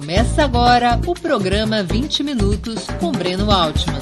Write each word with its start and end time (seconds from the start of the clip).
Começa 0.00 0.42
agora 0.42 0.98
o 1.06 1.12
programa 1.12 1.82
20 1.82 2.22
Minutos 2.22 2.86
com 2.98 3.12
Breno 3.12 3.50
Altman. 3.50 4.00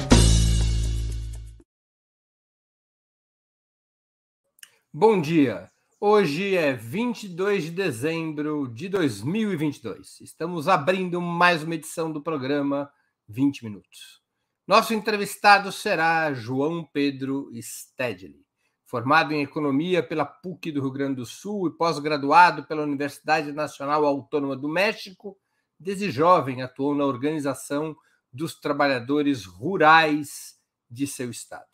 Bom 4.92 5.20
dia. 5.20 5.68
Hoje 6.00 6.54
é 6.54 6.72
22 6.72 7.64
de 7.64 7.70
dezembro 7.72 8.68
de 8.68 8.88
2022. 8.88 10.20
Estamos 10.20 10.68
abrindo 10.68 11.20
mais 11.20 11.64
uma 11.64 11.74
edição 11.74 12.12
do 12.12 12.22
programa 12.22 12.88
20 13.26 13.64
Minutos. 13.64 14.22
Nosso 14.68 14.94
entrevistado 14.94 15.72
será 15.72 16.32
João 16.32 16.84
Pedro 16.84 17.50
Stedley 17.60 18.46
formado 18.86 19.34
em 19.34 19.42
economia 19.42 20.02
pela 20.02 20.24
PUC 20.24 20.72
do 20.72 20.80
Rio 20.80 20.90
Grande 20.90 21.16
do 21.16 21.26
Sul 21.26 21.66
e 21.66 21.76
pós-graduado 21.76 22.64
pela 22.64 22.84
Universidade 22.84 23.52
Nacional 23.52 24.06
Autônoma 24.06 24.56
do 24.56 24.66
México, 24.66 25.36
desde 25.78 26.10
jovem 26.10 26.62
atuou 26.62 26.94
na 26.94 27.04
organização 27.04 27.94
dos 28.32 28.58
trabalhadores 28.58 29.44
rurais 29.44 30.56
de 30.90 31.06
seu 31.06 31.28
estado. 31.30 31.68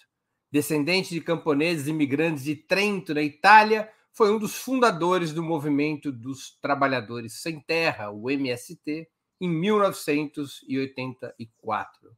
Descendente 0.50 1.14
de 1.14 1.20
camponeses 1.20 1.86
imigrantes 1.88 2.44
de 2.44 2.54
Trento, 2.54 3.14
na 3.14 3.22
Itália, 3.22 3.90
foi 4.12 4.32
um 4.32 4.38
dos 4.38 4.54
fundadores 4.54 5.32
do 5.32 5.42
movimento 5.42 6.12
dos 6.12 6.56
trabalhadores 6.60 7.42
sem 7.42 7.58
terra, 7.60 8.10
o 8.10 8.30
MST, 8.30 9.08
em 9.40 9.48
1984. 9.48 12.16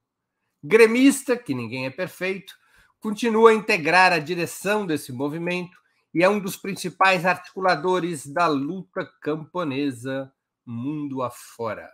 Gremista, 0.62 1.34
que 1.36 1.54
ninguém 1.54 1.86
é 1.86 1.90
perfeito, 1.90 2.54
continua 3.00 3.50
a 3.50 3.54
integrar 3.54 4.12
a 4.12 4.18
direção 4.18 4.86
desse 4.86 5.12
movimento 5.12 5.78
e 6.12 6.22
é 6.22 6.28
um 6.28 6.38
dos 6.38 6.56
principais 6.56 7.24
articuladores 7.24 8.26
da 8.26 8.46
luta 8.46 9.10
camponesa 9.22 10.30
mundo 10.66 11.22
afora. 11.22 11.88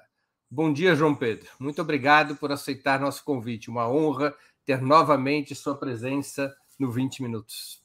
Bom 0.51 0.73
dia, 0.73 0.95
João 0.95 1.15
Pedro. 1.15 1.49
Muito 1.61 1.83
obrigado 1.83 2.37
por 2.37 2.51
aceitar 2.51 2.99
nosso 2.99 3.25
convite. 3.25 3.71
Uma 3.71 3.89
honra 3.89 4.35
ter 4.65 4.81
novamente 4.81 5.55
sua 5.55 5.75
presença 5.75 6.55
no 6.79 6.91
20 6.91 7.23
Minutos. 7.23 7.83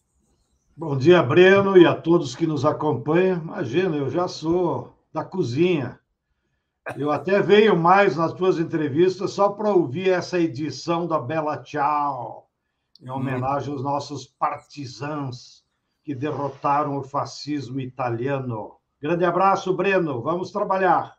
Bom 0.75 0.95
dia, 0.95 1.21
Breno, 1.21 1.77
e 1.77 1.85
a 1.85 1.95
todos 1.95 2.35
que 2.35 2.47
nos 2.47 2.63
acompanham. 2.63 3.41
Imagina, 3.41 3.95
eu 3.95 4.09
já 4.09 4.27
sou 4.27 4.97
da 5.11 5.23
cozinha. 5.23 5.99
Eu 6.95 7.11
até 7.11 7.41
venho 7.41 7.75
mais 7.75 8.15
nas 8.15 8.31
tuas 8.31 8.59
entrevistas 8.59 9.31
só 9.31 9.49
para 9.49 9.71
ouvir 9.71 10.09
essa 10.09 10.39
edição 10.39 11.05
da 11.05 11.19
Bela 11.19 11.57
Tchau 11.57 12.49
em 13.01 13.09
homenagem 13.09 13.73
aos 13.73 13.83
nossos 13.83 14.25
partisãos 14.25 15.65
que 16.03 16.15
derrotaram 16.15 16.97
o 16.97 17.03
fascismo 17.03 17.79
italiano. 17.79 18.76
Grande 18.99 19.25
abraço, 19.25 19.75
Breno. 19.75 20.21
Vamos 20.21 20.51
trabalhar. 20.51 21.17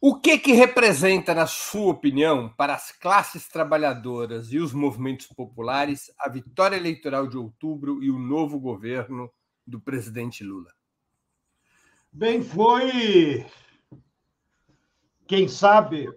O 0.00 0.20
que 0.20 0.38
que 0.38 0.52
representa, 0.52 1.34
na 1.34 1.44
sua 1.44 1.90
opinião, 1.90 2.48
para 2.50 2.72
as 2.72 2.92
classes 2.92 3.48
trabalhadoras 3.48 4.52
e 4.52 4.58
os 4.58 4.72
movimentos 4.72 5.26
populares 5.26 6.08
a 6.20 6.28
vitória 6.28 6.76
eleitoral 6.76 7.26
de 7.26 7.36
outubro 7.36 8.00
e 8.00 8.08
o 8.08 8.18
novo 8.18 8.60
governo 8.60 9.28
do 9.66 9.80
presidente 9.80 10.44
Lula? 10.44 10.72
Bem, 12.12 12.44
foi, 12.44 13.44
quem 15.26 15.48
sabe, 15.48 16.08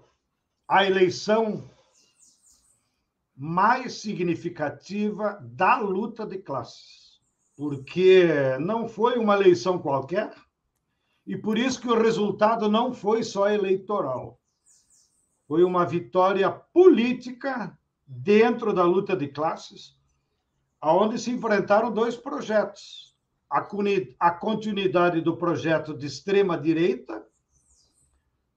a 0.67 0.85
eleição 0.85 1.67
mais 3.35 3.95
significativa 3.95 5.39
da 5.41 5.79
luta 5.79 6.23
de 6.23 6.37
classes, 6.37 7.19
porque 7.55 8.27
não 8.59 8.87
foi 8.87 9.17
uma 9.17 9.33
eleição 9.33 9.79
qualquer 9.79 10.31
e 11.25 11.38
por 11.38 11.58
isso 11.58 11.80
que 11.80 11.88
o 11.88 12.02
resultado 12.02 12.69
não 12.69 12.94
foi 12.94 13.23
só 13.23 13.50
eleitoral. 13.50 14.39
Foi 15.47 15.63
uma 15.63 15.86
vitória 15.86 16.50
política 16.50 17.78
dentro 18.06 18.73
da 18.73 18.84
luta 18.84 19.16
de 19.16 19.28
classes, 19.28 19.97
aonde 20.79 21.19
se 21.19 21.31
enfrentaram 21.31 21.91
dois 21.91 22.16
projetos: 22.16 23.16
a 23.50 24.31
continuidade 24.31 25.22
do 25.22 25.38
projeto 25.38 25.94
de 25.94 26.06
extrema 26.06 26.57
direita 26.57 27.25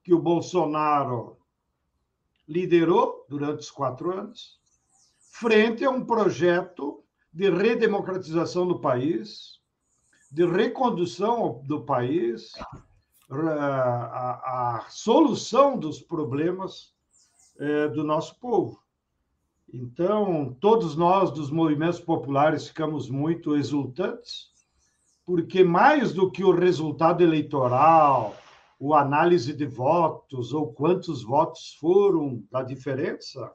que 0.03 0.15
o 0.15 0.19
Bolsonaro 0.19 1.39
liderou 2.47 3.27
durante 3.29 3.61
os 3.61 3.71
quatro 3.71 4.13
anos 4.13 4.63
frente 5.35 5.85
a 5.85 5.91
um 5.91 6.05
projeto 6.05 7.03
de 7.33 7.51
redemocratização 7.51 8.69
do 8.69 8.79
país, 8.79 9.59
de 10.35 10.45
recondução 10.45 11.63
do 11.65 11.83
país, 11.83 12.55
a, 13.31 14.79
a 14.79 14.87
solução 14.89 15.79
dos 15.79 16.01
problemas 16.01 16.93
é, 17.57 17.87
do 17.87 18.03
nosso 18.03 18.41
povo. 18.41 18.83
Então, 19.73 20.57
todos 20.61 20.97
nós 20.97 21.31
dos 21.31 21.53
movimentos 21.53 22.01
populares 22.01 22.67
ficamos 22.67 23.09
muito 23.09 23.55
exultantes, 23.57 24.51
porque 25.25 25.63
mais 25.63 26.13
do 26.13 26.29
que 26.29 26.43
o 26.43 26.51
resultado 26.51 27.23
eleitoral, 27.23 28.37
o 28.77 28.93
análise 28.93 29.53
de 29.53 29.67
votos 29.67 30.53
ou 30.53 30.73
quantos 30.73 31.23
votos 31.23 31.77
foram 31.79 32.43
da 32.51 32.65
diferença, 32.65 33.53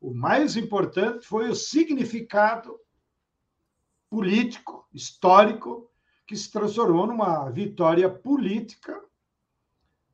o 0.00 0.12
mais 0.12 0.56
importante 0.56 1.24
foi 1.24 1.48
o 1.48 1.54
significado 1.54 2.76
político, 4.10 4.86
histórico, 4.92 5.90
que 6.26 6.36
se 6.36 6.50
transformou 6.50 7.06
numa 7.06 7.48
vitória 7.50 8.08
política, 8.08 9.02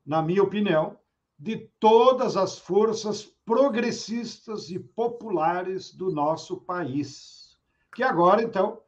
na 0.07 0.23
minha 0.23 0.43
opinião, 0.43 0.99
de 1.39 1.69
todas 1.79 2.37
as 2.37 2.59
forças 2.59 3.25
progressistas 3.45 4.71
e 4.71 4.79
populares 4.79 5.93
do 5.93 6.11
nosso 6.11 6.61
país, 6.61 7.59
que 7.95 8.03
agora, 8.03 8.43
então, 8.43 8.81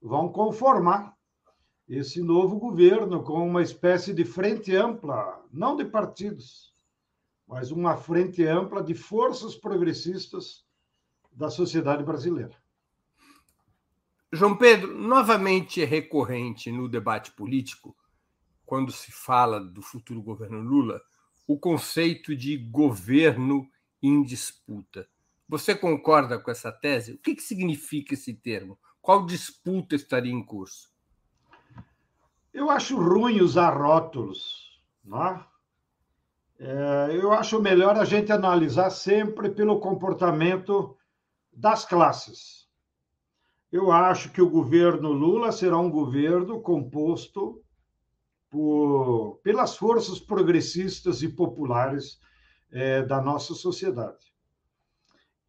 vão 0.00 0.28
conformar 0.28 1.16
esse 1.88 2.22
novo 2.22 2.58
governo 2.58 3.22
com 3.22 3.46
uma 3.46 3.62
espécie 3.62 4.12
de 4.12 4.24
frente 4.24 4.74
ampla, 4.74 5.44
não 5.52 5.76
de 5.76 5.84
partidos, 5.84 6.74
mas 7.46 7.70
uma 7.70 7.96
frente 7.96 8.44
ampla 8.44 8.82
de 8.82 8.94
forças 8.94 9.54
progressistas 9.54 10.64
da 11.30 11.50
sociedade 11.50 12.02
brasileira. 12.02 12.61
João 14.34 14.56
Pedro, 14.56 14.96
novamente 14.96 15.82
é 15.82 15.84
recorrente 15.84 16.72
no 16.72 16.88
debate 16.88 17.30
político, 17.32 17.94
quando 18.64 18.90
se 18.90 19.12
fala 19.12 19.60
do 19.60 19.82
futuro 19.82 20.22
governo 20.22 20.58
Lula, 20.58 21.02
o 21.46 21.58
conceito 21.58 22.34
de 22.34 22.56
governo 22.56 23.68
em 24.02 24.22
disputa. 24.22 25.06
Você 25.46 25.74
concorda 25.74 26.38
com 26.38 26.50
essa 26.50 26.72
tese? 26.72 27.12
O 27.12 27.18
que, 27.18 27.34
que 27.34 27.42
significa 27.42 28.14
esse 28.14 28.32
termo? 28.32 28.78
Qual 29.02 29.26
disputa 29.26 29.94
estaria 29.94 30.32
em 30.32 30.42
curso? 30.42 30.90
Eu 32.54 32.70
acho 32.70 32.96
ruim 32.96 33.42
usar 33.42 33.76
rótulos. 33.76 34.80
Não 35.04 35.26
é? 35.26 35.46
É, 36.58 37.08
eu 37.12 37.32
acho 37.32 37.60
melhor 37.60 37.98
a 37.98 38.04
gente 38.06 38.32
analisar 38.32 38.88
sempre 38.88 39.50
pelo 39.50 39.78
comportamento 39.78 40.96
das 41.52 41.84
classes. 41.84 42.61
Eu 43.72 43.90
acho 43.90 44.30
que 44.30 44.42
o 44.42 44.50
governo 44.50 45.10
Lula 45.10 45.50
será 45.50 45.78
um 45.78 45.90
governo 45.90 46.60
composto 46.60 47.64
por, 48.50 49.40
pelas 49.42 49.78
forças 49.78 50.20
progressistas 50.20 51.22
e 51.22 51.28
populares 51.30 52.20
é, 52.70 53.00
da 53.02 53.18
nossa 53.18 53.54
sociedade. 53.54 54.30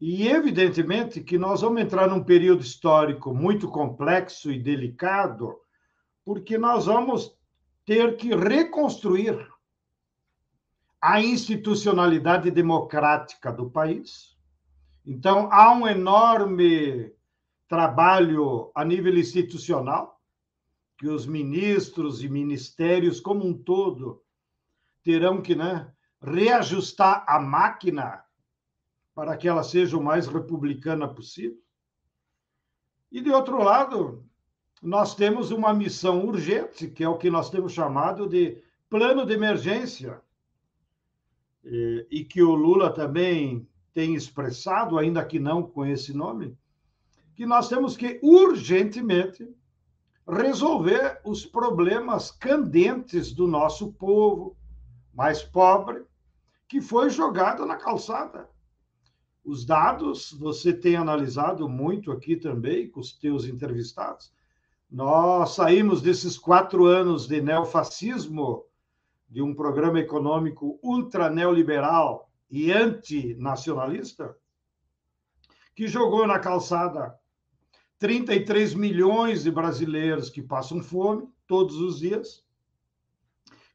E, 0.00 0.26
evidentemente, 0.26 1.20
que 1.20 1.36
nós 1.36 1.60
vamos 1.60 1.82
entrar 1.82 2.08
num 2.08 2.24
período 2.24 2.62
histórico 2.62 3.34
muito 3.34 3.68
complexo 3.68 4.50
e 4.50 4.58
delicado, 4.58 5.54
porque 6.24 6.56
nós 6.56 6.86
vamos 6.86 7.36
ter 7.84 8.16
que 8.16 8.34
reconstruir 8.34 9.46
a 10.98 11.20
institucionalidade 11.20 12.50
democrática 12.50 13.52
do 13.52 13.70
país. 13.70 14.34
Então, 15.04 15.50
há 15.52 15.74
um 15.74 15.86
enorme 15.86 17.12
trabalho 17.68 18.70
a 18.74 18.84
nível 18.84 19.16
institucional, 19.16 20.20
que 20.96 21.08
os 21.08 21.26
ministros 21.26 22.22
e 22.22 22.28
ministérios 22.28 23.20
como 23.20 23.44
um 23.46 23.52
todo 23.52 24.22
terão 25.02 25.42
que 25.42 25.54
né, 25.54 25.92
reajustar 26.20 27.24
a 27.26 27.38
máquina 27.38 28.24
para 29.14 29.36
que 29.36 29.46
ela 29.46 29.62
seja 29.62 29.96
o 29.96 30.02
mais 30.02 30.26
republicana 30.26 31.06
possível. 31.06 31.58
E, 33.10 33.20
de 33.20 33.30
outro 33.30 33.62
lado, 33.62 34.24
nós 34.82 35.14
temos 35.14 35.50
uma 35.50 35.72
missão 35.72 36.26
urgente, 36.26 36.88
que 36.88 37.04
é 37.04 37.08
o 37.08 37.18
que 37.18 37.30
nós 37.30 37.48
temos 37.50 37.72
chamado 37.72 38.28
de 38.28 38.62
plano 38.88 39.24
de 39.24 39.34
emergência, 39.34 40.20
e 41.64 42.24
que 42.24 42.42
o 42.42 42.54
Lula 42.54 42.92
também 42.92 43.66
tem 43.92 44.14
expressado, 44.14 44.98
ainda 44.98 45.24
que 45.24 45.38
não 45.38 45.62
com 45.62 45.86
esse 45.86 46.12
nome, 46.12 46.58
que 47.34 47.44
nós 47.44 47.68
temos 47.68 47.96
que 47.96 48.20
urgentemente 48.22 49.48
resolver 50.26 51.20
os 51.24 51.44
problemas 51.44 52.30
candentes 52.30 53.32
do 53.32 53.46
nosso 53.46 53.92
povo, 53.92 54.56
mais 55.12 55.42
pobre, 55.42 56.04
que 56.68 56.80
foi 56.80 57.10
jogado 57.10 57.66
na 57.66 57.76
calçada. 57.76 58.48
Os 59.44 59.66
dados 59.66 60.32
você 60.32 60.72
tem 60.72 60.96
analisado 60.96 61.68
muito 61.68 62.10
aqui 62.10 62.36
também 62.36 62.88
com 62.88 63.00
os 63.00 63.12
teus 63.12 63.44
entrevistados. 63.44 64.32
Nós 64.90 65.50
saímos 65.54 66.00
desses 66.00 66.38
quatro 66.38 66.86
anos 66.86 67.26
de 67.26 67.42
neofascismo, 67.42 68.64
de 69.28 69.42
um 69.42 69.54
programa 69.54 69.98
econômico 69.98 70.78
ultra 70.82 71.28
neoliberal 71.28 72.30
e 72.50 72.72
antinacionalista, 72.72 74.34
que 75.74 75.88
jogou 75.88 76.26
na 76.26 76.38
calçada 76.38 77.18
33 78.04 78.74
milhões 78.74 79.44
de 79.44 79.50
brasileiros 79.50 80.28
que 80.28 80.42
passam 80.42 80.82
fome 80.82 81.26
todos 81.46 81.76
os 81.76 82.00
dias, 82.00 82.44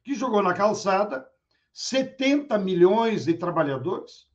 que 0.04 0.14
jogou 0.14 0.40
na 0.40 0.54
calçada 0.54 1.26
70 1.72 2.56
milhões 2.56 3.24
de 3.24 3.34
trabalhadores 3.34 4.28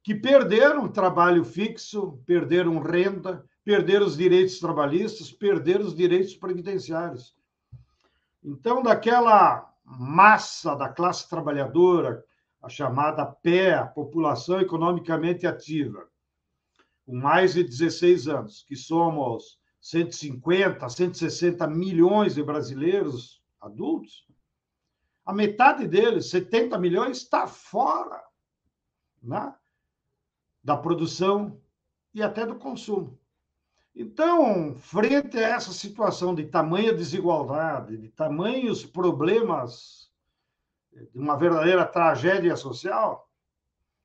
que 0.00 0.14
perderam 0.14 0.86
trabalho 0.86 1.44
fixo, 1.44 2.22
perderam 2.24 2.78
renda, 2.78 3.44
perderam 3.64 4.06
os 4.06 4.16
direitos 4.16 4.60
trabalhistas, 4.60 5.32
perderam 5.32 5.86
os 5.86 5.96
direitos 5.96 6.36
previdenciários. 6.36 7.34
Então, 8.44 8.80
daquela 8.80 9.74
massa 9.84 10.76
da 10.76 10.88
classe 10.88 11.28
trabalhadora, 11.28 12.24
a 12.62 12.68
chamada 12.68 13.26
PE, 13.26 13.72
a 13.72 13.86
população 13.86 14.60
economicamente 14.60 15.48
ativa, 15.48 16.08
com 17.10 17.16
mais 17.16 17.54
de 17.54 17.64
16 17.64 18.28
anos, 18.28 18.62
que 18.62 18.76
somos 18.76 19.58
150, 19.80 20.88
160 20.88 21.66
milhões 21.66 22.36
de 22.36 22.42
brasileiros 22.42 23.42
adultos, 23.60 24.28
a 25.26 25.32
metade 25.32 25.88
deles, 25.88 26.30
70 26.30 26.78
milhões, 26.78 27.18
está 27.18 27.48
fora 27.48 28.22
né, 29.20 29.52
da 30.62 30.76
produção 30.76 31.60
e 32.14 32.22
até 32.22 32.46
do 32.46 32.54
consumo. 32.54 33.18
Então, 33.92 34.76
frente 34.76 35.36
a 35.36 35.48
essa 35.48 35.72
situação 35.72 36.32
de 36.32 36.46
tamanha 36.46 36.92
desigualdade, 36.92 37.96
de 37.96 38.08
tamanhos 38.10 38.86
problemas, 38.86 40.08
de 40.92 41.18
uma 41.18 41.36
verdadeira 41.36 41.84
tragédia 41.84 42.54
social, 42.54 43.28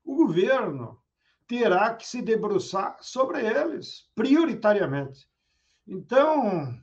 o 0.04 0.16
governo 0.16 1.00
terá 1.48 1.94
que 1.94 2.08
se 2.08 2.22
debruçar 2.22 2.98
sobre 3.02 3.46
eles, 3.46 4.10
prioritariamente. 4.16 5.28
Então, 5.88 6.76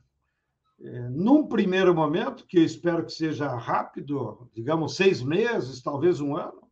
é, 0.81 1.09
num 1.09 1.47
primeiro 1.47 1.93
momento, 1.93 2.45
que 2.45 2.57
eu 2.57 2.63
espero 2.63 3.05
que 3.05 3.11
seja 3.11 3.55
rápido, 3.55 4.49
digamos 4.53 4.95
seis 4.95 5.21
meses, 5.21 5.81
talvez 5.81 6.19
um 6.19 6.35
ano, 6.35 6.63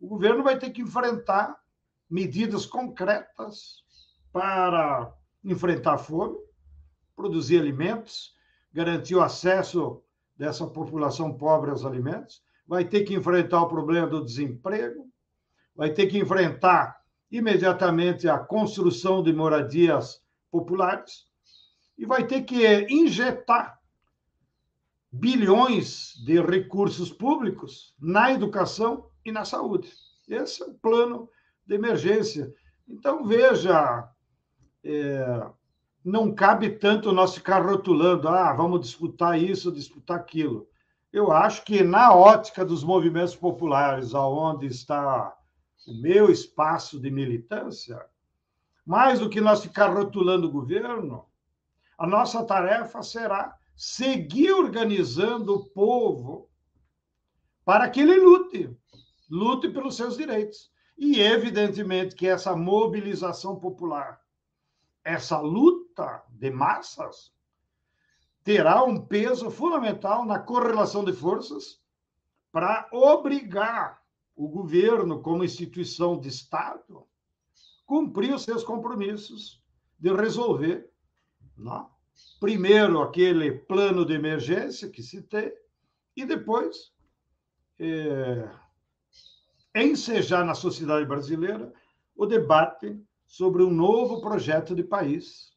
o 0.00 0.08
governo 0.08 0.42
vai 0.42 0.58
ter 0.58 0.70
que 0.70 0.82
enfrentar 0.82 1.58
medidas 2.08 2.66
concretas 2.66 3.84
para 4.32 5.14
enfrentar 5.44 5.94
a 5.94 5.98
fome, 5.98 6.38
produzir 7.14 7.60
alimentos, 7.60 8.34
garantir 8.72 9.14
o 9.14 9.22
acesso 9.22 10.02
dessa 10.36 10.66
população 10.66 11.36
pobre 11.36 11.70
aos 11.70 11.84
alimentos, 11.84 12.42
vai 12.66 12.84
ter 12.84 13.02
que 13.02 13.14
enfrentar 13.14 13.62
o 13.62 13.68
problema 13.68 14.06
do 14.06 14.24
desemprego, 14.24 15.10
vai 15.74 15.90
ter 15.90 16.06
que 16.06 16.18
enfrentar 16.18 17.00
imediatamente 17.30 18.28
a 18.28 18.38
construção 18.38 19.22
de 19.22 19.32
moradias 19.32 20.20
populares 20.50 21.26
e 21.96 22.04
vai 22.04 22.26
ter 22.26 22.42
que 22.42 22.86
injetar 22.90 23.78
bilhões 25.12 26.14
de 26.24 26.40
recursos 26.40 27.12
públicos 27.12 27.94
na 28.00 28.32
educação 28.32 29.10
e 29.24 29.32
na 29.32 29.44
saúde. 29.44 29.92
Esse 30.28 30.62
é 30.62 30.66
o 30.66 30.74
plano 30.74 31.28
de 31.66 31.74
emergência. 31.74 32.52
Então, 32.88 33.24
veja, 33.24 34.08
é, 34.84 35.46
não 36.04 36.32
cabe 36.32 36.70
tanto 36.70 37.12
nós 37.12 37.34
ficar 37.34 37.64
rotulando, 37.64 38.28
ah, 38.28 38.52
vamos 38.52 38.80
disputar 38.80 39.40
isso, 39.40 39.72
disputar 39.72 40.16
aquilo. 40.18 40.66
Eu 41.12 41.32
acho 41.32 41.64
que 41.64 41.82
na 41.82 42.14
ótica 42.14 42.64
dos 42.64 42.84
movimentos 42.84 43.34
populares, 43.34 44.14
aonde 44.14 44.66
está 44.66 45.34
o 45.86 45.94
meu 45.94 46.30
espaço 46.30 47.00
de 47.00 47.10
militância, 47.10 48.04
mais 48.84 49.18
do 49.20 49.28
que 49.28 49.40
nós 49.40 49.62
ficar 49.62 49.88
rotulando 49.88 50.48
o 50.48 50.52
governo, 50.52 51.26
a 51.98 52.06
nossa 52.06 52.44
tarefa 52.44 53.02
será 53.02 53.56
seguir 53.76 54.52
organizando 54.52 55.54
o 55.54 55.64
povo 55.66 56.48
para 57.64 57.88
que 57.88 58.00
ele 58.00 58.16
lute, 58.16 58.76
lute 59.28 59.68
pelos 59.68 59.96
seus 59.96 60.16
direitos. 60.16 60.70
E, 60.96 61.20
evidentemente, 61.20 62.14
que 62.14 62.26
essa 62.26 62.54
mobilização 62.54 63.58
popular 63.58 64.20
essa 65.04 65.38
luta 65.40 66.22
de 66.28 66.50
massas 66.50 67.32
terá 68.42 68.82
um 68.82 69.00
peso 69.00 69.50
fundamental 69.50 70.24
na 70.24 70.38
correlação 70.38 71.04
de 71.04 71.12
forças 71.12 71.80
para 72.52 72.88
obrigar 72.92 73.99
o 74.40 74.48
governo, 74.48 75.20
como 75.20 75.44
instituição 75.44 76.18
de 76.18 76.28
Estado, 76.28 77.04
cumprir 77.84 78.32
os 78.34 78.42
seus 78.42 78.64
compromissos 78.64 79.62
de 79.98 80.10
resolver, 80.14 80.90
não? 81.54 81.82
Né, 81.82 81.86
primeiro, 82.40 83.02
aquele 83.02 83.52
plano 83.52 84.02
de 84.02 84.14
emergência 84.14 84.88
que 84.88 85.02
citei, 85.02 85.52
e 86.16 86.24
depois 86.24 86.90
é, 87.78 88.48
ensejar 89.74 90.42
na 90.42 90.54
sociedade 90.54 91.04
brasileira 91.04 91.70
o 92.16 92.24
debate 92.24 92.98
sobre 93.26 93.62
um 93.62 93.70
novo 93.70 94.22
projeto 94.22 94.74
de 94.74 94.82
país 94.82 95.54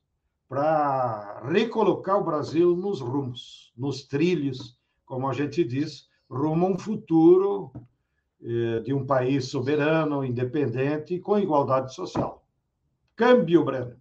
para 0.49 1.41
recolocar 1.47 2.19
o 2.19 2.25
Brasil 2.25 2.75
nos 2.75 2.99
rumos, 2.99 3.71
nos 3.77 4.03
trilhos, 4.03 4.77
como 5.05 5.29
a 5.29 5.33
gente 5.33 5.63
diz, 5.63 6.09
rumo 6.29 6.65
a 6.65 6.69
um 6.71 6.77
futuro 6.77 7.71
de 8.83 8.93
um 8.93 9.05
país 9.05 9.45
soberano, 9.45 10.25
independente 10.25 11.15
e 11.15 11.19
com 11.19 11.39
igualdade 11.39 11.93
social. 11.93 12.45
Câmbio, 13.15 13.63
Breno. 13.63 13.95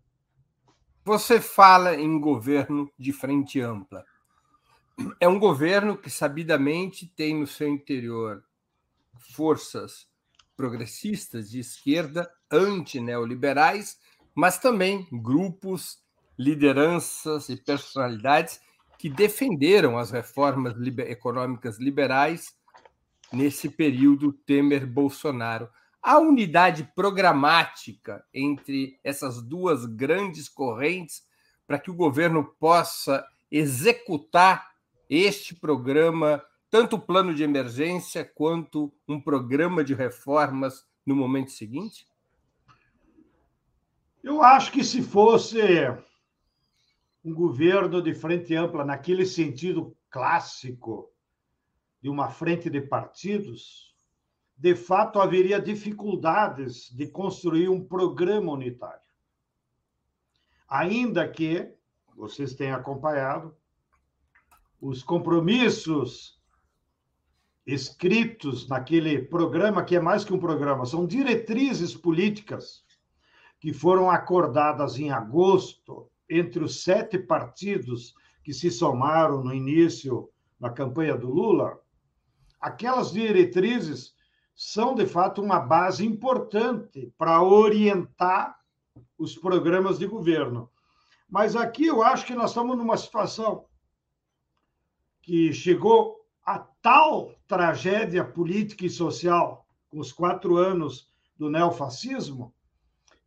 Você 1.04 1.40
fala 1.40 1.94
em 1.94 2.20
governo 2.20 2.90
de 2.98 3.12
frente 3.12 3.60
ampla. 3.60 4.04
É 5.20 5.28
um 5.28 5.38
governo 5.38 5.96
que 5.96 6.10
sabidamente 6.10 7.06
tem 7.06 7.38
no 7.38 7.46
seu 7.46 7.68
interior 7.68 8.42
forças 9.34 10.08
progressistas 10.56 11.50
de 11.50 11.60
esquerda 11.60 12.30
antineoliberais, 12.50 13.98
mas 14.34 14.58
também 14.58 15.06
grupos, 15.10 16.00
lideranças 16.38 17.48
e 17.48 17.56
personalidades 17.56 18.60
que 18.98 19.08
defenderam 19.08 19.98
as 19.98 20.10
reformas 20.10 20.74
econômicas 20.98 21.78
liberais 21.78 22.54
nesse 23.32 23.68
período 23.68 24.32
Temer-Bolsonaro. 24.32 25.68
A 26.02 26.18
unidade 26.18 26.90
programática 26.94 28.24
entre 28.34 28.98
essas 29.04 29.40
duas 29.40 29.86
grandes 29.86 30.48
correntes 30.48 31.22
para 31.66 31.78
que 31.78 31.90
o 31.90 31.94
governo 31.94 32.44
possa 32.58 33.24
executar 33.50 34.72
este 35.08 35.54
programa, 35.54 36.42
tanto 36.70 36.96
o 36.96 37.00
plano 37.00 37.34
de 37.34 37.42
emergência 37.42 38.24
quanto 38.24 38.92
um 39.06 39.20
programa 39.20 39.84
de 39.84 39.94
reformas 39.94 40.84
no 41.04 41.14
momento 41.14 41.50
seguinte? 41.50 42.06
Eu 44.22 44.42
acho 44.42 44.72
que 44.72 44.82
se 44.82 45.02
fosse 45.02 45.60
um 47.24 47.34
governo 47.34 48.02
de 48.02 48.14
frente 48.14 48.54
ampla, 48.54 48.84
naquele 48.84 49.26
sentido 49.26 49.96
clássico 50.10 51.11
de 52.02 52.10
uma 52.10 52.28
frente 52.28 52.68
de 52.68 52.80
partidos, 52.80 53.94
de 54.56 54.74
fato 54.74 55.20
haveria 55.20 55.60
dificuldades 55.60 56.90
de 56.90 57.06
construir 57.06 57.68
um 57.68 57.82
programa 57.82 58.52
unitário. 58.52 59.00
Ainda 60.68 61.28
que 61.28 61.72
vocês 62.16 62.54
tenham 62.54 62.76
acompanhado 62.76 63.56
os 64.80 65.02
compromissos 65.02 66.40
escritos 67.64 68.68
naquele 68.68 69.22
programa, 69.22 69.84
que 69.84 69.94
é 69.94 70.00
mais 70.00 70.24
que 70.24 70.32
um 70.32 70.38
programa, 70.38 70.84
são 70.84 71.06
diretrizes 71.06 71.94
políticas 71.94 72.84
que 73.60 73.72
foram 73.72 74.10
acordadas 74.10 74.98
em 74.98 75.12
agosto 75.12 76.10
entre 76.28 76.64
os 76.64 76.82
sete 76.82 77.16
partidos 77.16 78.14
que 78.42 78.52
se 78.52 78.72
somaram 78.72 79.44
no 79.44 79.54
início 79.54 80.28
da 80.58 80.68
campanha 80.68 81.16
do 81.16 81.30
Lula, 81.30 81.78
aquelas 82.62 83.10
diretrizes 83.10 84.14
são, 84.54 84.94
de 84.94 85.04
fato, 85.04 85.42
uma 85.42 85.58
base 85.58 86.06
importante 86.06 87.12
para 87.18 87.42
orientar 87.42 88.56
os 89.18 89.36
programas 89.36 89.98
de 89.98 90.06
governo. 90.06 90.70
Mas 91.28 91.56
aqui 91.56 91.86
eu 91.86 92.02
acho 92.02 92.24
que 92.24 92.34
nós 92.34 92.50
estamos 92.50 92.76
numa 92.76 92.96
situação 92.96 93.64
que 95.20 95.52
chegou 95.52 96.24
a 96.44 96.58
tal 96.58 97.34
tragédia 97.46 98.24
política 98.24 98.86
e 98.86 98.90
social, 98.90 99.66
com 99.88 99.98
os 99.98 100.12
quatro 100.12 100.56
anos 100.56 101.08
do 101.36 101.50
neofascismo, 101.50 102.54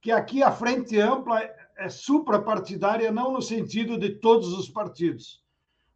que 0.02 0.12
aqui 0.12 0.44
a 0.44 0.52
Frente 0.52 1.00
Ampla 1.00 1.42
é 1.78 1.90
suprapartidária, 1.90 3.12
não 3.12 3.34
no 3.34 3.42
sentido 3.42 3.98
de 3.98 4.10
todos 4.12 4.54
os 4.54 4.70
partidos, 4.70 5.44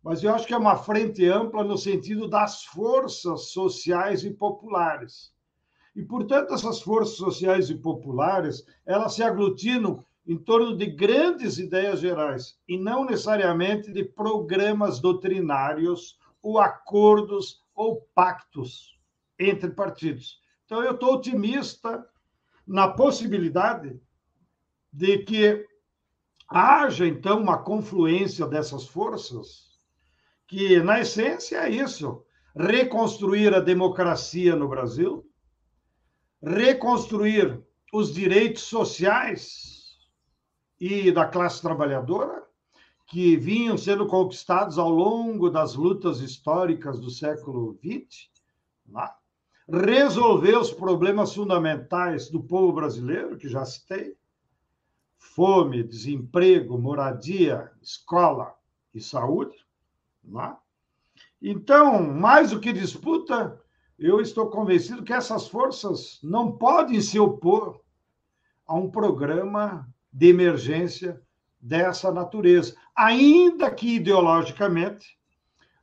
mas 0.09 0.23
eu 0.23 0.33
acho 0.33 0.47
que 0.47 0.55
é 0.55 0.57
uma 0.57 0.75
frente 0.75 1.23
ampla 1.27 1.63
no 1.63 1.77
sentido 1.77 2.27
das 2.27 2.65
forças 2.65 3.51
sociais 3.51 4.23
e 4.23 4.31
populares. 4.31 5.31
E, 5.95 6.01
portanto, 6.01 6.51
essas 6.51 6.81
forças 6.81 7.15
sociais 7.15 7.69
e 7.69 7.75
populares, 7.75 8.65
elas 8.87 9.13
se 9.13 9.21
aglutinam 9.21 10.03
em 10.25 10.35
torno 10.35 10.75
de 10.75 10.87
grandes 10.87 11.59
ideias 11.59 11.99
gerais 11.99 12.57
e 12.67 12.75
não 12.75 13.05
necessariamente 13.05 13.91
de 13.91 14.03
programas 14.03 14.99
doutrinários 14.99 16.17
ou 16.41 16.57
acordos 16.57 17.63
ou 17.75 18.01
pactos 18.15 18.99
entre 19.37 19.69
partidos. 19.69 20.41
Então, 20.65 20.83
eu 20.83 20.93
estou 20.93 21.13
otimista 21.13 22.03
na 22.65 22.87
possibilidade 22.87 24.01
de 24.91 25.19
que 25.19 25.67
haja, 26.47 27.05
então, 27.05 27.39
uma 27.39 27.59
confluência 27.59 28.47
dessas 28.47 28.87
forças, 28.87 29.68
que, 30.49 30.81
na 30.81 30.99
essência, 30.99 31.57
é 31.57 31.69
isso: 31.69 32.25
reconstruir 32.55 33.53
a 33.53 33.59
democracia 33.59 34.55
no 34.55 34.67
Brasil, 34.67 35.23
reconstruir 36.41 37.63
os 37.93 38.11
direitos 38.11 38.63
sociais 38.63 39.95
e 40.79 41.11
da 41.11 41.27
classe 41.27 41.61
trabalhadora, 41.61 42.43
que 43.05 43.37
vinham 43.37 43.77
sendo 43.77 44.07
conquistados 44.07 44.77
ao 44.79 44.89
longo 44.89 45.49
das 45.49 45.75
lutas 45.75 46.19
históricas 46.19 46.99
do 46.99 47.11
século 47.11 47.77
XX, 47.83 48.29
né? 48.87 49.09
resolver 49.71 50.57
os 50.57 50.71
problemas 50.71 51.33
fundamentais 51.33 52.29
do 52.29 52.41
povo 52.41 52.73
brasileiro, 52.73 53.37
que 53.37 53.47
já 53.47 53.63
citei, 53.65 54.15
fome, 55.17 55.83
desemprego, 55.83 56.77
moradia, 56.79 57.71
escola 57.81 58.55
e 58.93 58.99
saúde. 58.99 59.68
Né? 60.23 60.55
Então, 61.41 62.03
mais 62.03 62.51
do 62.51 62.59
que 62.59 62.73
disputa, 62.73 63.59
eu 63.97 64.21
estou 64.21 64.49
convencido 64.49 65.03
que 65.03 65.13
essas 65.13 65.47
forças 65.47 66.19
não 66.23 66.51
podem 66.51 67.01
se 67.01 67.19
opor 67.19 67.81
a 68.65 68.75
um 68.75 68.89
programa 68.89 69.87
de 70.11 70.27
emergência 70.27 71.21
dessa 71.59 72.11
natureza, 72.11 72.75
ainda 72.95 73.69
que 73.69 73.95
ideologicamente 73.95 75.17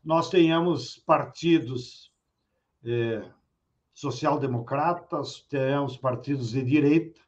nós 0.03 0.31
tenhamos 0.31 0.97
partidos 0.99 2.13
é, 2.85 3.23
social-democratas, 3.93 5.45
tenhamos 5.51 5.97
partidos 5.97 6.51
de 6.51 6.63
direita, 6.63 7.21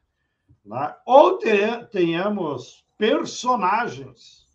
né? 0.65 0.95
ou 1.05 1.37
tenhamos 1.91 2.85
personagens 2.97 4.48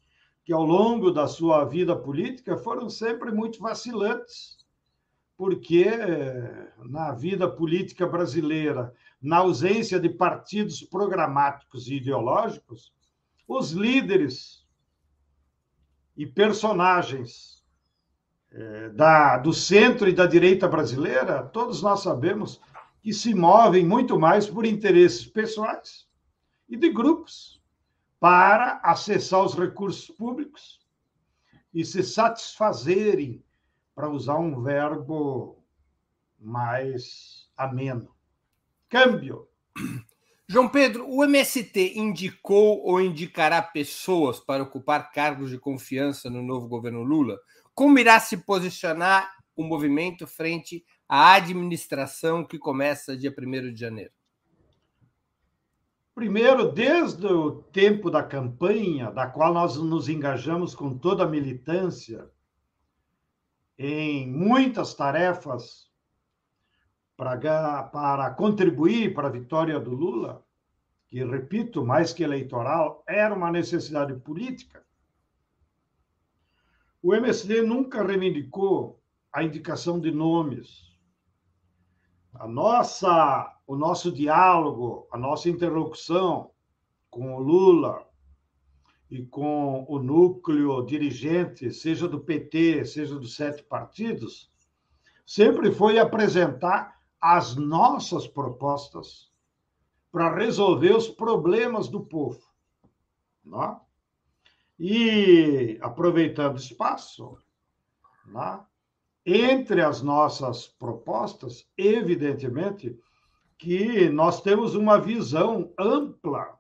que, 0.45 0.53
ao 0.53 0.63
longo 0.63 1.11
da 1.11 1.27
sua 1.27 1.65
vida 1.65 1.97
política, 1.97 2.57
foram 2.57 2.91
sempre 2.91 3.33
muito 3.33 3.61
vacilantes, 3.61 4.59
porque 5.37 5.87
na 6.85 7.13
vida 7.13 7.49
política 7.49 8.07
brasileira, 8.07 8.95
na 9.21 9.39
ausência 9.39 9.99
de 9.99 10.09
partidos 10.09 10.83
programáticos 10.83 11.89
e 11.89 11.95
ideológicos, 11.95 12.93
os 13.49 13.73
líderes 13.73 14.65
e 16.17 16.27
personagens 16.27 17.65
é, 18.53 18.91
da, 18.91 19.39
do 19.39 19.53
centro 19.53 20.09
e 20.09 20.13
da 20.13 20.27
direita 20.27 20.69
brasileira, 20.69 21.43
todos 21.43 21.83
nós 21.83 22.01
sabemos 22.01 22.61
que 23.03 23.13
se 23.13 23.35
movem 23.35 23.85
muito 23.85 24.19
mais 24.19 24.47
por 24.47 24.65
interesses 24.65 25.27
pessoais 25.27 26.07
e 26.69 26.77
de 26.77 26.89
grupos 26.91 27.54
para 28.25 28.81
acessar 28.83 29.45
os 29.45 29.53
recursos 29.55 30.07
públicos 30.17 30.81
e 31.75 31.85
se 31.85 32.03
satisfazerem, 32.03 33.45
para 33.95 34.09
usar 34.09 34.39
um 34.39 34.63
verbo 34.63 35.63
mais 36.41 37.51
ameno. 37.55 38.17
Câmbio. 38.89 39.47
João 40.49 40.71
Pedro, 40.71 41.07
o 41.07 41.23
MST 41.23 41.99
indicou 41.99 42.83
ou 42.83 42.99
indicará 42.99 43.61
pessoas 43.61 44.41
para 44.41 44.63
ocupar 44.63 45.13
cargos 45.13 45.51
de 45.51 45.59
confiança 45.59 46.31
no 46.31 46.43
novo 46.43 46.67
governo 46.67 47.03
Lula? 47.03 47.39
Como 47.75 47.99
irá 47.99 48.19
se 48.21 48.39
posicionar 48.39 49.37
o 49.55 49.63
movimento 49.63 50.27
frente 50.27 50.83
à 51.07 51.35
administração 51.35 52.43
que 52.43 52.59
começa 52.59 53.19
dia 53.19 53.35
1 53.39 53.75
de 53.75 53.79
janeiro? 53.79 54.13
Primeiro, 56.15 56.71
desde 56.71 57.27
o 57.27 57.63
tempo 57.73 58.09
da 58.09 58.23
campanha, 58.23 59.11
da 59.11 59.27
qual 59.27 59.53
nós 59.53 59.77
nos 59.77 60.09
engajamos 60.09 60.73
com 60.73 60.97
toda 60.97 61.25
a 61.25 61.29
militância 61.29 62.31
em 63.77 64.31
muitas 64.31 64.95
tarefas 64.95 65.91
para, 67.17 67.83
para 67.83 68.31
contribuir 68.31 69.13
para 69.13 69.27
a 69.27 69.31
vitória 69.31 69.81
do 69.81 69.91
Lula, 69.91 70.45
que, 71.09 71.25
repito, 71.25 71.85
mais 71.85 72.13
que 72.13 72.23
eleitoral, 72.23 73.03
era 73.09 73.35
uma 73.35 73.51
necessidade 73.51 74.15
política, 74.21 74.85
o 77.03 77.13
MSD 77.13 77.61
nunca 77.63 78.03
reivindicou 78.03 79.03
a 79.33 79.43
indicação 79.43 80.01
de 80.01 80.11
nomes. 80.11 80.94
A 82.35 82.49
nossa 82.49 83.55
o 83.67 83.77
nosso 83.77 84.13
diálogo, 84.13 85.09
a 85.11 85.17
nossa 85.17 85.49
interlocução 85.49 86.51
com 87.11 87.35
o 87.35 87.39
Lula 87.39 88.07
e 89.11 89.25
com 89.25 89.87
o 89.89 89.99
núcleo 89.99 90.85
dirigente, 90.85 91.73
seja 91.73 92.09
do 92.09 92.21
PT, 92.21 92.85
seja 92.85 93.19
dos 93.19 93.37
sete 93.37 93.63
partidos, 93.63 94.51
sempre 95.25 95.73
foi 95.73 95.99
apresentar 95.99 97.01
as 97.21 97.57
nossas 97.57 98.27
propostas 98.27 99.33
para 100.13 100.35
resolver 100.35 100.95
os 100.95 101.09
problemas 101.09 101.89
do 101.89 102.05
povo. 102.05 102.43
Não? 103.45 103.63
É? 103.63 103.81
E, 104.79 105.79
aproveitando 105.81 106.55
o 106.55 106.61
espaço, 106.61 107.39
não? 108.27 108.67
Entre 109.27 109.81
as 109.81 110.03
nossas 110.03 110.67
propostas, 110.67 111.67
evidentemente, 111.79 112.99
que 113.57 114.11
nós 114.11 114.43
temos 114.43 114.75
uma 114.75 114.99
visão 115.01 115.73
ampla 115.79 116.59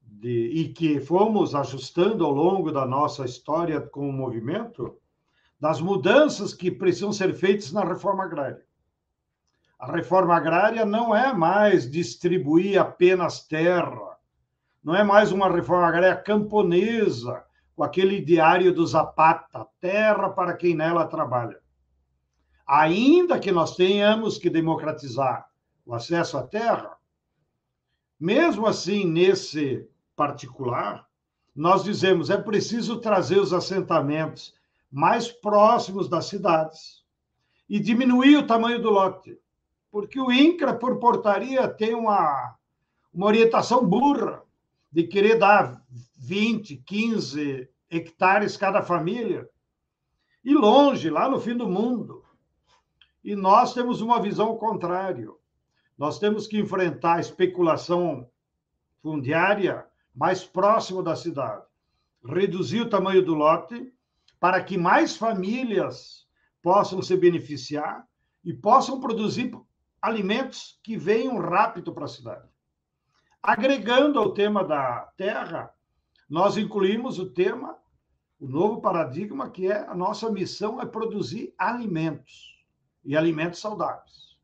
de, 0.00 0.48
e 0.48 0.72
que 0.72 0.98
fomos 1.00 1.54
ajustando 1.54 2.24
ao 2.24 2.32
longo 2.32 2.72
da 2.72 2.84
nossa 2.84 3.24
história 3.24 3.80
com 3.80 4.08
o 4.08 4.12
movimento 4.12 4.98
das 5.60 5.80
mudanças 5.80 6.52
que 6.52 6.70
precisam 6.70 7.12
ser 7.12 7.32
feitas 7.32 7.70
na 7.70 7.84
reforma 7.84 8.24
agrária. 8.24 8.62
A 9.78 9.92
reforma 9.92 10.34
agrária 10.34 10.84
não 10.84 11.14
é 11.14 11.32
mais 11.32 11.90
distribuir 11.90 12.80
apenas 12.80 13.46
terra, 13.46 14.18
não 14.82 14.94
é 14.96 15.04
mais 15.04 15.30
uma 15.30 15.48
reforma 15.48 15.86
agrária 15.86 16.16
camponesa, 16.16 17.44
com 17.74 17.82
aquele 17.82 18.20
diário 18.20 18.72
do 18.72 18.86
Zapata, 18.86 19.66
terra 19.80 20.30
para 20.30 20.54
quem 20.54 20.74
nela 20.74 21.06
trabalha 21.06 21.64
ainda 22.66 23.38
que 23.38 23.52
nós 23.52 23.76
tenhamos 23.76 24.38
que 24.38 24.48
democratizar 24.48 25.48
o 25.84 25.94
acesso 25.94 26.38
à 26.38 26.42
terra, 26.42 26.96
mesmo 28.18 28.66
assim, 28.66 29.04
nesse 29.04 29.86
particular, 30.16 31.06
nós 31.54 31.84
dizemos 31.84 32.30
é 32.30 32.38
preciso 32.38 33.00
trazer 33.00 33.38
os 33.38 33.52
assentamentos 33.52 34.54
mais 34.90 35.30
próximos 35.30 36.08
das 36.08 36.26
cidades 36.26 37.04
e 37.68 37.78
diminuir 37.78 38.36
o 38.36 38.46
tamanho 38.46 38.80
do 38.80 38.90
lote, 38.90 39.38
porque 39.90 40.20
o 40.20 40.32
INCRA, 40.32 40.74
por 40.74 40.98
portaria, 40.98 41.68
tem 41.68 41.94
uma, 41.94 42.56
uma 43.12 43.26
orientação 43.26 43.86
burra 43.86 44.42
de 44.90 45.04
querer 45.04 45.38
dar 45.38 45.82
20, 46.26 46.76
15 46.78 47.68
hectares 47.90 48.56
cada 48.56 48.82
família, 48.82 49.48
e 50.44 50.52
longe, 50.52 51.08
lá 51.08 51.28
no 51.28 51.40
fim 51.40 51.56
do 51.56 51.68
mundo. 51.68 52.24
E 53.22 53.34
nós 53.34 53.72
temos 53.72 54.00
uma 54.00 54.20
visão 54.20 54.56
contrária. 54.56 55.28
Nós 55.96 56.18
temos 56.18 56.46
que 56.46 56.58
enfrentar 56.58 57.16
a 57.16 57.20
especulação 57.20 58.28
fundiária 59.00 59.86
mais 60.14 60.44
próximo 60.44 61.02
da 61.02 61.16
cidade, 61.16 61.64
reduzir 62.24 62.82
o 62.82 62.88
tamanho 62.88 63.24
do 63.24 63.34
lote 63.34 63.92
para 64.38 64.62
que 64.62 64.76
mais 64.76 65.16
famílias 65.16 66.26
possam 66.62 67.00
se 67.02 67.16
beneficiar 67.16 68.06
e 68.44 68.52
possam 68.52 69.00
produzir 69.00 69.52
alimentos 70.00 70.78
que 70.82 70.96
venham 70.96 71.38
rápido 71.38 71.92
para 71.92 72.04
a 72.04 72.08
cidade. 72.08 72.48
Agregando 73.42 74.18
ao 74.18 74.32
tema 74.32 74.62
da 74.62 75.12
terra, 75.16 75.72
nós 76.28 76.56
incluímos 76.56 77.18
o 77.18 77.30
tema 77.30 77.78
o 78.40 78.48
novo 78.48 78.80
paradigma 78.80 79.48
que 79.48 79.70
é 79.70 79.86
a 79.88 79.94
nossa 79.94 80.30
missão 80.30 80.80
é 80.80 80.86
produzir 80.86 81.54
alimentos 81.56 82.62
e 83.04 83.16
alimentos 83.16 83.60
saudáveis. 83.60 84.36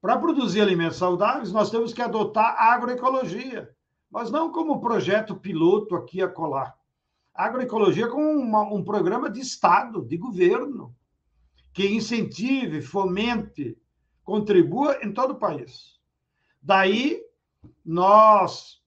Para 0.00 0.18
produzir 0.18 0.60
alimentos 0.60 0.96
saudáveis, 0.96 1.52
nós 1.52 1.70
temos 1.70 1.92
que 1.92 2.02
adotar 2.02 2.56
agroecologia, 2.58 3.74
mas 4.10 4.30
não 4.30 4.50
como 4.50 4.80
projeto 4.80 5.36
piloto 5.36 5.94
aqui 5.94 6.22
a 6.22 6.28
colar. 6.28 6.76
Agroecologia 7.34 8.08
como 8.08 8.26
uma, 8.26 8.62
um 8.62 8.82
programa 8.82 9.30
de 9.30 9.40
Estado, 9.40 10.02
de 10.04 10.16
governo, 10.16 10.94
que 11.72 11.86
incentive, 11.86 12.82
fomente, 12.82 13.78
contribua 14.24 14.98
em 15.02 15.12
todo 15.12 15.32
o 15.32 15.38
país. 15.38 16.00
Daí, 16.60 17.22
nós 17.84 18.81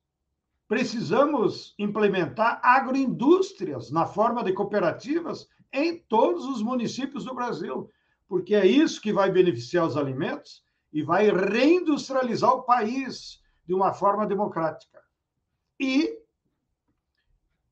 precisamos 0.67 1.75
implementar 1.77 2.60
agroindústrias 2.63 3.91
na 3.91 4.05
forma 4.05 4.43
de 4.43 4.53
cooperativas 4.53 5.48
em 5.72 5.98
todos 5.98 6.45
os 6.45 6.62
municípios 6.62 7.25
do 7.25 7.36
Brasil, 7.36 7.89
porque 8.27 8.55
é 8.55 8.65
isso 8.65 9.01
que 9.01 9.13
vai 9.13 9.31
beneficiar 9.31 9.86
os 9.86 9.98
alimentos 9.98 10.63
e 10.91 11.03
vai 11.03 11.29
reindustrializar 11.29 12.51
o 12.53 12.63
país 12.63 13.41
de 13.65 13.74
uma 13.74 13.93
forma 13.93 14.25
democrática. 14.25 15.01
E 15.79 16.17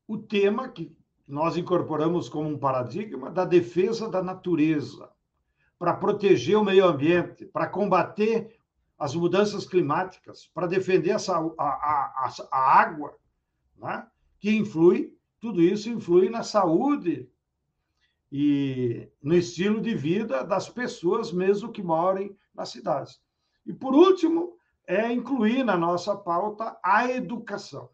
o 0.06 0.18
tema 0.18 0.68
que 0.68 0.94
nós 1.26 1.56
incorporamos 1.56 2.28
como 2.28 2.48
um 2.48 2.58
paradigma 2.58 3.30
da 3.30 3.44
defesa 3.44 4.08
da 4.08 4.22
natureza, 4.22 5.10
para 5.78 5.94
proteger 5.94 6.56
o 6.56 6.64
meio 6.64 6.86
ambiente, 6.86 7.46
para 7.46 7.66
combater 7.66 8.56
as 8.98 9.14
mudanças 9.14 9.66
climáticas, 9.66 10.46
para 10.54 10.66
defender 10.66 11.10
essa, 11.10 11.36
a, 11.36 11.64
a, 11.64 12.34
a 12.50 12.58
água, 12.80 13.16
né? 13.76 14.06
que 14.38 14.50
influi, 14.50 15.16
tudo 15.40 15.60
isso 15.60 15.90
influi 15.90 16.30
na 16.30 16.42
saúde 16.42 17.28
e 18.30 19.08
no 19.22 19.34
estilo 19.34 19.80
de 19.80 19.94
vida 19.94 20.44
das 20.44 20.68
pessoas, 20.68 21.32
mesmo 21.32 21.72
que 21.72 21.82
morem 21.82 22.36
nas 22.54 22.70
cidades. 22.70 23.20
E, 23.66 23.72
por 23.72 23.94
último, 23.94 24.56
é 24.86 25.10
incluir 25.12 25.64
na 25.64 25.76
nossa 25.76 26.16
pauta 26.16 26.78
a 26.82 27.10
educação. 27.10 27.90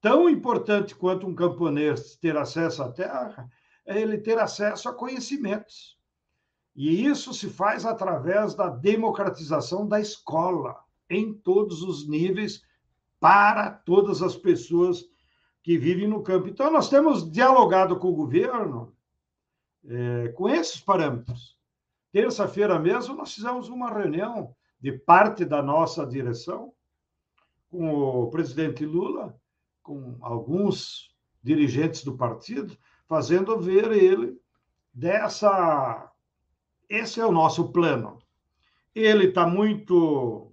Tão 0.00 0.28
importante 0.28 0.94
quanto 0.94 1.26
um 1.26 1.34
camponês 1.34 2.16
ter 2.16 2.36
acesso 2.36 2.82
à 2.82 2.92
terra 2.92 3.50
é 3.84 4.00
ele 4.00 4.18
ter 4.18 4.38
acesso 4.38 4.88
a 4.88 4.94
conhecimentos. 4.94 5.95
E 6.76 7.06
isso 7.06 7.32
se 7.32 7.48
faz 7.48 7.86
através 7.86 8.54
da 8.54 8.68
democratização 8.68 9.88
da 9.88 9.98
escola, 9.98 10.76
em 11.08 11.32
todos 11.32 11.82
os 11.82 12.06
níveis, 12.06 12.62
para 13.18 13.70
todas 13.70 14.22
as 14.22 14.36
pessoas 14.36 15.04
que 15.62 15.78
vivem 15.78 16.06
no 16.06 16.22
campo. 16.22 16.48
Então, 16.48 16.70
nós 16.70 16.88
temos 16.88 17.30
dialogado 17.30 17.98
com 17.98 18.08
o 18.08 18.14
governo 18.14 18.94
é, 19.88 20.28
com 20.28 20.48
esses 20.48 20.80
parâmetros. 20.80 21.56
Terça-feira 22.12 22.78
mesmo, 22.78 23.14
nós 23.14 23.34
fizemos 23.34 23.68
uma 23.68 23.90
reunião 23.90 24.54
de 24.80 24.92
parte 24.92 25.44
da 25.44 25.62
nossa 25.62 26.06
direção 26.06 26.72
com 27.70 27.88
o 27.88 28.30
presidente 28.30 28.84
Lula, 28.84 29.38
com 29.82 30.16
alguns 30.20 31.14
dirigentes 31.42 32.04
do 32.04 32.16
partido, 32.16 32.76
fazendo 33.06 33.58
ver 33.60 33.90
ele 33.92 34.38
dessa. 34.92 36.12
Esse 36.88 37.20
é 37.20 37.26
o 37.26 37.32
nosso 37.32 37.72
plano. 37.72 38.18
Ele 38.94 39.26
está 39.26 39.46
muito. 39.46 40.52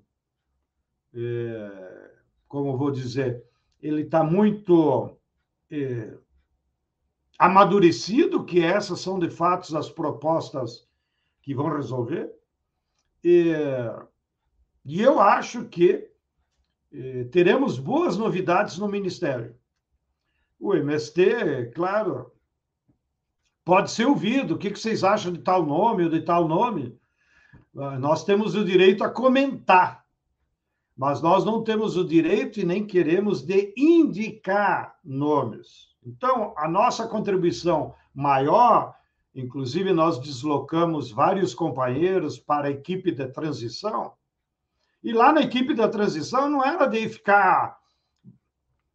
É, 1.14 2.12
como 2.48 2.78
vou 2.78 2.92
dizer? 2.92 3.44
Ele 3.82 4.02
está 4.04 4.24
muito. 4.24 5.18
É, 5.72 6.18
amadurecido 7.38 8.46
que 8.46 8.64
essas 8.64 9.00
são 9.00 9.20
de 9.20 9.30
fato 9.30 9.76
as 9.78 9.90
propostas 9.90 10.88
que 11.42 11.54
vão 11.54 11.76
resolver. 11.76 12.32
E, 13.24 13.52
e 14.86 15.02
eu 15.02 15.20
acho 15.20 15.66
que 15.66 16.10
eh, 16.92 17.24
teremos 17.32 17.80
boas 17.80 18.18
novidades 18.18 18.78
no 18.78 18.88
Ministério. 18.88 19.56
O 20.60 20.74
MST, 20.76 21.72
claro, 21.74 22.32
pode 23.66 23.92
ser 23.92 24.06
ouvido. 24.06 24.56
O 24.56 24.58
que 24.58 24.70
vocês 24.70 25.04
acham 25.04 25.32
de 25.32 25.40
tal 25.40 25.66
nome 25.66 26.04
ou 26.04 26.10
de 26.10 26.22
tal 26.22 26.48
nome? 26.48 26.98
Ah, 27.78 27.98
nós 27.98 28.24
temos 28.24 28.56
o 28.56 28.64
direito 28.64 29.04
a 29.04 29.10
comentar, 29.10 30.06
mas 30.96 31.22
nós 31.22 31.44
não 31.44 31.64
temos 31.64 31.98
o 31.98 32.06
direito 32.06 32.60
e 32.60 32.66
nem 32.66 32.86
queremos 32.86 33.42
de 33.42 33.74
indicar 33.76 34.96
nomes. 35.04 35.94
Então, 36.06 36.54
a 36.58 36.68
nossa 36.68 37.08
contribuição 37.08 37.96
maior, 38.14 38.94
inclusive 39.34 39.92
nós 39.94 40.20
deslocamos 40.20 41.10
vários 41.10 41.54
companheiros 41.56 42.38
para 42.38 42.68
a 42.68 42.72
equipe 42.72 43.12
de 43.12 43.28
transição, 43.28 44.14
e 45.04 45.12
lá 45.12 45.34
na 45.34 45.42
equipe 45.42 45.74
da 45.74 45.88
transição 45.88 46.50
não 46.50 46.64
era 46.64 46.86
de 46.86 47.10
ficar 47.10 47.78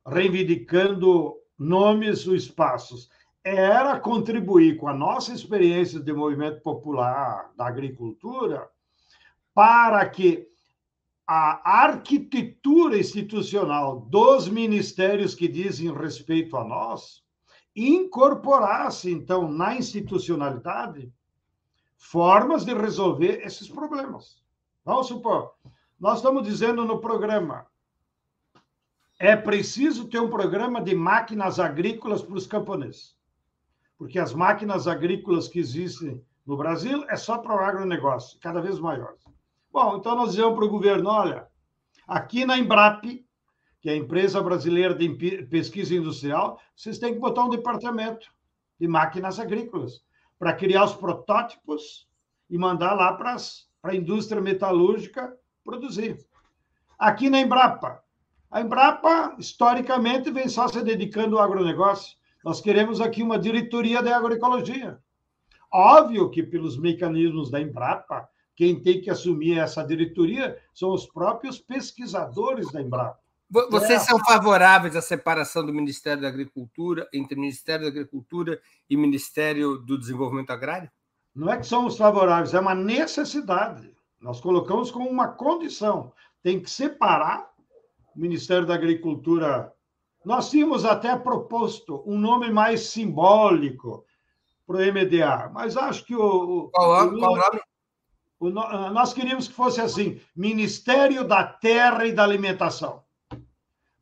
reivindicando 0.07 1.35
nomes 1.59 2.26
ou 2.26 2.35
espaços, 2.35 3.11
era 3.44 3.98
contribuir 3.98 4.77
com 4.77 4.88
a 4.88 4.94
nossa 4.94 5.33
experiência 5.33 6.01
de 6.01 6.12
movimento 6.12 6.61
popular 6.61 7.51
da 7.57 7.66
agricultura 7.66 8.68
para 9.55 10.09
que 10.09 10.48
a 11.27 11.83
arquitetura 11.83 12.98
institucional 12.98 14.01
dos 14.01 14.48
ministérios 14.48 15.35
que 15.35 15.46
dizem 15.46 15.92
respeito 15.92 16.57
a 16.57 16.64
nós 16.64 17.22
incorporasse, 17.77 19.11
então, 19.11 19.51
na 19.51 19.77
institucionalidade, 19.77 21.12
formas 21.96 22.64
de 22.64 22.72
resolver 22.72 23.42
esses 23.44 23.68
problemas. 23.68 24.42
Vamos 24.85 25.09
supor, 25.09 25.53
nós 26.01 26.18
estamos 26.18 26.44
dizendo 26.44 26.85
no 26.85 26.98
programa, 26.98 27.66
é 29.18 29.37
preciso 29.37 30.09
ter 30.09 30.20
um 30.20 30.31
programa 30.31 30.81
de 30.81 30.94
máquinas 30.94 31.59
agrícolas 31.59 32.22
para 32.22 32.37
os 32.37 32.46
camponeses. 32.46 33.17
Porque 33.99 34.19
as 34.19 34.33
máquinas 34.33 34.87
agrícolas 34.87 35.49
que 35.49 35.59
existem 35.59 36.25
no 36.47 36.57
Brasil 36.57 37.05
é 37.11 37.17
só 37.17 37.39
para 37.39 37.55
o 37.55 37.59
agronegócio, 37.59 38.39
cada 38.41 38.61
vez 38.61 38.79
maiores. 38.79 39.23
Bom, 39.71 39.97
então 39.97 40.15
nós 40.15 40.31
dizemos 40.31 40.55
para 40.55 40.65
o 40.65 40.71
governo: 40.71 41.11
olha, 41.11 41.47
aqui 42.07 42.45
na 42.45 42.57
Embrap, 42.57 43.05
que 43.81 43.89
é 43.89 43.93
a 43.93 43.97
empresa 43.97 44.41
brasileira 44.41 44.95
de 44.95 45.09
pesquisa 45.51 45.95
industrial, 45.95 46.61
vocês 46.75 46.99
têm 46.99 47.15
que 47.15 47.21
botar 47.21 47.45
um 47.45 47.51
departamento 47.51 48.29
de 48.81 48.89
máquinas 48.89 49.39
agrícolas 49.39 50.01
para 50.39 50.55
criar 50.55 50.85
os 50.85 50.95
protótipos 50.95 52.09
e 52.49 52.57
mandar 52.57 52.95
lá 52.95 53.13
para 53.13 53.37
a 53.83 53.95
indústria 53.95 54.41
metalúrgica 54.41 55.37
produzir. 55.65 56.25
Aqui 56.99 57.29
na 57.29 57.41
Embrapa. 57.41 58.03
A 58.51 58.61
Embrapa, 58.61 59.37
historicamente, 59.39 60.31
vem 60.31 60.49
só 60.49 60.67
se 60.69 60.83
dedicando 60.83 61.39
ao 61.39 61.45
agronegócio. 61.45 62.17
Nós 62.44 62.61
queremos 62.61 63.01
aqui 63.01 63.22
uma 63.22 63.38
diretoria 63.38 64.03
de 64.03 64.11
agroecologia. 64.11 64.98
Óbvio 65.72 66.31
que, 66.31 66.42
pelos 66.42 66.79
mecanismos 66.79 67.51
da 67.51 67.61
Embrapa, 67.61 68.29
quem 68.55 68.81
tem 68.81 69.01
que 69.01 69.11
assumir 69.11 69.59
essa 69.59 69.85
diretoria 69.85 70.59
são 70.74 70.92
os 70.92 71.07
próprios 71.07 71.59
pesquisadores 71.59 72.72
da 72.72 72.81
Embrapa. 72.81 73.18
Vocês 73.51 74.03
é. 74.03 74.05
são 74.05 74.18
favoráveis 74.18 74.94
à 74.94 75.01
separação 75.01 75.64
do 75.64 75.72
Ministério 75.72 76.20
da 76.20 76.29
Agricultura 76.29 77.09
entre 77.12 77.38
Ministério 77.38 77.85
da 77.85 77.90
Agricultura 77.90 78.61
e 78.90 78.96
Ministério 78.96 79.79
do 79.79 79.98
Desenvolvimento 79.98 80.51
Agrário? 80.51 80.90
Não 81.35 81.51
é 81.51 81.57
que 81.57 81.66
somos 81.66 81.96
favoráveis, 81.96 82.53
é 82.53 82.61
uma 82.61 82.74
necessidade. 82.74 83.94
Nós 84.20 84.40
colocamos 84.40 84.90
como 84.90 85.09
uma 85.09 85.29
condição. 85.29 86.12
Tem 86.42 86.61
que 86.61 86.68
separar 86.68 87.48
o 88.14 88.20
Ministério 88.20 88.66
da 88.66 88.74
Agricultura. 88.74 89.72
Nós 90.29 90.51
tínhamos 90.51 90.85
até 90.85 91.17
proposto 91.17 92.03
um 92.05 92.19
nome 92.19 92.51
mais 92.51 92.88
simbólico 92.88 94.05
para 94.67 94.77
o 94.77 94.81
MDA, 94.81 95.51
mas 95.55 95.75
acho 95.75 96.05
que 96.05 96.14
o. 96.14 96.69
Qual, 96.71 97.07
o, 97.07 97.19
qual 97.19 97.35
nome? 97.35 97.61
O, 98.38 98.51
nós 98.51 99.14
queríamos 99.14 99.49
que 99.49 99.55
fosse 99.55 99.81
assim: 99.81 100.21
Ministério 100.37 101.27
da 101.27 101.45
Terra 101.45 102.05
e 102.05 102.12
da 102.12 102.25
Alimentação. 102.25 103.03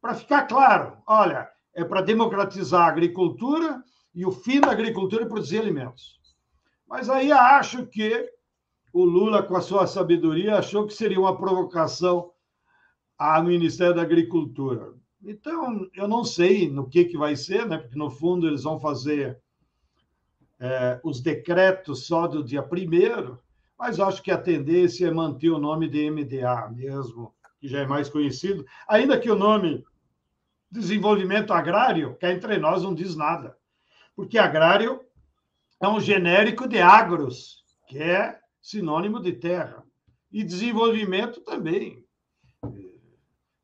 Para 0.00 0.16
ficar 0.16 0.48
claro, 0.48 0.98
olha, 1.06 1.48
é 1.72 1.84
para 1.84 2.02
democratizar 2.02 2.82
a 2.82 2.88
agricultura 2.88 3.80
e 4.12 4.26
o 4.26 4.32
fim 4.32 4.60
da 4.60 4.72
agricultura 4.72 5.22
é 5.22 5.28
produzir 5.28 5.60
alimentos. 5.60 6.20
Mas 6.88 7.08
aí 7.08 7.30
acho 7.30 7.86
que 7.86 8.28
o 8.92 9.04
Lula, 9.04 9.44
com 9.44 9.54
a 9.54 9.60
sua 9.60 9.86
sabedoria, 9.86 10.58
achou 10.58 10.88
que 10.88 10.92
seria 10.92 11.20
uma 11.20 11.38
provocação 11.38 12.32
ao 13.16 13.44
Ministério 13.44 13.94
da 13.94 14.02
Agricultura. 14.02 14.92
Então, 15.28 15.90
eu 15.92 16.06
não 16.06 16.24
sei 16.24 16.70
no 16.70 16.88
que, 16.88 17.04
que 17.04 17.18
vai 17.18 17.34
ser, 17.34 17.66
né? 17.66 17.78
porque, 17.78 17.98
no 17.98 18.08
fundo, 18.08 18.46
eles 18.46 18.62
vão 18.62 18.78
fazer 18.78 19.40
é, 20.60 21.00
os 21.02 21.20
decretos 21.20 22.06
só 22.06 22.28
do 22.28 22.44
dia 22.44 22.62
primeiro, 22.62 23.36
mas 23.76 23.98
acho 23.98 24.22
que 24.22 24.30
a 24.30 24.38
tendência 24.38 25.08
é 25.08 25.10
manter 25.10 25.50
o 25.50 25.58
nome 25.58 25.88
de 25.88 26.08
MDA 26.08 26.70
mesmo, 26.70 27.34
que 27.58 27.66
já 27.66 27.80
é 27.80 27.86
mais 27.86 28.08
conhecido, 28.08 28.64
ainda 28.86 29.18
que 29.18 29.28
o 29.28 29.34
nome 29.34 29.84
desenvolvimento 30.70 31.52
agrário, 31.52 32.16
que 32.16 32.26
entre 32.26 32.56
nós 32.58 32.84
não 32.84 32.94
diz 32.94 33.16
nada. 33.16 33.56
porque 34.14 34.38
agrário 34.38 35.00
é 35.80 35.88
um 35.88 36.00
genérico 36.00 36.68
de 36.68 36.78
agros, 36.80 37.64
que 37.88 37.98
é 37.98 38.38
sinônimo 38.62 39.20
de 39.20 39.32
terra. 39.32 39.84
E 40.32 40.44
desenvolvimento 40.44 41.40
também. 41.40 42.05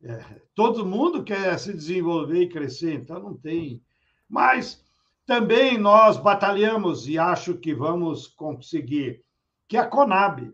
É, 0.04 0.42
todo 0.54 0.84
mundo 0.84 1.22
quer 1.22 1.58
se 1.58 1.72
desenvolver 1.72 2.42
e 2.42 2.48
crescer, 2.48 2.94
então 2.94 3.20
não 3.20 3.34
tem. 3.34 3.82
Mas 4.28 4.84
também 5.24 5.78
nós 5.78 6.16
batalhamos, 6.16 7.08
e 7.08 7.18
acho 7.18 7.54
que 7.54 7.72
vamos 7.72 8.26
conseguir, 8.26 9.24
que 9.68 9.76
a 9.76 9.86
Conab, 9.86 10.52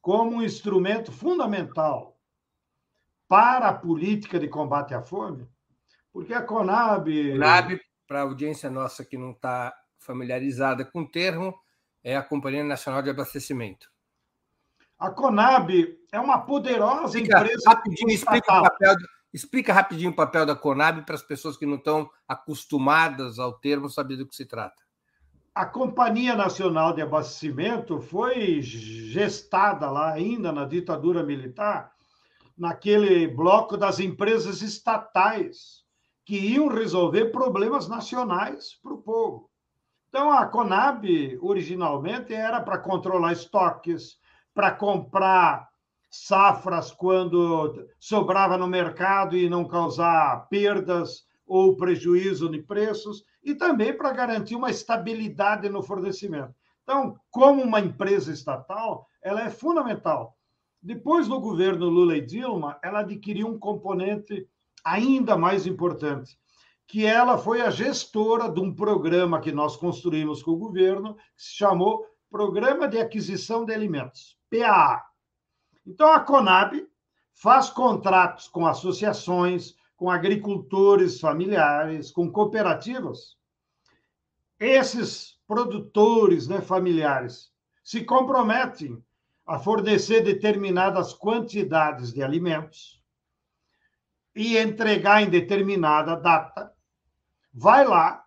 como 0.00 0.36
um 0.36 0.42
instrumento 0.42 1.12
fundamental 1.12 2.18
para 3.28 3.68
a 3.68 3.74
política 3.74 4.38
de 4.38 4.48
combate 4.48 4.94
à 4.94 5.02
fome, 5.02 5.46
porque 6.12 6.32
a 6.32 6.40
Conab. 6.40 7.32
Conab, 7.32 7.80
para 8.06 8.20
a 8.20 8.22
audiência 8.22 8.70
nossa 8.70 9.04
que 9.04 9.18
não 9.18 9.32
está 9.32 9.74
familiarizada 9.98 10.84
com 10.84 11.02
o 11.02 11.08
termo, 11.08 11.54
é 12.02 12.16
a 12.16 12.22
Companhia 12.22 12.64
Nacional 12.64 13.02
de 13.02 13.10
Abastecimento. 13.10 13.90
A 14.98 15.10
Conab 15.10 15.70
é 16.10 16.18
uma 16.18 16.38
poderosa 16.38 17.18
explica, 17.18 17.38
empresa. 17.38 17.70
Rapidinho, 17.70 18.10
explica, 18.10 18.58
o 18.58 18.62
papel, 18.62 18.94
explica 19.32 19.72
rapidinho 19.72 20.10
o 20.10 20.16
papel 20.16 20.44
da 20.44 20.56
Conab 20.56 21.02
para 21.02 21.14
as 21.14 21.22
pessoas 21.22 21.56
que 21.56 21.64
não 21.64 21.76
estão 21.76 22.10
acostumadas 22.26 23.38
ao 23.38 23.52
termo 23.52 23.88
saber 23.88 24.16
do 24.16 24.26
que 24.26 24.34
se 24.34 24.44
trata. 24.44 24.82
A 25.54 25.66
Companhia 25.66 26.34
Nacional 26.34 26.92
de 26.92 27.02
Abastecimento 27.02 28.00
foi 28.00 28.60
gestada 28.60 29.90
lá 29.90 30.12
ainda 30.12 30.52
na 30.52 30.64
ditadura 30.64 31.22
militar, 31.22 31.92
naquele 32.56 33.28
bloco 33.28 33.76
das 33.76 34.00
empresas 34.00 34.62
estatais 34.62 35.84
que 36.24 36.36
iam 36.36 36.68
resolver 36.68 37.26
problemas 37.26 37.88
nacionais 37.88 38.74
para 38.82 38.94
o 38.94 39.02
povo. 39.02 39.48
Então, 40.08 40.30
a 40.30 40.46
Conab, 40.46 41.38
originalmente, 41.40 42.34
era 42.34 42.60
para 42.60 42.78
controlar 42.78 43.32
estoques, 43.32 44.18
para 44.58 44.72
comprar 44.72 45.68
safras 46.10 46.90
quando 46.90 47.86
sobrava 47.96 48.58
no 48.58 48.66
mercado 48.66 49.36
e 49.36 49.48
não 49.48 49.64
causar 49.64 50.48
perdas 50.48 51.28
ou 51.46 51.76
prejuízo 51.76 52.48
de 52.48 52.60
preços, 52.60 53.22
e 53.40 53.54
também 53.54 53.96
para 53.96 54.10
garantir 54.10 54.56
uma 54.56 54.68
estabilidade 54.68 55.68
no 55.68 55.80
fornecimento. 55.80 56.52
Então, 56.82 57.16
como 57.30 57.62
uma 57.62 57.78
empresa 57.78 58.32
estatal, 58.32 59.06
ela 59.22 59.42
é 59.42 59.48
fundamental. 59.48 60.36
Depois 60.82 61.28
do 61.28 61.38
governo 61.38 61.88
Lula 61.88 62.16
e 62.16 62.26
Dilma, 62.26 62.80
ela 62.82 63.02
adquiriu 63.02 63.46
um 63.46 63.60
componente 63.60 64.44
ainda 64.84 65.36
mais 65.36 65.68
importante, 65.68 66.36
que 66.84 67.06
ela 67.06 67.38
foi 67.38 67.60
a 67.60 67.70
gestora 67.70 68.50
de 68.50 68.58
um 68.58 68.74
programa 68.74 69.40
que 69.40 69.52
nós 69.52 69.76
construímos 69.76 70.42
com 70.42 70.50
o 70.50 70.58
governo, 70.58 71.14
que 71.14 71.44
se 71.44 71.54
chamou 71.54 72.04
Programa 72.28 72.88
de 72.88 72.98
Aquisição 72.98 73.64
de 73.64 73.72
Alimentos. 73.72 74.37
PAA. 74.50 75.04
Então, 75.86 76.12
a 76.12 76.20
Conab 76.20 76.86
faz 77.32 77.70
contratos 77.70 78.48
com 78.48 78.66
associações, 78.66 79.74
com 79.96 80.10
agricultores 80.10 81.20
familiares, 81.20 82.10
com 82.10 82.30
cooperativas. 82.30 83.36
Esses 84.58 85.38
produtores 85.46 86.46
né, 86.46 86.60
familiares 86.60 87.52
se 87.82 88.04
comprometem 88.04 89.02
a 89.46 89.58
fornecer 89.58 90.22
determinadas 90.22 91.14
quantidades 91.14 92.12
de 92.12 92.22
alimentos 92.22 93.02
e 94.36 94.58
entregar 94.58 95.22
em 95.22 95.30
determinada 95.30 96.14
data. 96.14 96.72
Vai 97.52 97.86
lá, 97.86 98.24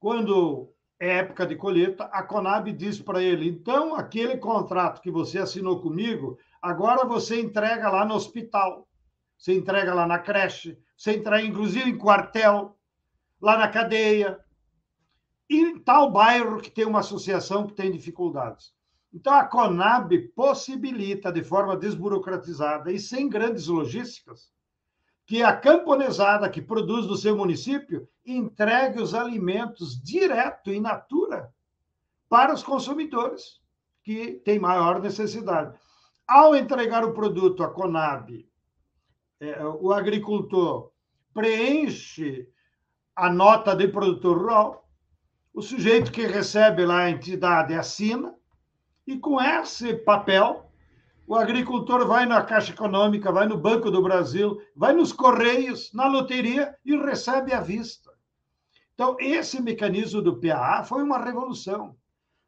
quando 0.00 0.74
época 1.06 1.46
de 1.46 1.54
colheita, 1.54 2.04
a 2.04 2.22
Conab 2.22 2.72
diz 2.72 3.00
para 3.00 3.22
ele: 3.22 3.48
então, 3.48 3.94
aquele 3.94 4.36
contrato 4.36 5.00
que 5.00 5.10
você 5.10 5.38
assinou 5.38 5.80
comigo, 5.80 6.38
agora 6.60 7.06
você 7.06 7.40
entrega 7.40 7.88
lá 7.88 8.04
no 8.04 8.14
hospital, 8.14 8.88
você 9.36 9.54
entrega 9.54 9.94
lá 9.94 10.06
na 10.06 10.18
creche, 10.18 10.78
você 10.96 11.16
entrega 11.16 11.46
inclusive 11.46 11.90
em 11.90 11.98
quartel, 11.98 12.76
lá 13.40 13.56
na 13.56 13.68
cadeia, 13.68 14.38
em 15.48 15.78
tal 15.78 16.10
bairro 16.10 16.60
que 16.60 16.70
tem 16.70 16.84
uma 16.84 17.00
associação 17.00 17.66
que 17.66 17.74
tem 17.74 17.90
dificuldades. 17.90 18.72
Então, 19.12 19.32
a 19.32 19.44
Conab 19.44 20.18
possibilita, 20.34 21.32
de 21.32 21.42
forma 21.42 21.76
desburocratizada 21.76 22.92
e 22.92 22.98
sem 22.98 23.28
grandes 23.28 23.66
logísticas, 23.66 24.52
que 25.28 25.42
a 25.42 25.54
camponesada 25.54 26.48
que 26.48 26.62
produz 26.62 27.06
no 27.06 27.14
seu 27.14 27.36
município 27.36 28.08
entregue 28.24 28.98
os 28.98 29.14
alimentos 29.14 30.02
direto, 30.02 30.72
in 30.72 30.80
natura, 30.80 31.52
para 32.30 32.54
os 32.54 32.62
consumidores 32.62 33.60
que 34.02 34.40
têm 34.42 34.58
maior 34.58 35.02
necessidade. 35.02 35.78
Ao 36.26 36.56
entregar 36.56 37.04
o 37.04 37.12
produto 37.12 37.62
à 37.62 37.68
Conab, 37.68 38.48
é, 39.38 39.62
o 39.66 39.92
agricultor 39.92 40.92
preenche 41.34 42.48
a 43.14 43.30
nota 43.30 43.76
de 43.76 43.86
produtor 43.86 44.38
rural, 44.38 44.88
o 45.52 45.60
sujeito 45.60 46.10
que 46.10 46.26
recebe 46.26 46.86
lá 46.86 47.00
a 47.00 47.10
entidade 47.10 47.74
assina, 47.74 48.34
e 49.06 49.18
com 49.18 49.38
esse 49.38 49.92
papel 49.92 50.67
o 51.28 51.34
agricultor 51.34 52.06
vai 52.06 52.24
na 52.24 52.42
Caixa 52.42 52.72
Econômica, 52.72 53.30
vai 53.30 53.46
no 53.46 53.58
Banco 53.58 53.90
do 53.90 54.02
Brasil, 54.02 54.58
vai 54.74 54.94
nos 54.94 55.12
Correios, 55.12 55.92
na 55.92 56.08
loteria 56.08 56.74
e 56.82 56.96
recebe 56.96 57.52
à 57.52 57.60
vista. 57.60 58.10
Então, 58.94 59.14
esse 59.20 59.60
mecanismo 59.60 60.22
do 60.22 60.40
PAA 60.40 60.84
foi 60.84 61.02
uma 61.02 61.22
revolução, 61.22 61.94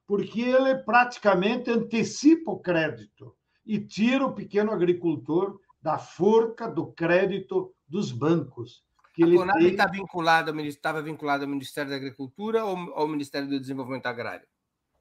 porque 0.07 0.41
ele 0.41 0.77
praticamente 0.77 1.71
antecipa 1.71 2.53
o 2.53 2.59
crédito 2.59 3.37
e 3.67 3.79
tira 3.79 4.25
o 4.25 4.33
pequeno 4.33 4.73
agricultor 4.73 5.61
da 5.83 5.99
forca 5.99 6.67
do 6.67 6.87
crédito 6.87 7.75
dos 7.87 8.11
bancos. 8.11 8.83
Que 9.15 9.25
a 9.25 9.27
Conab 9.27 9.63
está 9.63 9.87
vinculada, 9.87 10.63
estava 10.63 11.03
vinculado 11.03 11.45
ao 11.45 11.51
Ministério 11.51 11.91
da 11.91 11.97
Agricultura 11.97 12.65
ou 12.65 12.77
ao 12.95 13.07
Ministério 13.07 13.47
do 13.47 13.61
Desenvolvimento 13.61 14.07
Agrário? 14.07 14.49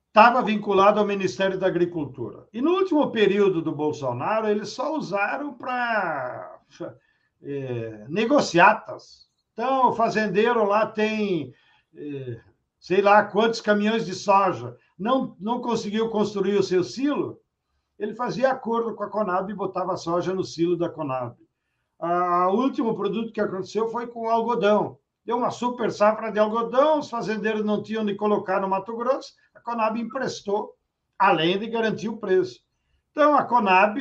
Estava 0.09 0.41
vinculado 0.41 0.99
ao 0.99 1.05
Ministério 1.05 1.57
da 1.57 1.67
Agricultura. 1.67 2.47
E 2.51 2.61
no 2.61 2.71
último 2.71 3.11
período 3.11 3.61
do 3.61 3.71
Bolsonaro, 3.71 4.47
eles 4.47 4.69
só 4.69 4.95
usaram 4.95 5.53
para 5.53 6.59
é, 7.41 8.05
negociatas. 8.09 9.27
Então, 9.53 9.89
o 9.89 9.93
fazendeiro 9.93 10.65
lá 10.65 10.87
tem, 10.87 11.53
é, 11.95 12.39
sei 12.79 13.01
lá, 13.01 13.23
quantos 13.23 13.61
caminhões 13.61 14.05
de 14.05 14.15
soja, 14.15 14.75
não, 14.97 15.35
não 15.39 15.61
conseguiu 15.61 16.09
construir 16.09 16.57
o 16.57 16.63
seu 16.63 16.83
silo, 16.83 17.39
ele 17.97 18.15
fazia 18.15 18.49
acordo 18.49 18.95
com 18.95 19.03
a 19.03 19.09
Conab 19.09 19.51
e 19.51 19.55
botava 19.55 19.95
soja 19.95 20.33
no 20.33 20.43
silo 20.43 20.75
da 20.75 20.89
Conab. 20.89 21.35
O 22.01 22.55
último 22.55 22.95
produto 22.95 23.33
que 23.33 23.41
aconteceu 23.41 23.89
foi 23.89 24.07
com 24.07 24.21
o 24.21 24.29
algodão. 24.29 24.97
Deu 25.25 25.37
uma 25.37 25.51
super 25.51 25.91
safra 25.91 26.31
de 26.31 26.39
algodão, 26.39 26.99
os 26.99 27.09
fazendeiros 27.09 27.63
não 27.63 27.83
tinham 27.83 28.05
de 28.05 28.15
colocar 28.15 28.59
no 28.59 28.69
Mato 28.69 28.95
Grosso, 28.95 29.33
a 29.53 29.59
Conab 29.59 29.99
emprestou, 29.99 30.73
além 31.17 31.59
de 31.59 31.67
garantir 31.67 32.09
o 32.09 32.17
preço. 32.17 32.61
Então, 33.11 33.35
a 33.35 33.43
Conab, 33.43 33.99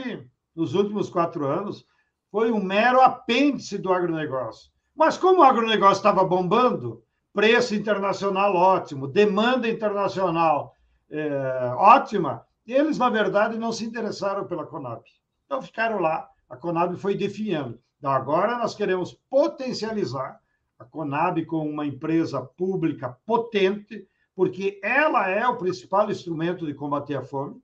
nos 0.55 0.75
últimos 0.75 1.11
quatro 1.11 1.47
anos, 1.47 1.85
foi 2.31 2.53
um 2.53 2.63
mero 2.63 3.01
apêndice 3.01 3.79
do 3.79 3.93
agronegócio. 3.93 4.71
Mas 4.95 5.17
como 5.17 5.41
o 5.41 5.45
agronegócio 5.45 5.99
estava 5.99 6.25
bombando, 6.25 7.03
preço 7.33 7.75
internacional 7.75 8.55
ótimo, 8.55 9.07
demanda 9.07 9.69
internacional 9.69 10.75
é, 11.11 11.73
ótima, 11.77 12.45
eles, 12.67 12.99
na 12.99 13.09
verdade, 13.09 13.57
não 13.57 13.73
se 13.73 13.85
interessaram 13.85 14.47
pela 14.47 14.67
Conab. 14.67 15.03
Então, 15.47 15.63
ficaram 15.63 15.99
lá, 15.99 16.29
a 16.49 16.57
Conab 16.57 16.97
foi 16.97 17.17
definhando. 17.17 17.81
Então, 17.99 18.11
agora 18.11 18.59
nós 18.59 18.75
queremos 18.75 19.15
potencializar 19.31 20.39
a 20.79 20.85
Conab 20.85 21.45
como 21.45 21.69
uma 21.69 21.85
empresa 21.85 22.41
pública 22.41 23.19
potente, 23.27 24.07
porque 24.35 24.79
ela 24.83 25.29
é 25.29 25.47
o 25.47 25.57
principal 25.57 26.11
instrumento 26.11 26.65
de 26.65 26.73
combater 26.73 27.17
a 27.17 27.23
fome, 27.23 27.61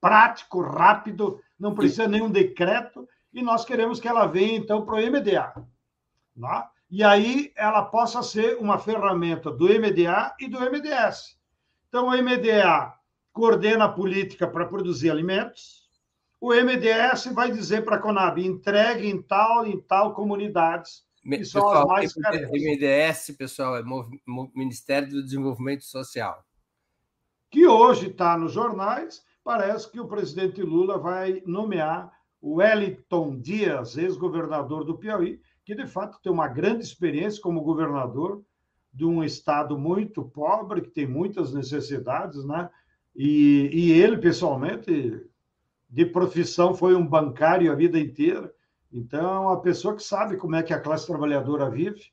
prático, 0.00 0.62
rápido, 0.62 1.40
não 1.58 1.74
precisa 1.74 2.08
nenhum 2.08 2.30
decreto, 2.30 3.06
e 3.32 3.42
nós 3.42 3.64
queremos 3.64 4.00
que 4.00 4.08
ela 4.08 4.26
venha, 4.26 4.56
então, 4.56 4.84
para 4.84 4.94
o 4.94 4.98
MDA. 4.98 5.66
Né? 6.34 6.64
E 6.90 7.04
aí 7.04 7.52
ela 7.54 7.82
possa 7.82 8.22
ser 8.22 8.56
uma 8.56 8.78
ferramenta 8.78 9.50
do 9.50 9.66
MDA 9.66 10.34
e 10.40 10.48
do 10.48 10.58
MDS. 10.58 11.36
Então, 11.88 12.08
o 12.08 12.10
MDA 12.10 12.94
coordena 13.32 13.84
a 13.84 13.92
política 13.92 14.48
para 14.48 14.64
produzir 14.64 15.10
alimentos, 15.10 15.86
o 16.40 16.54
MDS 16.54 17.26
vai 17.34 17.50
dizer 17.50 17.84
para 17.84 17.96
a 17.96 17.98
Conab, 17.98 18.40
entregue 18.40 19.08
em 19.08 19.20
tal 19.20 19.66
em 19.66 19.78
tal 19.80 20.14
comunidades 20.14 21.07
pessoal, 21.28 21.86
mais. 21.86 22.14
MDS, 22.16 23.36
pessoal, 23.36 23.76
é 23.76 23.82
Ministério 24.54 25.08
do 25.08 25.22
Desenvolvimento 25.22 25.84
Social. 25.84 26.44
Que 27.50 27.66
hoje 27.66 28.08
está 28.08 28.36
nos 28.36 28.52
jornais, 28.52 29.22
parece 29.42 29.90
que 29.90 30.00
o 30.00 30.08
presidente 30.08 30.62
Lula 30.62 30.98
vai 30.98 31.42
nomear 31.46 32.12
o 32.40 32.56
Wellington 32.56 33.38
Dias, 33.40 33.96
ex-governador 33.96 34.84
do 34.84 34.96
Piauí, 34.96 35.40
que 35.64 35.74
de 35.74 35.86
fato 35.86 36.20
tem 36.22 36.32
uma 36.32 36.48
grande 36.48 36.84
experiência 36.84 37.42
como 37.42 37.62
governador, 37.62 38.42
de 38.92 39.04
um 39.04 39.22
estado 39.22 39.78
muito 39.78 40.24
pobre, 40.24 40.80
que 40.80 40.90
tem 40.90 41.06
muitas 41.06 41.52
necessidades, 41.52 42.44
né? 42.44 42.70
E, 43.14 43.70
e 43.72 43.92
ele, 43.92 44.16
pessoalmente, 44.16 45.26
de 45.88 46.06
profissão, 46.06 46.74
foi 46.74 46.94
um 46.94 47.06
bancário 47.06 47.70
a 47.70 47.74
vida 47.74 47.98
inteira. 47.98 48.52
Então, 48.92 49.44
uma 49.44 49.60
pessoa 49.60 49.94
que 49.94 50.02
sabe 50.02 50.36
como 50.36 50.56
é 50.56 50.62
que 50.62 50.72
a 50.72 50.80
classe 50.80 51.06
trabalhadora 51.06 51.70
vive. 51.70 52.10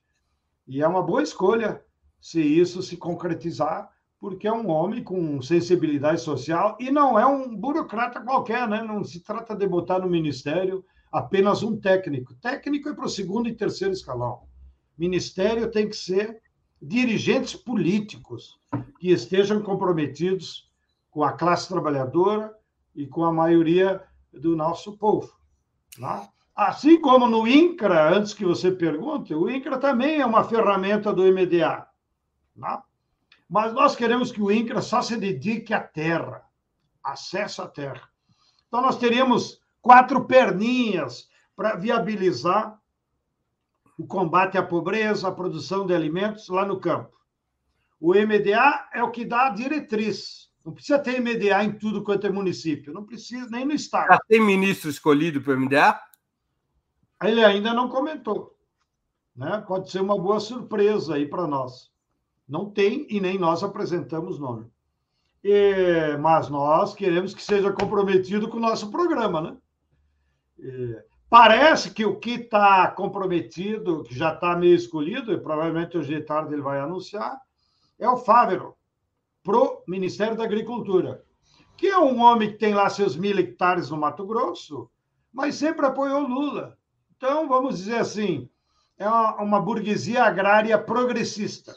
E 0.66 0.82
é 0.82 0.88
uma 0.88 1.02
boa 1.02 1.22
escolha 1.22 1.82
se 2.20 2.40
isso 2.40 2.82
se 2.82 2.96
concretizar, 2.96 3.90
porque 4.18 4.48
é 4.48 4.52
um 4.52 4.68
homem 4.68 5.02
com 5.02 5.40
sensibilidade 5.40 6.20
social 6.20 6.76
e 6.80 6.90
não 6.90 7.18
é 7.18 7.26
um 7.26 7.54
burocrata 7.54 8.20
qualquer, 8.20 8.68
né? 8.68 8.82
Não 8.82 9.04
se 9.04 9.20
trata 9.20 9.54
de 9.54 9.66
botar 9.66 10.00
no 10.00 10.08
ministério 10.08 10.84
apenas 11.12 11.62
um 11.62 11.78
técnico. 11.78 12.34
Técnico 12.34 12.88
é 12.88 12.94
para 12.94 13.06
o 13.06 13.10
segundo 13.10 13.48
e 13.48 13.54
terceiro 13.54 13.92
escalão. 13.92 14.42
Ministério 14.98 15.70
tem 15.70 15.88
que 15.88 15.96
ser 15.96 16.40
dirigentes 16.80 17.54
políticos 17.54 18.58
que 18.98 19.10
estejam 19.10 19.62
comprometidos 19.62 20.70
com 21.10 21.22
a 21.22 21.32
classe 21.32 21.68
trabalhadora 21.68 22.54
e 22.94 23.06
com 23.06 23.24
a 23.24 23.32
maioria 23.32 24.02
do 24.32 24.56
nosso 24.56 24.96
povo. 24.96 25.32
Né? 25.98 26.28
Assim 26.56 26.98
como 26.98 27.28
no 27.28 27.46
INCRA, 27.46 28.16
antes 28.16 28.32
que 28.32 28.42
você 28.42 28.72
pergunte, 28.72 29.34
o 29.34 29.50
INCRA 29.50 29.76
também 29.76 30.22
é 30.22 30.24
uma 30.24 30.42
ferramenta 30.42 31.12
do 31.12 31.22
MDA. 31.22 31.86
Né? 32.56 32.82
Mas 33.46 33.74
nós 33.74 33.94
queremos 33.94 34.32
que 34.32 34.40
o 34.40 34.50
INCRA 34.50 34.80
só 34.80 35.02
se 35.02 35.18
dedique 35.18 35.74
à 35.74 35.80
terra, 35.80 36.42
acesso 37.04 37.60
à 37.60 37.68
terra. 37.68 38.08
Então, 38.66 38.80
nós 38.80 38.98
teríamos 38.98 39.60
quatro 39.82 40.24
perninhas 40.24 41.28
para 41.54 41.76
viabilizar 41.76 42.80
o 43.98 44.06
combate 44.06 44.56
à 44.56 44.62
pobreza, 44.62 45.28
a 45.28 45.32
produção 45.32 45.86
de 45.86 45.94
alimentos 45.94 46.48
lá 46.48 46.64
no 46.64 46.80
campo. 46.80 47.14
O 48.00 48.14
MDA 48.14 48.88
é 48.94 49.02
o 49.02 49.10
que 49.10 49.26
dá 49.26 49.46
a 49.46 49.50
diretriz. 49.50 50.50
Não 50.64 50.72
precisa 50.72 50.98
ter 50.98 51.20
MDA 51.20 51.64
em 51.64 51.72
tudo 51.72 52.02
quanto 52.02 52.26
é 52.26 52.30
município, 52.30 52.92
não 52.92 53.04
precisa 53.04 53.46
nem 53.50 53.64
no 53.64 53.72
estado. 53.72 54.08
Já 54.08 54.18
tem 54.26 54.40
ministro 54.40 54.90
escolhido 54.90 55.40
para 55.40 55.54
o 55.54 55.60
MDA? 55.60 56.00
Ele 57.28 57.44
ainda 57.44 57.72
não 57.72 57.88
comentou. 57.88 58.56
Né? 59.34 59.62
Pode 59.66 59.90
ser 59.90 60.00
uma 60.00 60.18
boa 60.18 60.40
surpresa 60.40 61.14
aí 61.14 61.26
para 61.26 61.46
nós. 61.46 61.90
Não 62.48 62.70
tem 62.70 63.06
e 63.10 63.20
nem 63.20 63.38
nós 63.38 63.62
apresentamos 63.62 64.38
nome. 64.38 64.66
E, 65.42 66.16
mas 66.18 66.48
nós 66.48 66.94
queremos 66.94 67.34
que 67.34 67.42
seja 67.42 67.72
comprometido 67.72 68.48
com 68.48 68.56
o 68.56 68.60
nosso 68.60 68.90
programa, 68.90 69.40
né? 69.40 69.56
E, 70.58 70.96
parece 71.28 71.92
que 71.92 72.04
o 72.04 72.18
que 72.18 72.32
está 72.32 72.88
comprometido, 72.90 74.02
que 74.04 74.14
já 74.14 74.32
está 74.32 74.56
meio 74.56 74.74
escolhido, 74.74 75.32
e 75.32 75.38
provavelmente 75.38 75.98
hoje 75.98 76.14
de 76.14 76.22
tarde 76.22 76.54
ele 76.54 76.62
vai 76.62 76.80
anunciar, 76.80 77.40
é 77.98 78.08
o 78.08 78.16
Fávero, 78.16 78.74
pro 79.42 79.82
Ministério 79.86 80.36
da 80.36 80.44
Agricultura, 80.44 81.24
que 81.76 81.86
é 81.86 81.98
um 81.98 82.20
homem 82.20 82.50
que 82.50 82.58
tem 82.58 82.74
lá 82.74 82.88
seus 82.88 83.16
mil 83.16 83.38
hectares 83.38 83.90
no 83.90 83.96
Mato 83.96 84.26
Grosso, 84.26 84.90
mas 85.32 85.54
sempre 85.54 85.86
apoiou 85.86 86.26
Lula. 86.26 86.75
Então, 87.16 87.48
vamos 87.48 87.78
dizer 87.78 87.96
assim, 87.96 88.48
é 88.98 89.08
uma, 89.08 89.42
uma 89.42 89.60
burguesia 89.60 90.24
agrária 90.24 90.78
progressista. 90.78 91.74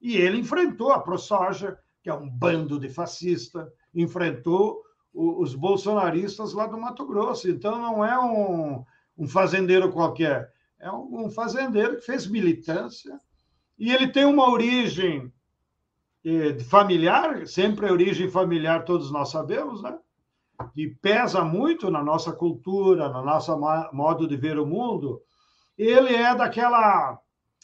E 0.00 0.16
ele 0.16 0.38
enfrentou 0.38 0.92
a 0.92 1.00
ProSoja, 1.00 1.78
que 2.02 2.10
é 2.10 2.14
um 2.14 2.28
bando 2.28 2.78
de 2.78 2.88
fascista, 2.88 3.72
enfrentou 3.94 4.82
os 5.12 5.54
bolsonaristas 5.54 6.52
lá 6.52 6.66
do 6.66 6.78
Mato 6.78 7.06
Grosso. 7.06 7.48
Então, 7.48 7.80
não 7.80 8.04
é 8.04 8.18
um, 8.18 8.84
um 9.16 9.28
fazendeiro 9.28 9.92
qualquer, 9.92 10.52
é 10.78 10.90
um, 10.90 11.26
um 11.26 11.30
fazendeiro 11.30 11.96
que 11.96 12.02
fez 12.02 12.26
militância. 12.26 13.18
E 13.78 13.92
ele 13.92 14.08
tem 14.08 14.24
uma 14.24 14.50
origem 14.50 15.32
eh, 16.24 16.58
familiar, 16.60 17.46
sempre 17.46 17.86
a 17.86 17.92
origem 17.92 18.28
familiar, 18.28 18.84
todos 18.84 19.10
nós 19.10 19.30
sabemos, 19.30 19.82
né? 19.82 19.98
Que 20.74 20.88
pesa 20.88 21.44
muito 21.44 21.90
na 21.90 22.02
nossa 22.02 22.32
cultura, 22.32 23.08
no 23.08 23.24
nosso 23.24 23.56
modo 23.92 24.26
de 24.26 24.36
ver 24.36 24.58
o 24.58 24.66
mundo, 24.66 25.22
ele 25.76 26.14
é 26.14 26.34
daquela 26.34 27.18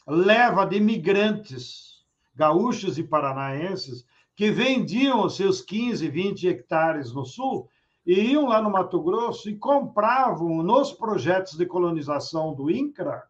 leva 0.06 0.64
de 0.64 0.76
imigrantes 0.76 2.04
gaúchos 2.34 2.98
e 2.98 3.04
paranaenses 3.04 4.04
que 4.34 4.50
vendiam 4.50 5.24
os 5.24 5.36
seus 5.36 5.60
15, 5.60 6.08
20 6.08 6.48
hectares 6.48 7.12
no 7.12 7.24
sul 7.24 7.68
e 8.06 8.32
iam 8.32 8.48
lá 8.48 8.62
no 8.62 8.70
Mato 8.70 9.00
Grosso 9.00 9.50
e 9.50 9.56
compravam 9.56 10.62
nos 10.62 10.92
projetos 10.92 11.58
de 11.58 11.66
colonização 11.66 12.54
do 12.54 12.70
INCRA 12.70 13.22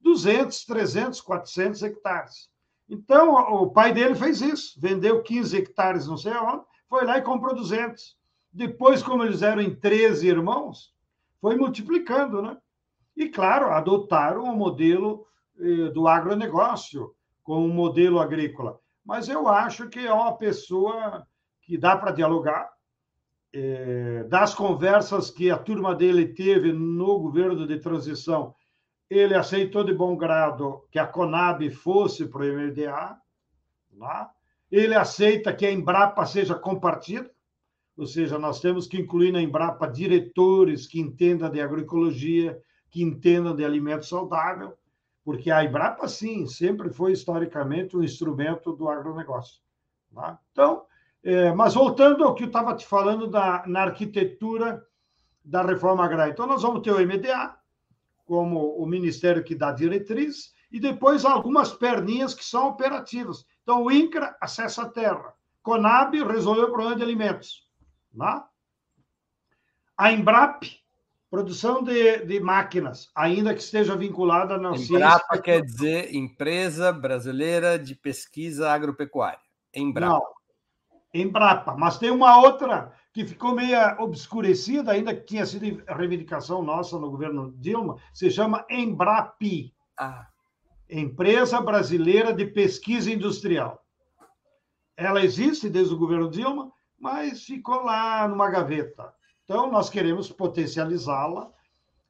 200, 0.00 0.64
300, 0.64 1.20
400 1.20 1.82
hectares. 1.82 2.50
Então, 2.88 3.34
o 3.34 3.70
pai 3.70 3.92
dele 3.92 4.14
fez 4.14 4.40
isso, 4.40 4.80
vendeu 4.80 5.22
15 5.22 5.56
hectares, 5.56 6.06
não 6.06 6.16
sei 6.16 6.32
onde, 6.34 6.64
foi 6.88 7.04
lá 7.04 7.18
e 7.18 7.22
comprou 7.22 7.54
200. 7.54 8.19
Depois, 8.52 9.02
como 9.02 9.24
eles 9.24 9.42
eram 9.42 9.62
em 9.62 9.74
13 9.74 10.26
irmãos, 10.26 10.92
foi 11.40 11.56
multiplicando, 11.56 12.42
né? 12.42 12.56
E, 13.16 13.28
claro, 13.28 13.70
adotaram 13.70 14.44
o 14.44 14.56
modelo 14.56 15.26
eh, 15.58 15.90
do 15.90 16.08
agronegócio, 16.08 17.14
com 17.42 17.64
um 17.64 17.72
modelo 17.72 18.18
agrícola. 18.18 18.78
Mas 19.04 19.28
eu 19.28 19.48
acho 19.48 19.88
que 19.88 20.06
é 20.06 20.12
uma 20.12 20.36
pessoa 20.36 21.26
que 21.62 21.76
dá 21.76 21.96
para 21.96 22.12
dialogar. 22.12 22.70
É, 23.52 24.22
das 24.28 24.54
conversas 24.54 25.28
que 25.28 25.50
a 25.50 25.58
turma 25.58 25.92
dele 25.92 26.28
teve 26.28 26.72
no 26.72 27.18
governo 27.18 27.66
de 27.66 27.80
transição, 27.80 28.54
ele 29.08 29.34
aceitou 29.34 29.82
de 29.82 29.92
bom 29.92 30.16
grado 30.16 30.84
que 30.92 30.98
a 31.00 31.06
Conab 31.06 31.68
fosse 31.70 32.26
para 32.26 32.42
o 32.42 32.44
MDA. 32.44 33.18
Ele 34.70 34.94
aceita 34.94 35.52
que 35.52 35.66
a 35.66 35.72
Embrapa 35.72 36.24
seja 36.24 36.54
compartida, 36.54 37.28
ou 37.96 38.06
seja, 38.06 38.38
nós 38.38 38.60
temos 38.60 38.86
que 38.86 38.98
incluir 38.98 39.32
na 39.32 39.42
Embrapa 39.42 39.86
diretores 39.86 40.86
que 40.86 41.00
entendam 41.00 41.50
de 41.50 41.60
agroecologia, 41.60 42.60
que 42.90 43.02
entendam 43.02 43.54
de 43.54 43.64
alimento 43.64 44.06
saudável 44.06 44.76
porque 45.24 45.50
a 45.50 45.64
Embrapa, 45.64 46.08
sim, 46.08 46.46
sempre 46.46 46.90
foi 46.90 47.12
historicamente 47.12 47.96
um 47.96 48.02
instrumento 48.02 48.72
do 48.72 48.88
agronegócio. 48.88 49.60
Tá? 50.14 50.38
Então, 50.50 50.84
é, 51.22 51.52
mas 51.52 51.74
voltando 51.74 52.24
ao 52.24 52.34
que 52.34 52.44
eu 52.44 52.48
estava 52.48 52.74
te 52.74 52.86
falando 52.86 53.26
da, 53.26 53.64
na 53.66 53.82
arquitetura 53.82 54.84
da 55.44 55.62
reforma 55.62 56.04
agrária. 56.04 56.32
Então, 56.32 56.46
nós 56.46 56.62
vamos 56.62 56.82
ter 56.82 56.92
o 56.92 56.98
MDA, 56.98 57.56
como 58.24 58.76
o 58.76 58.86
ministério 58.86 59.44
que 59.44 59.54
dá 59.54 59.72
diretriz, 59.72 60.54
e 60.70 60.80
depois 60.80 61.24
algumas 61.24 61.72
perninhas 61.72 62.34
que 62.34 62.44
são 62.44 62.68
operativas. 62.68 63.44
Então, 63.62 63.84
o 63.84 63.90
INCRA, 63.90 64.36
acesso 64.40 64.80
à 64.80 64.88
terra. 64.88 65.34
CONAB, 65.62 66.24
resolveu 66.24 66.64
o 66.64 66.72
problema 66.72 66.96
de 66.96 67.02
alimentos. 67.02 67.69
Tá? 68.16 68.48
A 69.96 70.12
Embrap, 70.12 70.64
Produção 71.30 71.80
de, 71.84 72.24
de 72.24 72.40
máquinas, 72.40 73.08
ainda 73.14 73.54
que 73.54 73.60
esteja 73.60 73.94
vinculada 73.94 74.58
na 74.58 74.70
Embrapa 74.74 75.26
ciência. 75.26 75.42
quer 75.42 75.62
dizer 75.62 76.12
Empresa 76.12 76.92
Brasileira 76.92 77.78
de 77.78 77.94
Pesquisa 77.94 78.68
Agropecuária. 78.68 79.38
Embrapa. 79.72 80.14
Não, 80.14 80.22
Embrapa. 81.14 81.76
Mas 81.76 81.98
tem 81.98 82.10
uma 82.10 82.40
outra 82.40 82.92
que 83.12 83.24
ficou 83.24 83.54
meio 83.54 83.78
obscurecida, 84.02 84.90
ainda 84.90 85.14
que 85.14 85.24
tinha 85.24 85.46
sido 85.46 85.80
reivindicação 85.86 86.64
nossa 86.64 86.98
no 86.98 87.08
governo 87.08 87.52
Dilma, 87.58 87.96
se 88.12 88.28
chama 88.28 88.66
Embrapi. 88.68 89.72
Ah. 89.96 90.26
Empresa 90.88 91.60
Brasileira 91.60 92.32
de 92.32 92.44
Pesquisa 92.46 93.08
Industrial. 93.08 93.80
Ela 94.96 95.24
existe 95.24 95.68
desde 95.68 95.94
o 95.94 95.98
governo 95.98 96.28
Dilma, 96.28 96.72
mas 97.00 97.44
ficou 97.44 97.82
lá 97.82 98.28
numa 98.28 98.50
gaveta. 98.50 99.12
Então, 99.44 99.70
nós 99.70 99.88
queremos 99.88 100.30
potencializá-la 100.30 101.50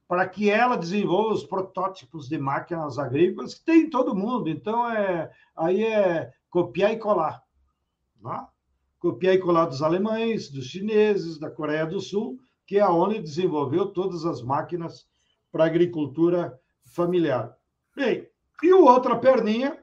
para 0.07 0.27
que 0.27 0.49
ela 0.49 0.75
desenvolva 0.75 1.33
os 1.33 1.45
protótipos 1.45 2.27
de 2.27 2.37
máquinas 2.37 2.99
agrícolas 2.99 3.53
que 3.53 3.63
tem 3.63 3.83
em 3.83 3.89
todo 3.89 4.13
mundo. 4.13 4.49
Então, 4.49 4.87
é, 4.91 5.31
aí 5.55 5.85
é 5.85 6.33
copiar 6.49 6.91
e 6.91 6.97
colar. 6.97 7.41
Né? 8.21 8.45
Copiar 8.99 9.33
e 9.33 9.39
colar 9.39 9.65
dos 9.65 9.81
alemães, 9.81 10.51
dos 10.51 10.65
chineses, 10.65 11.39
da 11.39 11.49
Coreia 11.49 11.85
do 11.85 12.01
Sul, 12.01 12.37
que 12.67 12.77
é 12.77 12.85
onde 12.85 13.21
desenvolveu 13.21 13.87
todas 13.87 14.25
as 14.25 14.41
máquinas 14.41 15.07
para 15.51 15.65
agricultura 15.65 16.59
familiar. 16.83 17.55
Bem, 17.95 18.27
e 18.61 18.73
outra 18.73 19.17
perninha 19.17 19.81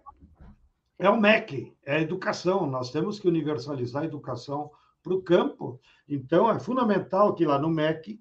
é 0.98 1.08
o 1.08 1.18
MEC, 1.18 1.74
é 1.84 1.96
a 1.96 2.00
educação. 2.00 2.66
Nós 2.66 2.90
temos 2.90 3.18
que 3.18 3.26
universalizar 3.26 4.02
a 4.02 4.06
educação 4.06 4.70
para 5.02 5.14
o 5.14 5.22
campo. 5.22 5.80
Então, 6.08 6.50
é 6.50 6.58
fundamental 6.58 7.34
que 7.34 7.44
lá 7.44 7.58
no 7.58 7.68
MEC, 7.68 8.20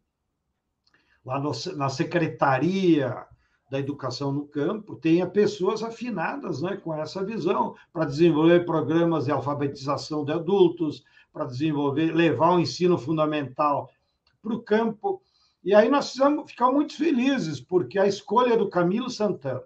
lá 1.25 1.39
no, 1.39 1.51
na 1.75 1.89
Secretaria 1.89 3.25
da 3.69 3.79
Educação 3.79 4.31
no 4.31 4.47
Campo, 4.47 4.95
tenha 4.95 5.27
pessoas 5.27 5.83
afinadas 5.83 6.61
né, 6.61 6.77
com 6.77 6.93
essa 6.93 7.23
visão, 7.23 7.75
para 7.91 8.05
desenvolver 8.05 8.65
programas 8.65 9.25
de 9.25 9.31
alfabetização 9.31 10.23
de 10.23 10.31
adultos, 10.31 11.03
para 11.33 11.45
desenvolver, 11.45 12.13
levar 12.15 12.55
o 12.55 12.59
ensino 12.59 12.97
fundamental 12.97 13.91
para 14.41 14.53
o 14.53 14.61
campo. 14.61 15.21
E 15.63 15.75
aí 15.75 15.89
nós 15.89 16.05
precisamos 16.05 16.49
ficar 16.49 16.71
muito 16.71 16.95
felizes, 16.95 17.59
porque 17.59 17.99
a 17.99 18.07
escolha 18.07 18.55
do 18.55 18.69
Camilo 18.69 19.09
Santana 19.09 19.63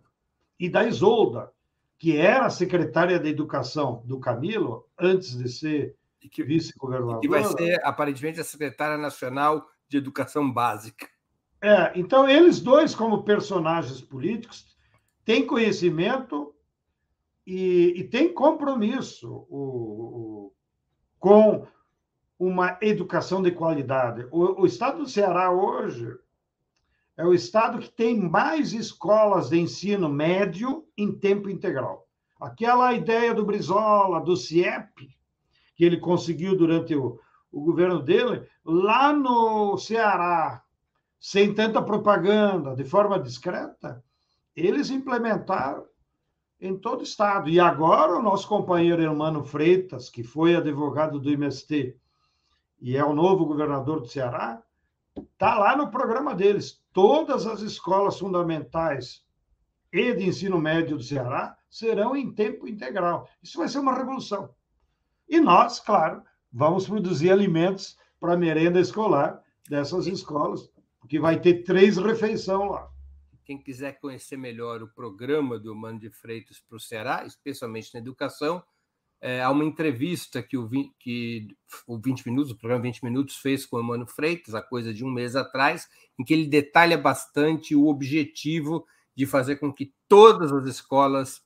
e 0.60 0.69
da 0.69 0.84
Isolda, 0.84 1.52
que 1.97 2.17
era 2.17 2.50
secretária 2.50 3.19
de 3.19 3.30
Educação 3.30 4.02
do 4.06 4.19
Camilo, 4.19 4.88
antes 5.00 5.38
de 5.38 5.47
ser 5.47 5.95
vice-governadora. 6.44 7.20
Que 7.20 7.28
vai 7.28 7.44
ser, 7.44 7.80
aparentemente, 7.84 8.40
a 8.40 8.44
secretária 8.44 8.98
nacional 8.98 9.68
de 9.88 9.98
Educação 9.98 10.52
Básica. 10.52 11.08
É, 11.62 11.92
então, 11.96 12.28
eles 12.28 12.60
dois, 12.60 12.96
como 12.96 13.24
personagens 13.24 14.02
políticos, 14.02 14.66
têm 15.24 15.46
conhecimento 15.46 16.56
e, 17.46 17.94
e 17.98 18.04
têm 18.06 18.34
compromisso 18.34 19.46
o, 19.50 19.60
o, 19.60 20.54
com 21.20 21.68
uma 22.40 22.78
educação 22.82 23.42
de 23.42 23.52
qualidade. 23.52 24.28
O, 24.32 24.62
o 24.62 24.66
estado 24.66 25.00
do 25.00 25.10
Ceará 25.10 25.52
hoje 25.52 26.08
é 27.16 27.26
o 27.26 27.34
estado 27.34 27.80
que 27.80 27.90
tem 27.90 28.20
mais 28.20 28.74
escolas 28.74 29.50
de 29.50 29.60
ensino 29.60 30.10
médio 30.10 30.86
em 30.98 31.12
tempo 31.12 31.50
integral. 31.50 32.08
Aquela 32.40 32.94
ideia 32.94 33.34
do 33.36 33.46
Brizola, 33.46 34.20
do 34.20 34.36
CIEP, 34.36 35.16
que 35.82 35.86
ele 35.86 35.98
conseguiu 35.98 36.56
durante 36.56 36.96
o, 36.96 37.20
o 37.52 37.60
governo 37.60 38.04
dele, 38.04 38.48
lá 38.63 39.12
no 39.12 39.76
Ceará, 39.80 40.63
sem 41.20 41.56
tanta 41.56 41.82
propaganda, 41.82 42.76
de 42.76 42.84
forma 42.84 43.20
discreta, 43.20 44.04
eles 44.56 44.91
implementaram 44.91 45.84
em 46.60 46.78
todo 46.78 47.00
o 47.00 47.04
estado. 47.04 47.50
E 47.50 47.60
agora 47.60 48.15
o 48.15 48.22
nosso 48.22 48.48
companheiro 48.48 49.02
Hermano 49.02 49.44
Freitas, 49.44 50.08
que 50.08 50.22
foi 50.22 50.56
advogado 50.56 51.20
do 51.20 51.32
MST 51.32 51.98
e 52.80 52.96
é 52.96 53.04
o 53.04 53.15
novo 53.15 53.44
governador 53.44 54.02
do 54.02 54.08
Ceará, 54.08 54.62
está 55.17 55.58
lá 55.58 55.76
no 55.76 55.89
programa 55.89 56.36
deles. 56.36 56.80
Todas 56.94 57.48
as 57.48 57.62
escolas 57.62 58.20
fundamentais 58.20 59.26
e 59.91 60.13
de 60.13 60.28
ensino 60.28 60.60
médio 60.60 60.98
do 60.98 61.04
Ceará 61.04 61.58
serão 61.67 62.15
em 62.15 62.32
tempo 62.32 62.67
integral. 62.67 63.28
Isso 63.41 63.58
vai 63.58 63.67
ser 63.67 63.80
uma 63.80 63.96
revolução. 63.96 64.54
E 65.32 65.39
nós, 65.39 65.80
claro, 65.80 66.22
vamos 66.52 66.86
produzir 66.86 67.32
alimentos 67.32 67.98
para 68.20 68.34
a 68.34 68.38
merenda 68.38 68.82
escolar 68.82 69.41
dessas 69.70 70.06
escolas 70.06 70.70
porque 71.00 71.20
vai 71.20 71.39
ter 71.39 71.63
três 71.63 71.96
refeições 71.96 72.70
lá. 72.70 72.91
Quem 73.46 73.58
quiser 73.58 73.98
conhecer 74.02 74.36
melhor 74.36 74.84
o 74.84 74.94
programa 74.94 75.58
do 75.58 75.74
Mano 75.74 76.00
de 76.00 76.10
Freitas 76.10 76.60
para 76.60 76.76
o 76.76 76.80
Ceará, 76.80 77.24
especialmente 77.26 77.94
na 77.94 78.02
educação, 78.02 78.62
é, 79.22 79.41
há 79.41 79.50
uma 79.50 79.63
entrevista 79.63 80.44
que 80.44 80.58
o, 80.58 80.70
que 81.00 81.48
o 81.88 81.98
20 81.98 82.26
Minutos, 82.28 82.52
o 82.52 82.58
programa 82.58 82.84
20 82.84 83.02
Minutos, 83.02 83.38
fez 83.38 83.65
com 83.65 83.78
o 83.78 83.84
Mano 83.84 84.06
Freitas, 84.06 84.54
há 84.54 84.62
coisa 84.62 84.94
de 84.94 85.06
um 85.06 85.10
mês 85.10 85.36
atrás, 85.36 85.88
em 86.20 86.26
que 86.26 86.34
ele 86.34 86.46
detalha 86.46 86.98
bastante 86.98 87.74
o 87.74 87.88
objetivo 87.88 88.86
de 89.15 89.26
fazer 89.26 89.56
com 89.56 89.72
que 89.72 89.94
todas 90.10 90.52
as 90.52 90.65
escolas 90.65 91.41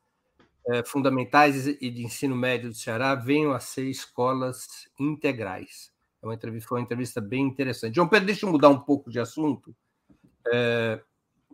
é, 0.69 0.83
fundamentais 0.83 1.67
e 1.67 1.89
de 1.89 2.03
ensino 2.03 2.35
médio 2.35 2.69
do 2.69 2.75
Ceará 2.75 3.15
venham 3.15 3.51
a 3.51 3.59
ser 3.59 3.89
escolas 3.89 4.87
integrais. 4.99 5.91
É 6.21 6.25
uma 6.25 6.33
entrevista, 6.33 6.67
foi 6.67 6.79
uma 6.79 6.83
entrevista 6.83 7.21
bem 7.21 7.45
interessante. 7.45 7.95
João 7.95 8.07
Pedro, 8.07 8.25
deixa 8.25 8.45
eu 8.45 8.51
mudar 8.51 8.69
um 8.69 8.79
pouco 8.79 9.11
de 9.11 9.19
assunto 9.19 9.75
é, 10.51 10.99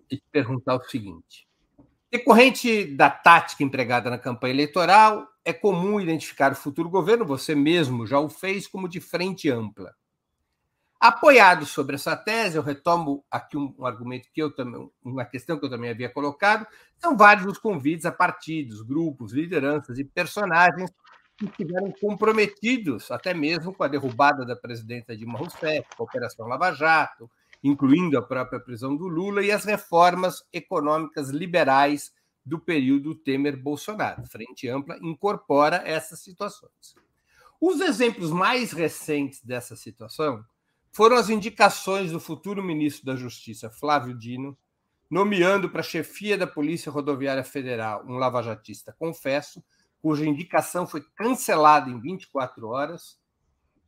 e 0.10 0.18
te 0.18 0.24
perguntar 0.32 0.76
o 0.76 0.84
seguinte. 0.84 1.48
Decorrente 2.10 2.86
da 2.86 3.10
tática 3.10 3.64
empregada 3.64 4.10
na 4.10 4.18
campanha 4.18 4.54
eleitoral, 4.54 5.28
é 5.44 5.54
comum 5.54 6.00
identificar 6.00 6.52
o 6.52 6.56
futuro 6.56 6.90
governo, 6.90 7.26
você 7.26 7.56
mesmo 7.56 8.06
já 8.06 8.20
o 8.20 8.30
fez, 8.30 8.68
como 8.68 8.88
de 8.88 9.00
frente 9.00 9.50
ampla. 9.50 9.96
Apoiado 11.02 11.66
sobre 11.66 11.96
essa 11.96 12.16
tese, 12.16 12.58
eu 12.58 12.62
retomo 12.62 13.26
aqui 13.32 13.58
um, 13.58 13.74
um, 13.76 13.88
argumento 13.88 14.30
que 14.32 14.40
eu 14.40 14.54
também, 14.54 14.88
uma 15.04 15.26
questão 15.26 15.58
que 15.58 15.66
eu 15.66 15.70
também 15.70 15.90
havia 15.90 16.08
colocado, 16.08 16.68
são 17.00 17.18
vários 17.18 17.48
os 17.48 17.58
convites 17.58 18.06
a 18.06 18.12
partidos, 18.12 18.84
grupos, 18.84 19.34
lideranças 19.34 19.98
e 19.98 20.04
personagens 20.04 20.94
que 21.36 21.46
estiveram 21.46 21.92
comprometidos 22.00 23.10
até 23.10 23.34
mesmo 23.34 23.74
com 23.74 23.84
a 23.84 23.88
derrubada 23.88 24.46
da 24.46 24.56
presidenta 24.56 25.18
Dilma 25.18 25.40
Rousseff, 25.40 25.88
com 25.98 26.04
a 26.04 26.06
Operação 26.06 26.48
Lava 26.48 26.72
Jato, 26.72 27.28
incluindo 27.64 28.16
a 28.16 28.22
própria 28.22 28.60
prisão 28.60 28.96
do 28.96 29.08
Lula 29.08 29.42
e 29.44 29.52
as 29.52 29.66
reformas 29.66 30.44
econômicas 30.54 31.32
liberais 31.32 32.14
do 32.46 32.60
período 32.60 33.16
Temer-Bolsonaro. 33.16 34.24
Frente 34.28 34.70
Ampla 34.70 35.00
incorpora 35.02 35.82
essas 35.84 36.20
situações. 36.20 36.94
Os 37.60 37.82
exemplos 37.82 38.30
mais 38.30 38.72
recentes 38.72 39.44
dessa 39.44 39.76
situação 39.76 40.46
foram 40.92 41.16
as 41.16 41.30
indicações 41.30 42.12
do 42.12 42.20
futuro 42.20 42.62
ministro 42.62 43.06
da 43.06 43.16
Justiça, 43.16 43.70
Flávio 43.70 44.18
Dino, 44.18 44.58
nomeando 45.10 45.70
para 45.70 45.84
chefia 45.84 46.38
da 46.38 46.48
Polícia 46.48 46.92
Rodoviária 46.92 47.44
Federal 47.44 48.04
um 48.08 48.18
lavajatista 48.18 48.96
confesso, 48.98 49.64
cuja 50.02 50.26
indicação 50.26 50.88
foi 50.88 51.04
cancelada 51.16 51.90
em 51.90 52.00
24 52.00 52.68
horas, 52.68 53.20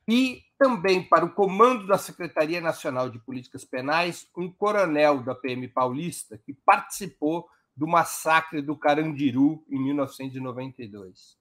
e 0.08 0.44
também 0.58 1.02
para 1.04 1.26
o 1.26 1.34
comando 1.34 1.88
da 1.88 1.98
Secretaria 1.98 2.60
Nacional 2.60 3.10
de 3.10 3.20
Políticas 3.20 3.64
Penais, 3.64 4.28
um 4.36 4.52
coronel 4.52 5.24
da 5.24 5.34
PM 5.34 5.68
paulista 5.68 6.38
que 6.38 6.54
participou 6.54 7.48
do 7.76 7.88
massacre 7.88 8.62
do 8.62 8.78
Carandiru 8.78 9.64
em 9.70 9.82
1992. 9.82 11.38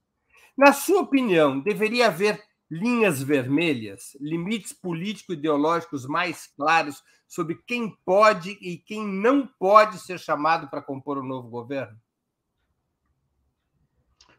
Na 0.57 0.71
sua 0.71 1.01
opinião, 1.01 1.59
deveria 1.59 2.07
haver 2.07 2.41
linhas 2.73 3.21
vermelhas, 3.21 4.17
limites 4.19 4.73
político-ideológicos 4.73 6.07
mais 6.07 6.47
claros 6.47 7.03
sobre 7.27 7.55
quem 7.67 7.95
pode 8.03 8.51
e 8.61 8.77
quem 8.77 9.05
não 9.05 9.47
pode 9.59 9.99
ser 9.99 10.19
chamado 10.19 10.67
para 10.69 10.81
compor 10.81 11.19
o 11.19 11.21
um 11.21 11.27
novo 11.27 11.49
governo? 11.49 11.95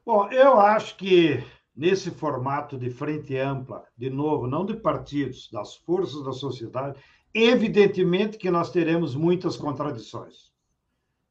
Bom, 0.05 0.29
eu 0.33 0.59
acho 0.59 0.97
que 0.97 1.45
nesse 1.75 2.11
formato 2.11 2.77
de 2.77 2.91
frente 2.91 3.37
ampla, 3.37 3.87
de 3.97 4.11
novo, 4.11 4.49
não 4.49 4.67
de 4.67 4.75
partidos, 4.75 5.49
das 5.51 5.77
forças 5.77 6.25
da 6.25 6.33
sociedade, 6.33 7.01
evidentemente 7.33 8.37
que 8.37 8.51
nós 8.51 8.71
teremos 8.71 9.15
muitas 9.15 9.57
contradições. 9.57 10.53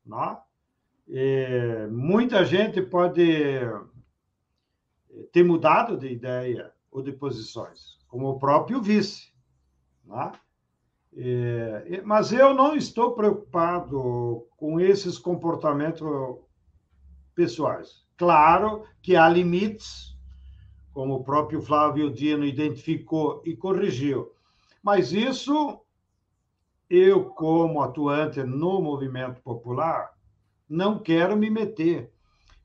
Não? 0.06 0.42
É? 1.10 1.86
muita 1.88 2.46
gente 2.46 2.82
pode 2.82 3.60
ter 5.34 5.44
mudado 5.44 5.98
de 5.98 6.08
ideia 6.08 6.74
ou 6.94 7.02
de 7.02 7.12
posições, 7.12 7.98
como 8.08 8.30
o 8.30 8.40
próprio 8.40 8.82
vice. 8.82 9.34
Não? 10.06 10.32
É, 11.16 12.02
mas 12.06 12.32
eu 12.32 12.54
não 12.54 12.76
estou 12.76 13.14
preocupado 13.14 14.48
com 14.56 14.80
esses 14.80 15.18
comportamentos 15.18 16.02
pessoais. 17.36 18.04
Claro 18.16 18.84
que 19.02 19.16
há 19.16 19.28
limites, 19.28 20.16
como 20.94 21.16
o 21.16 21.24
próprio 21.24 21.62
Flávio 21.62 22.12
Dino 22.12 22.46
identificou 22.46 23.42
e 23.44 23.56
corrigiu. 23.56 24.32
Mas 24.82 25.12
isso, 25.12 25.80
eu, 26.90 27.26
como 27.26 27.82
atuante 27.82 28.44
no 28.44 28.82
movimento 28.82 29.42
popular, 29.42 30.14
não 30.70 31.00
quero 31.00 31.36
me 31.36 31.50
meter. 31.50 32.12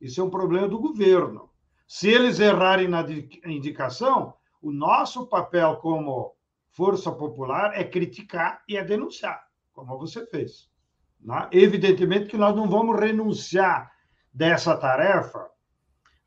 Isso 0.01 0.21
é 0.21 0.25
um 0.25 0.31
problema 0.31 0.69
do 0.69 0.79
governo. 0.79 1.48
Se 1.89 2.11
eles 2.11 2.39
errarem 2.39 2.87
na 2.87 3.03
indicação, 3.47 4.35
o 4.61 4.71
nosso 4.71 5.27
papel 5.27 5.77
como 5.77 6.37
força 6.69 7.11
popular 7.11 7.73
é 7.75 7.83
criticar 7.83 8.63
e 8.69 8.77
é 8.77 8.85
denunciar, 8.85 9.43
como 9.73 9.99
você 9.99 10.27
fez. 10.27 10.71
Né? 11.19 11.49
Evidentemente 11.51 12.27
que 12.27 12.37
nós 12.37 12.55
não 12.55 12.69
vamos 12.69 13.01
renunciar 13.01 13.91
dessa 14.31 14.77
tarefa 14.77 15.49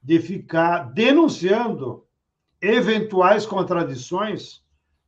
de 0.01 0.19
ficar 0.19 0.91
denunciando 0.93 2.07
eventuais 2.59 3.45
contradições 3.45 4.65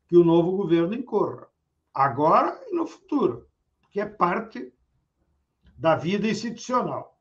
que 0.08 0.16
o 0.16 0.24
novo 0.24 0.56
governo 0.56 0.94
incorra, 0.94 1.48
agora 1.92 2.62
e 2.68 2.76
no 2.76 2.86
futuro, 2.86 3.48
que 3.90 4.00
é 4.00 4.06
parte 4.06 4.72
da 5.76 5.96
vida 5.96 6.28
institucional. 6.28 7.13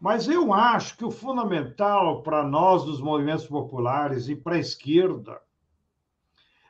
Mas 0.00 0.28
eu 0.28 0.52
acho 0.52 0.96
que 0.96 1.04
o 1.04 1.10
fundamental 1.10 2.22
para 2.22 2.42
nós 2.42 2.84
dos 2.84 3.00
movimentos 3.00 3.46
populares 3.46 4.28
e 4.28 4.36
para 4.36 4.56
a 4.56 4.60
esquerda 4.60 5.40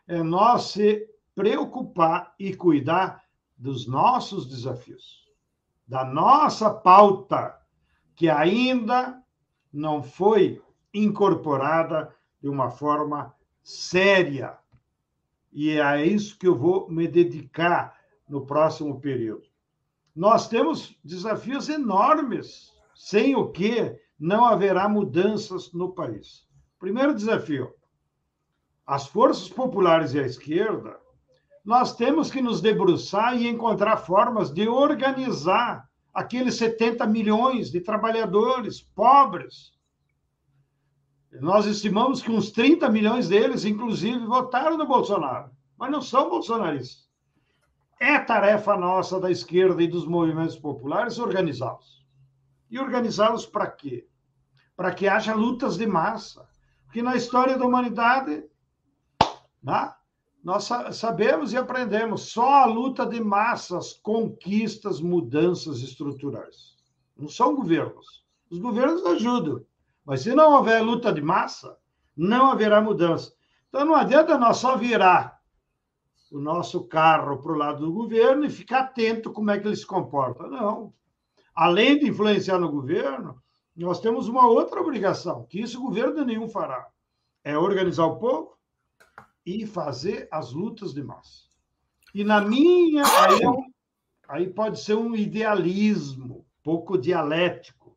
é 0.06 0.22
nós 0.22 0.70
se 0.70 1.08
preocupar 1.34 2.34
e 2.38 2.54
cuidar 2.54 3.24
dos 3.58 3.86
nossos 3.86 4.46
desafios, 4.46 5.28
da 5.86 6.04
nossa 6.04 6.70
pauta 6.70 7.58
que 8.14 8.28
ainda 8.30 9.22
não 9.72 10.02
foi 10.02 10.62
incorporada 10.94 12.14
de 12.40 12.48
uma 12.48 12.70
forma 12.70 13.34
séria. 13.62 14.56
E 15.52 15.70
é 15.70 15.82
a 15.82 16.02
isso 16.02 16.38
que 16.38 16.46
eu 16.46 16.56
vou 16.56 16.88
me 16.88 17.08
dedicar 17.08 17.98
no 18.28 18.46
próximo 18.46 19.00
período. 19.00 19.46
Nós 20.14 20.48
temos 20.48 20.98
desafios 21.04 21.68
enormes, 21.68 22.72
sem 22.96 23.36
o 23.36 23.50
que 23.50 23.94
não 24.18 24.46
haverá 24.46 24.88
mudanças 24.88 25.70
no 25.72 25.92
país. 25.92 26.46
Primeiro 26.78 27.14
desafio: 27.14 27.74
as 28.86 29.06
forças 29.06 29.50
populares 29.50 30.14
e 30.14 30.18
a 30.18 30.26
esquerda, 30.26 30.98
nós 31.62 31.94
temos 31.94 32.30
que 32.30 32.40
nos 32.40 32.62
debruçar 32.62 33.36
e 33.36 33.46
encontrar 33.46 33.98
formas 33.98 34.50
de 34.50 34.66
organizar 34.66 35.86
aqueles 36.14 36.54
70 36.54 37.06
milhões 37.06 37.70
de 37.70 37.80
trabalhadores 37.80 38.80
pobres. 38.80 39.72
Nós 41.40 41.66
estimamos 41.66 42.22
que 42.22 42.30
uns 42.30 42.50
30 42.50 42.88
milhões 42.88 43.28
deles, 43.28 43.66
inclusive, 43.66 44.24
votaram 44.24 44.78
no 44.78 44.86
Bolsonaro, 44.86 45.50
mas 45.76 45.90
não 45.90 46.00
são 46.00 46.30
bolsonaristas. 46.30 47.04
É 48.00 48.18
tarefa 48.18 48.74
nossa 48.74 49.20
da 49.20 49.30
esquerda 49.30 49.82
e 49.82 49.86
dos 49.86 50.06
movimentos 50.06 50.56
populares 50.56 51.18
organizá-los. 51.18 51.95
E 52.70 52.78
organizá-los 52.78 53.46
para 53.46 53.66
quê? 53.66 54.06
Para 54.76 54.92
que 54.92 55.08
haja 55.08 55.34
lutas 55.34 55.76
de 55.76 55.86
massa. 55.86 56.48
Porque 56.84 57.02
na 57.02 57.16
história 57.16 57.58
da 57.58 57.66
humanidade, 57.66 58.44
né, 59.62 59.92
nós 60.42 60.68
sabemos 60.92 61.52
e 61.52 61.56
aprendemos, 61.56 62.30
só 62.30 62.62
a 62.62 62.66
luta 62.66 63.04
de 63.04 63.20
massas 63.20 63.94
conquista 63.94 64.88
as 64.88 65.00
mudanças 65.00 65.80
estruturais. 65.80 66.76
Não 67.16 67.28
são 67.28 67.54
governos. 67.54 68.24
Os 68.50 68.58
governos 68.58 69.04
ajudam. 69.06 69.64
Mas 70.04 70.20
se 70.20 70.34
não 70.34 70.52
houver 70.52 70.80
luta 70.82 71.12
de 71.12 71.20
massa, 71.20 71.76
não 72.16 72.52
haverá 72.52 72.80
mudança. 72.80 73.32
Então 73.68 73.84
não 73.84 73.96
adianta 73.96 74.38
nós 74.38 74.58
só 74.58 74.76
virar 74.76 75.40
o 76.30 76.38
nosso 76.38 76.84
carro 76.84 77.38
para 77.38 77.52
o 77.52 77.56
lado 77.56 77.84
do 77.84 77.92
governo 77.92 78.44
e 78.44 78.50
ficar 78.50 78.80
atento 78.80 79.32
como 79.32 79.50
é 79.50 79.58
que 79.58 79.66
ele 79.66 79.76
se 79.76 79.86
comporta. 79.86 80.46
Não. 80.46 80.92
Além 81.56 81.98
de 81.98 82.06
influenciar 82.06 82.58
no 82.58 82.70
governo, 82.70 83.42
nós 83.74 83.98
temos 83.98 84.28
uma 84.28 84.46
outra 84.46 84.78
obrigação, 84.78 85.46
que 85.46 85.58
isso 85.58 85.80
governo 85.80 86.22
nenhum 86.22 86.50
fará. 86.50 86.86
É 87.42 87.56
organizar 87.56 88.04
o 88.04 88.18
povo 88.18 88.58
e 89.44 89.66
fazer 89.66 90.28
as 90.30 90.52
lutas 90.52 90.92
de 90.92 91.02
massa. 91.02 91.46
E 92.14 92.22
na 92.22 92.42
minha, 92.42 93.04
aí, 93.04 93.40
é 93.42 93.70
aí 94.28 94.48
pode 94.48 94.80
ser 94.80 94.94
um 94.96 95.14
idealismo 95.14 96.44
pouco 96.62 96.98
dialético. 96.98 97.96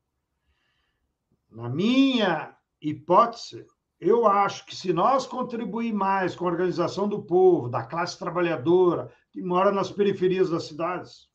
Na 1.50 1.68
minha 1.68 2.56
hipótese, 2.82 3.66
eu 4.00 4.26
acho 4.26 4.66
que 4.66 4.76
se 4.76 4.94
nós 4.94 5.26
contribuir 5.26 5.92
mais 5.92 6.36
com 6.36 6.46
a 6.46 6.52
organização 6.52 7.10
do 7.10 7.24
povo, 7.24 7.68
da 7.68 7.84
classe 7.84 8.18
trabalhadora, 8.18 9.12
que 9.32 9.42
mora 9.42 9.72
nas 9.72 9.92
periferias 9.92 10.50
das 10.50 10.66
cidades, 10.66 11.28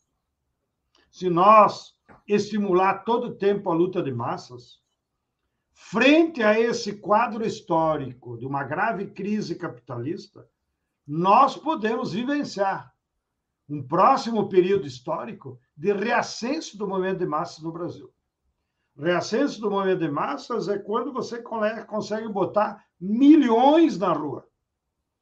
se 1.10 1.28
nós 1.28 1.93
estimular 2.26 3.04
todo 3.04 3.34
tempo 3.34 3.70
a 3.70 3.74
luta 3.74 4.02
de 4.02 4.12
massas, 4.12 4.80
frente 5.72 6.42
a 6.42 6.58
esse 6.58 6.94
quadro 6.94 7.44
histórico 7.44 8.38
de 8.38 8.46
uma 8.46 8.64
grave 8.64 9.06
crise 9.08 9.54
capitalista, 9.56 10.48
nós 11.06 11.56
podemos 11.56 12.12
vivenciar 12.12 12.94
um 13.68 13.82
próximo 13.82 14.48
período 14.48 14.86
histórico 14.86 15.58
de 15.76 15.92
reascenso 15.92 16.78
do 16.78 16.86
movimento 16.86 17.18
de 17.18 17.26
massas 17.26 17.62
no 17.62 17.72
Brasil. 17.72 18.12
Reascenso 18.96 19.60
do 19.60 19.70
movimento 19.70 20.00
de 20.00 20.10
massas 20.10 20.68
é 20.68 20.78
quando 20.78 21.12
você 21.12 21.42
consegue 21.42 22.28
botar 22.28 22.84
milhões 23.00 23.98
na 23.98 24.12
rua. 24.12 24.46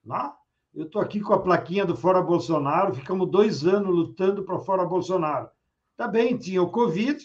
Não? 0.04 0.16
Né? 0.16 0.32
Eu 0.74 0.86
estou 0.86 1.02
aqui 1.02 1.20
com 1.20 1.34
a 1.34 1.42
plaquinha 1.42 1.84
do 1.84 1.94
Fora 1.94 2.22
Bolsonaro, 2.22 2.94
ficamos 2.94 3.30
dois 3.30 3.66
anos 3.66 3.94
lutando 3.94 4.42
para 4.42 4.58
Fora 4.58 4.86
Bolsonaro. 4.86 5.50
Tá 5.96 6.08
bem, 6.08 6.36
tinha 6.36 6.62
o 6.62 6.70
Covid, 6.70 7.24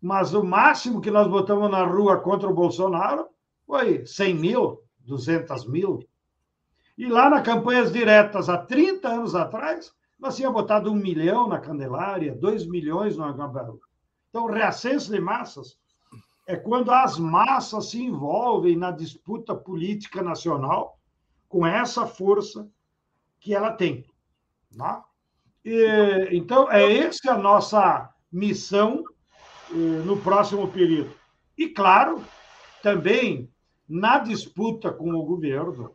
mas 0.00 0.34
o 0.34 0.42
máximo 0.42 1.00
que 1.00 1.10
nós 1.10 1.28
botamos 1.28 1.70
na 1.70 1.84
rua 1.84 2.20
contra 2.20 2.48
o 2.48 2.54
Bolsonaro 2.54 3.26
foi 3.66 4.04
100 4.04 4.34
mil, 4.34 4.82
200 5.00 5.66
mil. 5.66 6.00
E 6.96 7.06
lá 7.06 7.28
na 7.28 7.42
campanhas 7.42 7.92
diretas, 7.92 8.48
há 8.48 8.58
30 8.58 9.08
anos 9.08 9.34
atrás, 9.34 9.92
nós 10.18 10.36
tínhamos 10.36 10.60
botado 10.60 10.90
um 10.90 10.94
milhão 10.94 11.48
na 11.48 11.58
Candelária, 11.58 12.34
dois 12.34 12.66
milhões 12.66 13.16
no 13.16 13.24
Agabaru. 13.24 13.80
Então, 14.30 14.46
reascenso 14.46 15.10
de 15.10 15.20
massas 15.20 15.78
é 16.46 16.56
quando 16.56 16.90
as 16.90 17.18
massas 17.18 17.90
se 17.90 18.02
envolvem 18.02 18.76
na 18.76 18.90
disputa 18.90 19.54
política 19.54 20.22
nacional 20.22 20.98
com 21.48 21.66
essa 21.66 22.06
força 22.06 22.68
que 23.40 23.54
ela 23.54 23.72
tem. 23.72 24.04
Tá? 24.76 25.04
E, 25.64 26.28
então, 26.32 26.70
é 26.70 26.98
essa 26.98 27.32
a 27.32 27.38
nossa 27.38 28.12
missão 28.30 29.02
eh, 29.70 29.74
no 29.74 30.20
próximo 30.20 30.70
período. 30.70 31.14
E, 31.56 31.68
claro, 31.68 32.22
também 32.82 33.50
na 33.88 34.18
disputa 34.18 34.92
com 34.92 35.14
o 35.14 35.24
governo, 35.24 35.94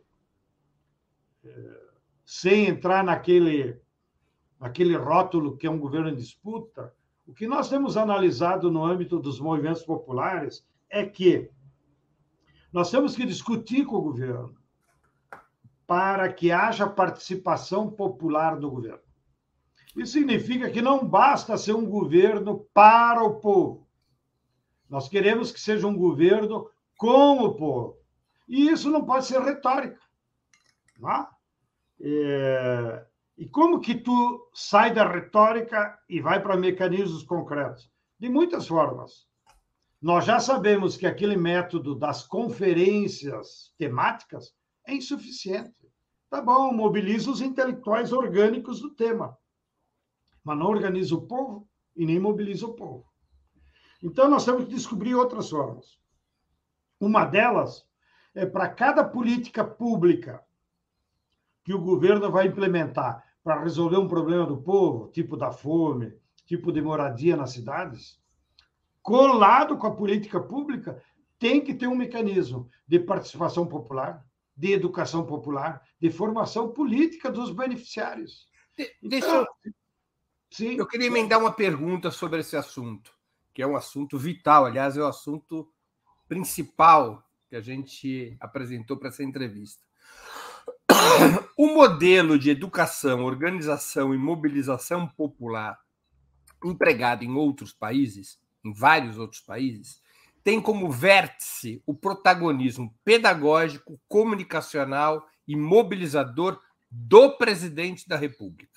eh, 1.44 1.80
sem 2.24 2.66
entrar 2.66 3.04
naquele, 3.04 3.80
naquele 4.58 4.96
rótulo 4.96 5.56
que 5.56 5.66
é 5.66 5.70
um 5.70 5.78
governo 5.78 6.08
em 6.08 6.16
disputa, 6.16 6.92
o 7.26 7.32
que 7.32 7.46
nós 7.46 7.68
temos 7.68 7.96
analisado 7.96 8.72
no 8.72 8.84
âmbito 8.84 9.20
dos 9.20 9.38
movimentos 9.38 9.82
populares 9.82 10.66
é 10.88 11.04
que 11.06 11.48
nós 12.72 12.90
temos 12.90 13.14
que 13.14 13.24
discutir 13.24 13.84
com 13.84 13.96
o 13.96 14.02
governo 14.02 14.56
para 15.86 16.32
que 16.32 16.50
haja 16.50 16.88
participação 16.88 17.90
popular 17.90 18.56
do 18.56 18.70
governo. 18.70 19.09
Isso 19.96 20.12
significa 20.12 20.70
que 20.70 20.80
não 20.80 21.06
basta 21.06 21.56
ser 21.56 21.74
um 21.74 21.84
governo 21.84 22.66
para 22.72 23.22
o 23.24 23.40
povo. 23.40 23.88
Nós 24.88 25.08
queremos 25.08 25.50
que 25.52 25.60
seja 25.60 25.86
um 25.86 25.96
governo 25.96 26.70
com 26.96 27.38
o 27.38 27.54
povo. 27.54 27.96
E 28.48 28.68
isso 28.68 28.90
não 28.90 29.04
pode 29.04 29.26
ser 29.26 29.40
retórica. 29.40 30.00
Não 30.98 31.10
é? 31.10 31.28
E 33.36 33.48
como 33.48 33.80
que 33.80 33.94
tu 33.94 34.50
sai 34.52 34.92
da 34.92 35.10
retórica 35.10 35.98
e 36.08 36.20
vai 36.20 36.42
para 36.42 36.56
mecanismos 36.56 37.22
concretos? 37.22 37.90
De 38.18 38.28
muitas 38.28 38.66
formas. 38.66 39.26
Nós 40.00 40.24
já 40.24 40.40
sabemos 40.40 40.96
que 40.96 41.06
aquele 41.06 41.36
método 41.36 41.94
das 41.94 42.26
conferências 42.26 43.72
temáticas 43.78 44.54
é 44.86 44.94
insuficiente. 44.94 45.74
Tá 46.28 46.40
bom, 46.40 46.72
mobiliza 46.72 47.30
os 47.30 47.40
intelectuais 47.40 48.12
orgânicos 48.12 48.80
do 48.80 48.90
tema, 48.90 49.36
mas 50.44 50.58
não 50.58 50.66
organiza 50.66 51.14
o 51.14 51.26
povo 51.26 51.68
e 51.96 52.06
nem 52.06 52.18
mobiliza 52.18 52.66
o 52.66 52.74
povo. 52.74 53.06
Então, 54.02 54.28
nós 54.28 54.44
temos 54.44 54.64
que 54.64 54.70
descobrir 54.70 55.14
outras 55.14 55.50
formas. 55.50 55.98
Uma 56.98 57.24
delas 57.24 57.86
é 58.34 58.46
para 58.46 58.68
cada 58.68 59.04
política 59.04 59.64
pública 59.64 60.42
que 61.64 61.74
o 61.74 61.80
governo 61.80 62.30
vai 62.30 62.46
implementar 62.46 63.24
para 63.42 63.62
resolver 63.62 63.96
um 63.96 64.08
problema 64.08 64.46
do 64.46 64.62
povo, 64.62 65.08
tipo 65.08 65.36
da 65.36 65.50
fome, 65.50 66.12
tipo 66.46 66.72
de 66.72 66.80
moradia 66.80 67.36
nas 67.36 67.52
cidades, 67.52 68.20
colado 69.02 69.76
com 69.76 69.86
a 69.86 69.94
política 69.94 70.40
pública, 70.40 71.02
tem 71.38 71.60
que 71.62 71.74
ter 71.74 71.86
um 71.86 71.94
mecanismo 71.94 72.68
de 72.86 72.98
participação 72.98 73.66
popular, 73.66 74.24
de 74.56 74.72
educação 74.72 75.24
popular, 75.24 75.82
de 75.98 76.10
formação 76.10 76.70
política 76.72 77.30
dos 77.30 77.50
beneficiários. 77.50 78.46
De, 78.76 78.90
deixa 79.02 79.26
então, 79.26 79.46
eu... 79.64 79.72
Sim. 80.50 80.76
Eu 80.76 80.86
queria 80.86 81.06
emendar 81.06 81.38
uma 81.38 81.52
pergunta 81.52 82.10
sobre 82.10 82.40
esse 82.40 82.56
assunto, 82.56 83.12
que 83.54 83.62
é 83.62 83.66
um 83.66 83.76
assunto 83.76 84.18
vital, 84.18 84.66
aliás, 84.66 84.96
é 84.96 85.00
o 85.00 85.06
assunto 85.06 85.70
principal 86.28 87.24
que 87.48 87.56
a 87.56 87.60
gente 87.60 88.36
apresentou 88.40 88.96
para 88.96 89.08
essa 89.08 89.22
entrevista. 89.22 89.82
O 91.56 91.74
modelo 91.74 92.38
de 92.38 92.50
educação, 92.50 93.24
organização 93.24 94.14
e 94.14 94.18
mobilização 94.18 95.06
popular 95.06 95.78
empregado 96.64 97.24
em 97.24 97.34
outros 97.34 97.72
países, 97.72 98.38
em 98.64 98.72
vários 98.72 99.18
outros 99.18 99.40
países, 99.40 100.00
tem 100.42 100.60
como 100.60 100.90
vértice 100.90 101.82
o 101.86 101.94
protagonismo 101.94 102.94
pedagógico, 103.04 104.00
comunicacional 104.08 105.26
e 105.46 105.56
mobilizador 105.56 106.60
do 106.90 107.36
presidente 107.36 108.08
da 108.08 108.16
República. 108.16 108.69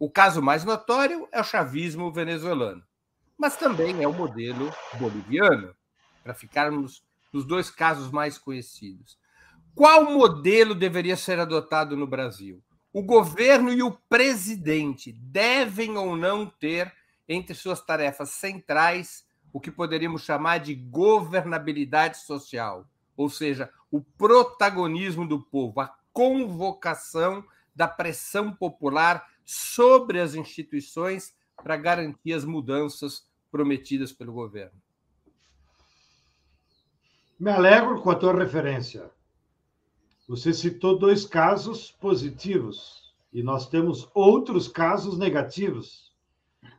O 0.00 0.10
caso 0.10 0.40
mais 0.40 0.64
notório 0.64 1.28
é 1.30 1.42
o 1.42 1.44
chavismo 1.44 2.10
venezuelano, 2.10 2.82
mas 3.36 3.58
também 3.58 4.02
é 4.02 4.08
o 4.08 4.14
modelo 4.14 4.72
boliviano, 4.98 5.76
para 6.22 6.32
ficarmos 6.32 7.04
nos 7.30 7.44
dois 7.44 7.70
casos 7.70 8.10
mais 8.10 8.38
conhecidos. 8.38 9.18
Qual 9.74 10.10
modelo 10.10 10.74
deveria 10.74 11.18
ser 11.18 11.38
adotado 11.38 11.98
no 11.98 12.06
Brasil? 12.06 12.64
O 12.94 13.02
governo 13.02 13.70
e 13.70 13.82
o 13.82 13.90
presidente 14.08 15.12
devem 15.12 15.98
ou 15.98 16.16
não 16.16 16.46
ter 16.46 16.90
entre 17.28 17.54
suas 17.54 17.82
tarefas 17.82 18.30
centrais 18.30 19.26
o 19.52 19.60
que 19.60 19.70
poderíamos 19.70 20.22
chamar 20.22 20.60
de 20.60 20.74
governabilidade 20.74 22.16
social, 22.16 22.86
ou 23.14 23.28
seja, 23.28 23.70
o 23.90 24.00
protagonismo 24.00 25.28
do 25.28 25.42
povo, 25.42 25.78
a 25.78 25.94
convocação 26.10 27.44
da 27.76 27.86
pressão 27.86 28.50
popular 28.50 29.28
sobre 29.50 30.20
as 30.20 30.36
instituições 30.36 31.34
para 31.56 31.76
garantir 31.76 32.32
as 32.32 32.44
mudanças 32.44 33.26
prometidas 33.50 34.12
pelo 34.12 34.32
governo. 34.32 34.80
Me 37.36 37.50
alegro 37.50 38.00
com 38.00 38.10
a 38.10 38.14
tua 38.14 38.32
referência. 38.32 39.10
Você 40.28 40.54
citou 40.54 40.96
dois 40.96 41.26
casos 41.26 41.90
positivos 41.90 43.12
e 43.32 43.42
nós 43.42 43.68
temos 43.68 44.08
outros 44.14 44.68
casos 44.68 45.18
negativos 45.18 46.14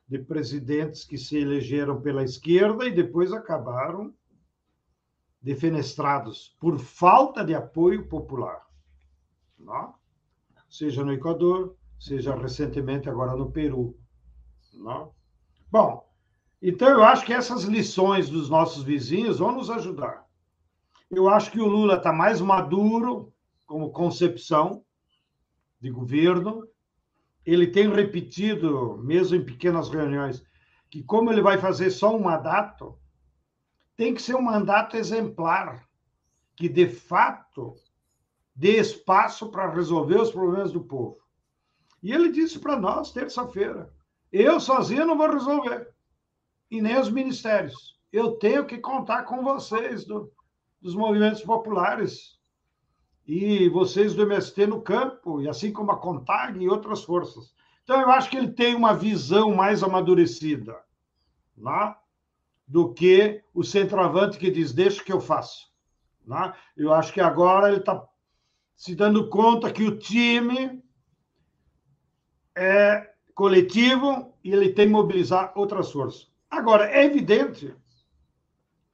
de 0.08 0.20
presidentes 0.20 1.04
que 1.04 1.18
se 1.18 1.38
elegeram 1.38 2.02
pela 2.02 2.24
esquerda 2.24 2.86
e 2.86 2.92
depois 2.92 3.34
acabaram 3.34 4.14
defenestrados 5.42 6.56
por 6.58 6.80
falta 6.80 7.44
de 7.44 7.54
apoio 7.54 8.08
popular. 8.08 8.66
Não? 9.60 9.94
Seja 10.70 11.04
no 11.04 11.12
Equador, 11.12 11.76
seja 12.02 12.36
recentemente 12.36 13.08
agora 13.08 13.36
no 13.36 13.52
Peru. 13.52 13.96
Não? 14.74 15.14
Bom, 15.70 16.10
então 16.60 16.90
eu 16.90 17.04
acho 17.04 17.24
que 17.24 17.32
essas 17.32 17.64
lições 17.64 18.28
dos 18.28 18.50
nossos 18.50 18.82
vizinhos 18.82 19.38
vão 19.38 19.52
nos 19.52 19.70
ajudar. 19.70 20.26
Eu 21.12 21.30
acho 21.30 21.52
que 21.52 21.62
o 21.62 21.68
Lula 21.68 21.98
está 21.98 22.12
mais 22.12 22.42
maduro 22.42 23.32
como 23.68 23.92
concepção 23.92 24.84
de 25.80 25.92
governo. 25.92 26.68
Ele 27.46 27.68
tem 27.68 27.88
repetido, 27.88 28.98
mesmo 29.04 29.38
em 29.38 29.46
pequenas 29.46 29.88
reuniões, 29.88 30.44
que 30.90 31.04
como 31.04 31.32
ele 31.32 31.42
vai 31.42 31.60
fazer 31.60 31.92
só 31.92 32.16
um 32.16 32.24
mandato, 32.24 32.98
tem 33.96 34.16
que 34.16 34.22
ser 34.22 34.36
um 34.36 34.42
mandato 34.42 34.98
exemplar, 34.98 35.88
que 36.56 36.68
de 36.68 36.88
fato 36.88 37.76
dê 38.56 38.80
espaço 38.80 39.52
para 39.52 39.72
resolver 39.72 40.20
os 40.20 40.32
problemas 40.32 40.72
do 40.72 40.82
povo. 40.82 41.21
E 42.02 42.12
ele 42.12 42.32
disse 42.32 42.60
para 42.60 42.80
nós 42.80 43.12
terça-feira: 43.12 43.94
eu 44.32 44.60
sozinho 44.60 45.06
não 45.06 45.18
vou 45.18 45.30
resolver, 45.30 45.94
e 46.70 46.82
nem 46.82 46.98
os 46.98 47.12
ministérios. 47.12 48.00
Eu 48.12 48.34
tenho 48.34 48.66
que 48.66 48.78
contar 48.78 49.24
com 49.24 49.44
vocês 49.44 50.06
do, 50.06 50.32
dos 50.82 50.96
movimentos 50.96 51.42
populares 51.42 52.40
e 53.28 53.70
vocês 53.70 54.14
do 54.14 54.24
MST 54.24 54.68
no 54.68 54.82
campo, 54.82 55.42
e 55.42 55.50
assim 55.50 55.72
como 55.72 55.92
a 55.92 55.98
CONTAG 55.98 56.60
e 56.60 56.70
outras 56.70 57.04
forças. 57.04 57.54
Então, 57.84 58.00
eu 58.00 58.10
acho 58.10 58.30
que 58.30 58.38
ele 58.38 58.52
tem 58.52 58.74
uma 58.74 58.94
visão 58.94 59.54
mais 59.54 59.84
amadurecida 59.84 60.78
né? 61.58 61.96
do 62.68 62.94
que 62.94 63.44
o 63.54 63.64
centroavante 63.64 64.38
que 64.38 64.50
diz: 64.50 64.72
deixa 64.72 65.04
que 65.04 65.12
eu 65.12 65.20
faço. 65.20 65.70
Né? 66.26 66.54
Eu 66.78 66.94
acho 66.94 67.12
que 67.12 67.20
agora 67.20 67.68
ele 67.70 67.80
está 67.80 68.02
se 68.76 68.96
dando 68.96 69.30
conta 69.30 69.72
que 69.72 69.84
o 69.84 69.98
time 69.98 70.82
é 72.56 73.12
coletivo 73.34 74.34
e 74.44 74.52
ele 74.52 74.70
tem 74.70 74.88
que 74.88 74.94
mobilizar 74.94 75.52
outras 75.56 75.92
forças. 75.92 76.30
Agora, 76.50 76.90
é 76.90 77.06
evidente 77.06 77.76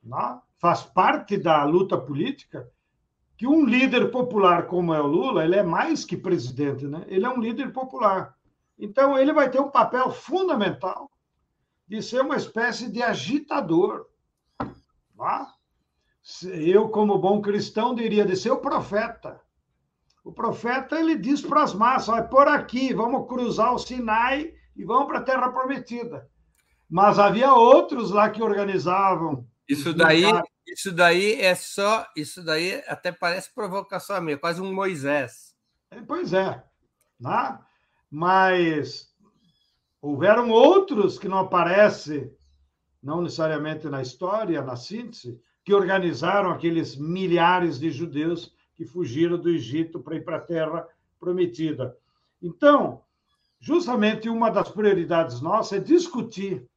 né? 0.04 0.40
faz 0.58 0.84
parte 0.84 1.38
da 1.38 1.64
luta 1.64 1.98
política, 1.98 2.70
que 3.38 3.46
um 3.46 3.66
líder 3.66 4.10
popular 4.10 4.66
como 4.68 4.94
é 4.94 5.02
o 5.02 5.06
Lula, 5.06 5.44
ele 5.44 5.56
é 5.56 5.64
mais 5.64 6.04
que 6.04 6.18
presidente, 6.18 6.88
né? 6.88 7.06
Ele 7.08 7.26
é 7.26 7.30
um 7.30 7.40
líder 7.40 7.72
popular. 7.72 8.36
Então, 8.80 9.18
ele 9.18 9.32
vai 9.32 9.50
ter 9.50 9.60
um 9.60 9.70
papel 9.70 10.12
fundamental 10.12 11.12
de 11.88 12.02
ser 12.02 12.22
uma 12.22 12.36
espécie 12.36 12.92
de 12.92 13.02
agitador. 13.04 14.08
Tá? 15.16 15.54
Eu, 16.46 16.90
como 16.90 17.18
bom 17.18 17.42
cristão, 17.42 17.94
diria 17.94 18.26
de 18.26 18.36
ser 18.36 18.52
o 18.52 18.58
profeta. 18.58 19.40
O 20.28 20.34
profeta, 20.34 21.00
ele 21.00 21.18
diz 21.18 21.42
para 21.42 21.64
as 21.64 21.74
massas, 21.74 22.18
é 22.18 22.22
por 22.22 22.50
aqui, 22.50 22.94
vamos 22.94 23.30
cruzar 23.30 23.74
o 23.74 23.80
Sinai 23.80 24.54
e 24.76 24.84
vamos 24.84 25.08
para 25.08 25.20
a 25.20 25.24
Terra 25.24 25.50
Prometida. 25.50 26.30
Mas 26.90 27.18
havia 27.18 27.54
outros 27.54 28.12
lá 28.12 28.30
que 28.30 28.44
organizavam 28.44 29.48
isso 29.70 29.94
daí, 29.94 30.24
isso 30.68 30.92
daí 30.92 31.40
é 31.40 31.56
só. 31.56 32.06
Isso 32.14 32.44
daí 32.44 32.84
até 32.88 33.10
parece 33.10 33.56
provocação 33.56 34.22
minha, 34.22 34.38
quase 34.38 34.62
um 34.62 34.74
Moisés. 34.74 35.56
É, 35.92 36.02
pois 36.02 36.34
é. 36.34 36.62
Né? 37.18 37.60
Mas 38.12 39.10
houveram 40.02 40.50
outros 40.50 41.18
que 41.18 41.30
não 41.30 41.38
aparecem, 41.38 42.30
não 43.02 43.22
necessariamente 43.22 43.88
na 43.88 44.02
história, 44.02 44.62
na 44.62 44.76
síntese, 44.76 45.42
que 45.64 45.74
organizaram 45.74 46.52
aqueles 46.52 46.98
milhares 46.98 47.80
de 47.80 47.90
judeus 47.92 48.57
que 48.78 48.86
fugiram 48.86 49.38
do 49.38 49.50
Egito 49.50 50.00
para 50.00 50.16
ir 50.16 50.24
para 50.24 50.38
a 50.38 50.42
Terra 50.42 50.88
Prometida. 51.20 51.98
Então, 52.42 53.02
justamente 53.60 54.30
uma 54.30 54.52
das 54.52 54.70
prioridades 54.70 55.42
nossas 55.42 55.80
é 55.80 55.82
discutir 55.82 56.70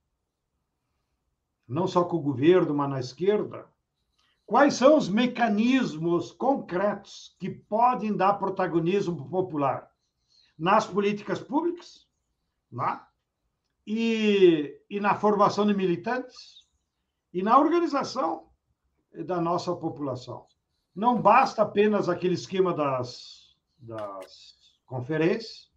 não 1.69 1.87
só 1.87 2.03
com 2.03 2.17
o 2.17 2.23
governo, 2.23 2.75
mas 2.75 2.91
na 2.91 2.99
esquerda, 2.99 3.65
quais 4.45 4.75
são 4.75 4.97
os 4.97 5.09
mecanismos 5.09 6.33
concretos 6.33 7.37
que 7.39 7.49
podem 7.49 8.17
dar 8.17 8.35
protagonismo 8.35 9.29
popular 9.29 9.89
nas 10.59 10.85
políticas 10.85 11.39
públicas 11.39 12.09
né? 12.73 13.01
e, 13.87 14.77
e 14.91 14.99
na 14.99 15.15
formação 15.15 15.65
de 15.65 15.73
militantes 15.73 16.67
e 17.33 17.41
na 17.41 17.57
organização 17.57 18.49
da 19.15 19.41
nossa 19.41 19.75
população. 19.77 20.47
Não 20.95 21.21
basta 21.21 21.63
apenas 21.63 22.09
aquele 22.09 22.35
esquema 22.35 22.75
das, 22.75 23.57
das 23.79 24.55
conferências. 24.87 25.71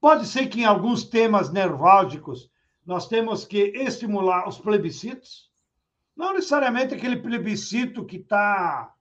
Pode 0.00 0.26
ser 0.26 0.46
que 0.48 0.60
em 0.60 0.64
alguns 0.64 1.04
temas 1.04 1.50
nerválgicos 1.50 2.50
nós 2.84 3.06
temos 3.06 3.44
que 3.44 3.58
estimular 3.76 4.48
os 4.48 4.58
plebiscitos, 4.58 5.50
não 6.16 6.34
necessariamente 6.34 6.94
aquele 6.94 7.16
plebiscito 7.16 8.04
que 8.04 8.16
está 8.16 8.94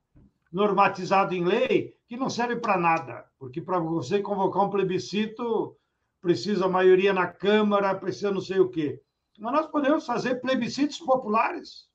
normatizado 0.51 1.33
em 1.33 1.43
lei, 1.43 1.95
que 2.07 2.17
não 2.17 2.29
serve 2.29 2.57
para 2.57 2.77
nada, 2.77 3.25
porque 3.37 3.61
para 3.61 3.79
você 3.79 4.21
convocar 4.21 4.63
um 4.63 4.69
plebiscito 4.69 5.75
precisa 6.21 6.67
maioria 6.67 7.13
na 7.13 7.27
Câmara, 7.27 7.95
precisa 7.95 8.31
não 8.31 8.41
sei 8.41 8.59
o 8.59 8.69
quê. 8.69 9.01
Mas 9.37 9.53
nós 9.53 9.67
podemos 9.67 10.05
fazer 10.05 10.35
plebiscitos 10.35 10.99
populares, 10.99 11.87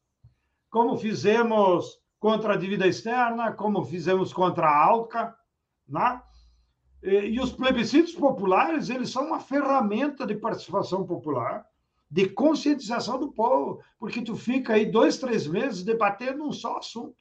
como 0.70 0.96
fizemos 0.96 1.98
contra 2.24 2.54
a 2.54 2.56
dívida 2.56 2.86
externa, 2.86 3.52
como 3.52 3.84
fizemos 3.84 4.32
contra 4.32 4.66
a 4.66 4.82
ALCA, 4.82 5.36
né? 5.86 6.22
E 7.02 7.38
os 7.38 7.52
plebiscitos 7.52 8.14
populares, 8.14 8.88
eles 8.88 9.10
são 9.10 9.26
uma 9.26 9.40
ferramenta 9.40 10.26
de 10.26 10.34
participação 10.34 11.04
popular 11.04 11.66
de 12.10 12.26
conscientização 12.30 13.18
do 13.18 13.30
povo, 13.30 13.82
porque 13.98 14.22
tu 14.22 14.34
fica 14.36 14.72
aí 14.72 14.86
dois, 14.86 15.18
três 15.18 15.46
meses 15.46 15.82
debatendo 15.82 16.44
um 16.44 16.50
só 16.50 16.78
assunto. 16.78 17.14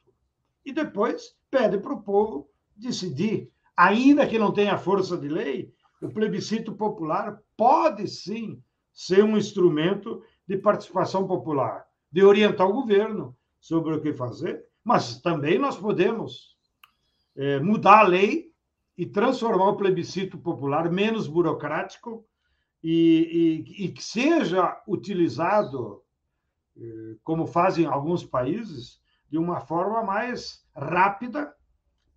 E 0.64 0.72
depois 0.72 1.36
pede 1.50 1.76
para 1.76 1.92
o 1.92 2.02
povo 2.02 2.48
decidir. 2.74 3.52
Ainda 3.76 4.26
que 4.26 4.38
não 4.38 4.54
tenha 4.54 4.78
força 4.78 5.18
de 5.18 5.28
lei, 5.28 5.70
o 6.00 6.08
plebiscito 6.08 6.72
popular 6.72 7.38
pode 7.58 8.08
sim 8.08 8.58
ser 8.90 9.22
um 9.22 9.36
instrumento 9.36 10.22
de 10.48 10.56
participação 10.56 11.26
popular, 11.26 11.84
de 12.10 12.24
orientar 12.24 12.66
o 12.66 12.72
governo 12.72 13.36
sobre 13.60 13.94
o 13.94 14.00
que 14.00 14.14
fazer, 14.14 14.64
mas 14.84 15.20
também 15.20 15.58
nós 15.58 15.76
podemos 15.76 16.56
é, 17.34 17.58
mudar 17.58 18.00
a 18.00 18.08
lei 18.08 18.52
e 18.96 19.06
transformar 19.06 19.70
o 19.70 19.76
plebiscito 19.76 20.38
popular 20.38 20.90
menos 20.90 21.26
burocrático 21.26 22.24
e, 22.82 23.64
e, 23.78 23.84
e 23.86 23.88
que 23.88 24.04
seja 24.04 24.80
utilizado, 24.86 26.02
eh, 26.76 27.16
como 27.24 27.46
fazem 27.46 27.86
alguns 27.86 28.22
países, 28.22 29.00
de 29.30 29.38
uma 29.38 29.58
forma 29.60 30.02
mais 30.02 30.64
rápida 30.76 31.54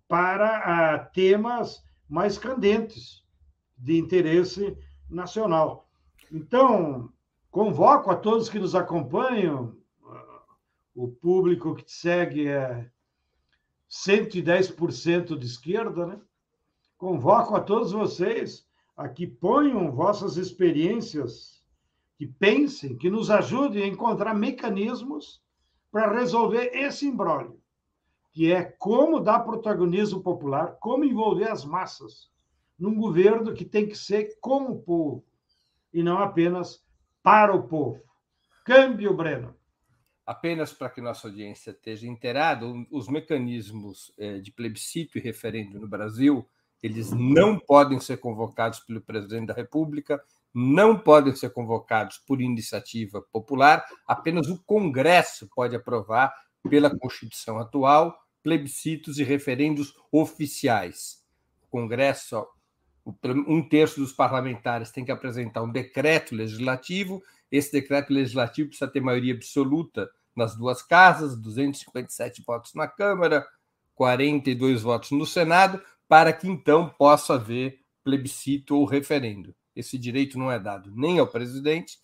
para 0.06 0.58
ah, 0.58 0.98
temas 0.98 1.82
mais 2.08 2.38
candentes 2.38 3.24
de 3.76 3.98
interesse 3.98 4.76
nacional. 5.08 5.88
Então, 6.30 7.10
convoco 7.50 8.10
a 8.10 8.16
todos 8.16 8.48
que 8.48 8.58
nos 8.58 8.74
acompanham, 8.74 9.74
o 10.98 11.06
público 11.06 11.76
que 11.76 11.84
te 11.84 11.92
segue 11.92 12.48
é 12.48 12.90
110% 13.88 15.38
de 15.38 15.46
esquerda, 15.46 16.04
né? 16.04 16.20
Convoco 16.96 17.54
a 17.54 17.60
todos 17.60 17.92
vocês 17.92 18.66
a 18.96 19.08
que 19.08 19.24
ponham 19.24 19.92
vossas 19.92 20.36
experiências, 20.36 21.62
que 22.16 22.26
pensem, 22.26 22.96
que 22.96 23.08
nos 23.08 23.30
ajudem 23.30 23.84
a 23.84 23.86
encontrar 23.86 24.34
mecanismos 24.34 25.40
para 25.92 26.18
resolver 26.18 26.72
esse 26.74 27.06
imbróglio, 27.06 27.62
que 28.32 28.52
é 28.52 28.64
como 28.64 29.20
dar 29.20 29.44
protagonismo 29.44 30.20
popular, 30.20 30.78
como 30.80 31.04
envolver 31.04 31.48
as 31.48 31.64
massas 31.64 32.28
num 32.76 32.96
governo 32.96 33.54
que 33.54 33.64
tem 33.64 33.86
que 33.86 33.96
ser 33.96 34.36
com 34.40 34.64
o 34.64 34.82
povo 34.82 35.24
e 35.92 36.02
não 36.02 36.18
apenas 36.18 36.84
para 37.22 37.54
o 37.54 37.68
povo. 37.68 38.02
Câmbio, 38.64 39.14
Breno. 39.14 39.57
Apenas 40.28 40.74
para 40.74 40.90
que 40.90 41.00
nossa 41.00 41.26
audiência 41.26 41.70
esteja 41.70 42.06
inteirada, 42.06 42.66
os 42.90 43.08
mecanismos 43.08 44.12
eh, 44.18 44.40
de 44.40 44.52
plebiscito 44.52 45.16
e 45.16 45.22
referendo 45.22 45.80
no 45.80 45.88
Brasil 45.88 46.46
eles 46.82 47.10
não 47.12 47.58
podem 47.58 47.98
ser 47.98 48.18
convocados 48.18 48.80
pelo 48.80 49.00
presidente 49.00 49.46
da 49.46 49.54
República, 49.54 50.22
não 50.52 50.98
podem 50.98 51.34
ser 51.34 51.48
convocados 51.48 52.18
por 52.18 52.42
iniciativa 52.42 53.22
popular, 53.32 53.82
apenas 54.06 54.48
o 54.48 54.62
Congresso 54.64 55.48
pode 55.56 55.74
aprovar, 55.74 56.30
pela 56.68 56.94
Constituição 56.94 57.58
atual, 57.58 58.14
plebiscitos 58.42 59.18
e 59.18 59.24
referendos 59.24 59.94
oficiais. 60.12 61.24
O 61.62 61.68
Congresso, 61.68 62.46
um 63.46 63.66
terço 63.66 63.98
dos 63.98 64.12
parlamentares 64.12 64.90
tem 64.90 65.06
que 65.06 65.10
apresentar 65.10 65.62
um 65.62 65.72
decreto 65.72 66.34
legislativo 66.34 67.22
Esse 67.50 67.72
decreto 67.72 68.12
legislativo 68.12 68.68
precisa 68.68 68.90
ter 68.90 69.00
maioria 69.00 69.32
absoluta 69.32 70.10
nas 70.38 70.56
duas 70.56 70.82
casas, 70.82 71.36
257 71.36 72.42
votos 72.46 72.72
na 72.74 72.86
Câmara, 72.88 73.46
42 73.94 74.82
votos 74.82 75.10
no 75.10 75.26
Senado, 75.26 75.82
para 76.08 76.32
que 76.32 76.48
então 76.48 76.88
possa 76.88 77.34
haver 77.34 77.80
plebiscito 78.02 78.76
ou 78.76 78.86
referendo. 78.86 79.54
Esse 79.74 79.98
direito 79.98 80.38
não 80.38 80.50
é 80.50 80.58
dado 80.58 80.90
nem 80.94 81.18
ao 81.18 81.26
presidente, 81.26 81.98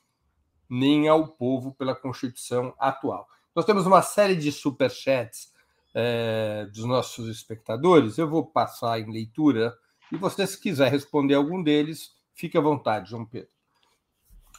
nem 0.69 1.09
ao 1.09 1.29
povo 1.29 1.73
pela 1.73 1.95
Constituição 1.95 2.75
atual. 2.79 3.27
Nós 3.55 3.65
temos 3.65 3.87
uma 3.87 4.03
série 4.03 4.35
de 4.35 4.51
superchats 4.51 5.53
é, 5.95 6.67
dos 6.67 6.85
nossos 6.85 7.29
espectadores. 7.29 8.19
Eu 8.19 8.29
vou 8.29 8.45
passar 8.45 8.99
em 8.99 9.11
leitura 9.11 9.73
e 10.11 10.17
você, 10.17 10.47
se 10.47 10.61
quiser 10.61 10.91
responder 10.91 11.35
algum 11.35 11.63
deles, 11.63 12.11
fique 12.35 12.59
à 12.59 12.61
vontade, 12.61 13.11
João 13.11 13.25
Pedro. 13.25 13.54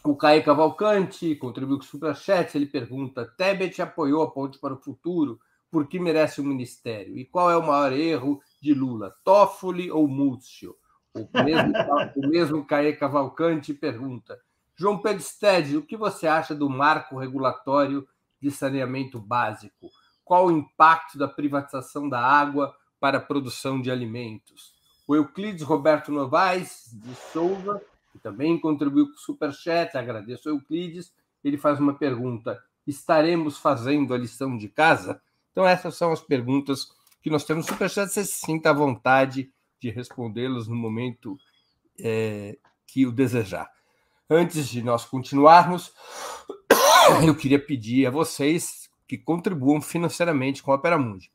O 0.05 0.15
Caio 0.15 0.43
Cavalcante 0.43 1.33
contribuiu 1.35 1.79
com 1.79 1.83
o 1.83 1.87
Superchat. 1.87 2.55
Ele 2.55 2.67
pergunta: 2.67 3.25
Tebet 3.25 3.81
apoiou 3.81 4.21
a 4.21 4.29
Ponte 4.29 4.59
para 4.59 4.75
o 4.75 4.77
Futuro, 4.77 5.39
por 5.71 5.87
que 5.87 5.99
merece 5.99 6.39
o 6.39 6.43
ministério? 6.43 7.17
E 7.17 7.25
qual 7.25 7.49
é 7.49 7.57
o 7.57 7.65
maior 7.65 7.91
erro 7.91 8.39
de 8.61 8.71
Lula, 8.71 9.15
Toffoli 9.23 9.89
ou 9.89 10.07
Múcio? 10.07 10.75
O 11.11 11.27
mesmo, 11.43 11.73
o 12.17 12.27
mesmo 12.27 12.65
Caio 12.67 12.97
Cavalcante 12.99 13.73
pergunta: 13.73 14.39
João 14.75 14.99
Pedro 14.99 15.23
Stede, 15.23 15.75
o 15.75 15.81
que 15.81 15.97
você 15.97 16.27
acha 16.27 16.53
do 16.53 16.69
marco 16.69 17.17
regulatório 17.17 18.07
de 18.39 18.51
saneamento 18.51 19.19
básico? 19.19 19.89
Qual 20.23 20.45
o 20.45 20.51
impacto 20.51 21.17
da 21.17 21.27
privatização 21.27 22.07
da 22.07 22.19
água 22.19 22.75
para 22.99 23.17
a 23.17 23.21
produção 23.21 23.81
de 23.81 23.89
alimentos? 23.89 24.75
O 25.07 25.15
Euclides 25.15 25.63
Roberto 25.63 26.11
Novaes 26.11 26.91
de 26.93 27.15
Souza, 27.31 27.81
que 28.15 28.21
também 28.21 28.57
contribuiu 28.57 29.07
com 29.07 29.13
o 29.13 29.17
Superchat, 29.17 29.97
agradeço 29.97 30.47
ao 30.47 30.55
Euclides, 30.55 31.13
ele 31.43 31.57
faz 31.57 31.79
uma 31.79 31.93
pergunta: 31.93 32.63
estaremos 32.87 33.57
fazendo 33.57 34.13
a 34.13 34.17
lição 34.17 34.57
de 34.57 34.69
casa? 34.69 35.21
Então, 35.51 35.67
essas 35.67 35.95
são 35.95 36.13
as 36.13 36.21
perguntas 36.21 36.91
que 37.21 37.29
nós 37.29 37.43
temos 37.43 37.65
no 37.65 37.73
Superchat. 37.73 38.11
Você 38.11 38.23
se 38.23 38.45
sinta 38.45 38.69
à 38.69 38.73
vontade 38.73 39.51
de 39.79 39.89
respondê-las 39.89 40.67
no 40.67 40.75
momento 40.75 41.37
é, 41.99 42.57
que 42.87 43.05
o 43.05 43.11
desejar. 43.11 43.69
Antes 44.29 44.69
de 44.69 44.81
nós 44.81 45.05
continuarmos, 45.05 45.93
eu 47.25 47.35
queria 47.35 47.59
pedir 47.59 48.07
a 48.07 48.11
vocês 48.11 48.89
que 49.07 49.17
contribuam 49.17 49.81
financeiramente 49.81 50.63
com 50.63 50.71
a 50.71 50.75
Opera 50.75 50.97
Mundi. 50.97 51.31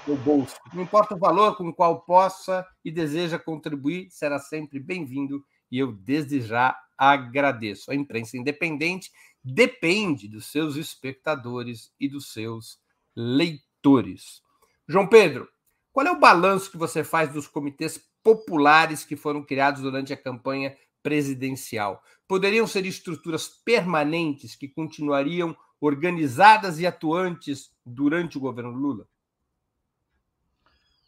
do 0.06 0.16
bolso. 0.16 0.56
Não 0.74 0.84
importa 0.84 1.16
o 1.16 1.20
valor 1.20 1.56
com 1.56 1.68
o 1.68 1.74
qual 1.74 2.02
possa 2.02 2.66
e 2.84 2.92
deseja 2.92 3.38
contribuir, 3.38 4.10
será 4.10 4.40
sempre 4.40 4.80
bem-vindo 4.80 5.46
e 5.72 5.78
eu 5.78 5.92
desde 5.92 6.42
já 6.42 6.76
agradeço. 6.98 7.92
A 7.92 7.96
imprensa 7.96 8.38
independente 8.38 9.12
depende 9.44 10.28
dos 10.28 10.52
seus 10.52 10.76
espectadores 10.76 11.92
e 12.00 12.10
dos 12.10 12.34
seus 12.34 12.80
leitores. 13.16 14.42
João 14.88 15.08
Pedro, 15.08 15.48
qual 15.92 16.08
é 16.08 16.12
o 16.12 16.20
balanço 16.20 16.72
que 16.72 16.78
você 16.78 17.04
faz 17.04 17.32
dos 17.32 17.48
comitês 17.48 18.04
populares 18.24 19.04
que 19.04 19.16
foram 19.16 19.44
criados 19.44 19.82
durante 19.82 20.12
a 20.12 20.18
campanha 20.18 20.76
presidencial. 21.02 22.02
Poderiam 22.28 22.68
ser 22.68 22.86
estruturas 22.86 23.48
permanentes 23.48 24.56
que 24.56 24.68
continuariam 24.68 25.56
organizadas 25.82 26.80
e 26.80 26.86
atuantes 26.86 27.72
durante 27.86 28.38
o 28.38 28.42
governo 28.42 28.72
Lula? 28.72 29.08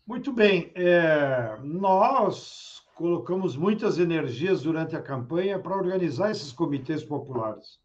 Muito 0.05 0.31
bem. 0.33 0.71
É, 0.75 1.57
nós 1.63 2.81
colocamos 2.95 3.55
muitas 3.55 3.97
energias 3.97 4.63
durante 4.63 4.95
a 4.95 5.01
campanha 5.01 5.59
para 5.59 5.75
organizar 5.75 6.31
esses 6.31 6.51
comitês 6.51 7.03
populares. 7.03 7.79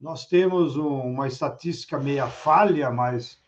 Nós 0.00 0.26
temos 0.26 0.76
uma 0.76 1.28
estatística 1.28 1.98
meia 1.98 2.26
falha, 2.26 2.90
mas 2.90 3.38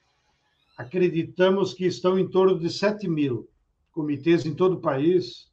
acreditamos 0.76 1.74
que 1.74 1.86
estão 1.86 2.18
em 2.18 2.28
torno 2.28 2.58
de 2.58 2.70
7 2.70 3.08
mil 3.08 3.48
comitês 3.90 4.44
em 4.44 4.54
todo 4.54 4.74
o 4.74 4.80
país 4.80 5.52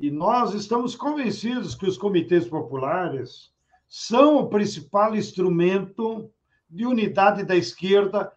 e 0.00 0.10
nós 0.10 0.54
estamos 0.54 0.96
convencidos 0.96 1.74
que 1.74 1.86
os 1.86 1.98
comitês 1.98 2.48
populares 2.48 3.52
são 3.86 4.36
o 4.36 4.48
principal 4.48 5.14
instrumento 5.14 6.32
de 6.68 6.86
unidade 6.86 7.44
da 7.44 7.54
esquerda, 7.54 8.32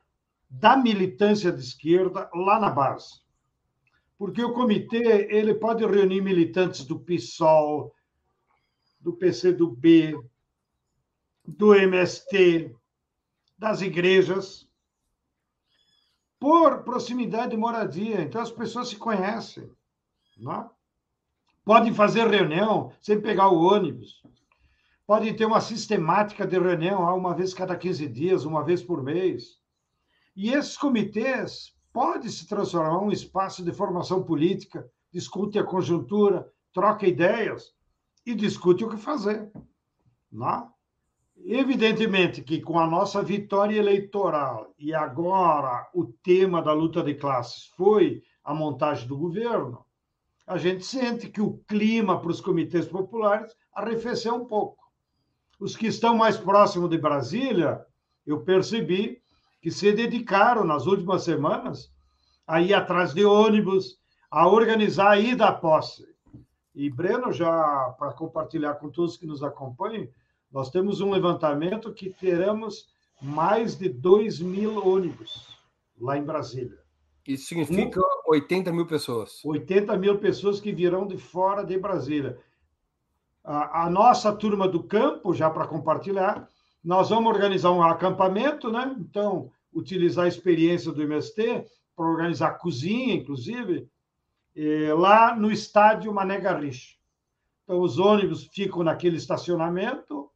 da 0.49 0.75
militância 0.75 1.51
de 1.51 1.61
esquerda 1.61 2.29
lá 2.33 2.59
na 2.59 2.69
base. 2.69 3.21
Porque 4.17 4.43
o 4.43 4.53
comitê 4.53 5.27
ele 5.31 5.53
pode 5.53 5.85
reunir 5.85 6.21
militantes 6.21 6.83
do 6.83 6.99
PSOL, 6.99 7.95
do 8.99 9.13
PCdoB, 9.13 10.19
do 11.45 11.73
MST, 11.73 12.75
das 13.57 13.81
igrejas, 13.81 14.67
por 16.37 16.83
proximidade 16.83 17.51
de 17.51 17.57
moradia. 17.57 18.21
Então 18.21 18.41
as 18.41 18.51
pessoas 18.51 18.89
se 18.89 18.97
conhecem. 18.97 19.71
Não 20.37 20.51
é? 20.51 20.69
Podem 21.65 21.93
fazer 21.93 22.27
reunião 22.27 22.91
sem 23.01 23.21
pegar 23.21 23.49
o 23.49 23.63
ônibus. 23.63 24.21
Podem 25.07 25.33
ter 25.35 25.45
uma 25.45 25.61
sistemática 25.61 26.45
de 26.45 26.59
reunião 26.59 27.01
uma 27.17 27.33
vez 27.33 27.53
cada 27.53 27.75
15 27.75 28.07
dias, 28.07 28.45
uma 28.45 28.63
vez 28.63 28.83
por 28.83 29.01
mês. 29.01 29.59
E 30.35 30.51
esses 30.51 30.77
comitês 30.77 31.73
podem 31.93 32.29
se 32.29 32.47
transformar 32.47 33.01
em 33.01 33.07
um 33.07 33.11
espaço 33.11 33.63
de 33.63 33.71
formação 33.71 34.23
política, 34.23 34.85
discute 35.11 35.59
a 35.59 35.63
conjuntura, 35.63 36.51
troca 36.73 37.07
ideias 37.07 37.73
e 38.25 38.33
discute 38.33 38.83
o 38.83 38.89
que 38.89 38.97
fazer. 38.97 39.51
Não? 40.31 40.73
Evidentemente 41.37 42.41
que 42.41 42.61
com 42.61 42.79
a 42.79 42.87
nossa 42.87 43.21
vitória 43.21 43.77
eleitoral 43.77 44.73
e 44.77 44.93
agora 44.93 45.89
o 45.93 46.05
tema 46.05 46.61
da 46.61 46.73
luta 46.73 47.03
de 47.03 47.13
classes 47.15 47.67
foi 47.77 48.23
a 48.43 48.53
montagem 48.53 49.07
do 49.07 49.17
governo, 49.17 49.82
a 50.45 50.57
gente 50.57 50.85
sente 50.85 51.29
que 51.29 51.41
o 51.41 51.57
clima 51.67 52.19
para 52.19 52.31
os 52.31 52.41
comitês 52.41 52.87
populares 52.87 53.55
arrefeceu 53.73 54.35
um 54.35 54.45
pouco. 54.45 54.83
Os 55.59 55.75
que 55.75 55.87
estão 55.87 56.15
mais 56.15 56.37
próximos 56.37 56.89
de 56.89 56.97
Brasília, 56.97 57.85
eu 58.25 58.41
percebi 58.41 59.21
que 59.61 59.71
se 59.71 59.91
dedicaram 59.93 60.65
nas 60.65 60.85
últimas 60.85 61.23
semanas 61.23 61.91
a 62.45 62.61
ir 62.61 62.73
atrás 62.73 63.13
de 63.13 63.23
ônibus, 63.23 63.97
a 64.29 64.47
organizar 64.47 65.11
a 65.11 65.19
ida 65.19 65.47
à 65.47 65.53
posse. 65.53 66.05
E, 66.75 66.89
Breno, 66.89 67.31
já 67.31 67.95
para 67.97 68.13
compartilhar 68.13 68.75
com 68.75 68.89
todos 68.89 69.15
que 69.15 69.25
nos 69.25 69.41
acompanham, 69.41 70.07
nós 70.51 70.69
temos 70.69 70.99
um 70.99 71.11
levantamento 71.11 71.93
que 71.93 72.09
teremos 72.09 72.89
mais 73.21 73.77
de 73.77 73.87
2 73.87 74.41
mil 74.41 74.85
ônibus 74.85 75.57
lá 75.97 76.17
em 76.17 76.23
Brasília. 76.23 76.82
Isso 77.25 77.47
significa 77.47 78.01
80 78.27 78.71
mil 78.71 78.85
pessoas. 78.85 79.43
80 79.45 79.97
mil 79.97 80.19
pessoas 80.19 80.59
que 80.59 80.73
virão 80.73 81.07
de 81.07 81.17
fora 81.17 81.63
de 81.63 81.77
Brasília. 81.77 82.37
A, 83.43 83.85
a 83.85 83.89
nossa 83.89 84.33
turma 84.33 84.67
do 84.67 84.83
campo, 84.83 85.33
já 85.33 85.49
para 85.49 85.67
compartilhar, 85.67 86.49
Nós 86.83 87.09
vamos 87.09 87.31
organizar 87.33 87.71
um 87.71 87.81
acampamento, 87.81 88.69
né? 88.69 88.93
Então, 88.99 89.49
utilizar 89.71 90.25
a 90.25 90.27
experiência 90.27 90.91
do 90.91 91.01
MST 91.01 91.65
para 91.95 92.05
organizar 92.05 92.57
cozinha, 92.57 93.15
inclusive, 93.15 93.87
eh, 94.53 94.93
lá 94.93 95.33
no 95.33 95.49
estádio 95.49 96.13
Mané 96.13 96.41
Garrincha. 96.41 96.97
Então, 97.63 97.79
os 97.79 97.97
ônibus 97.99 98.47
ficam 98.47 98.83
naquele 98.83 99.15
estacionamento 99.15 100.29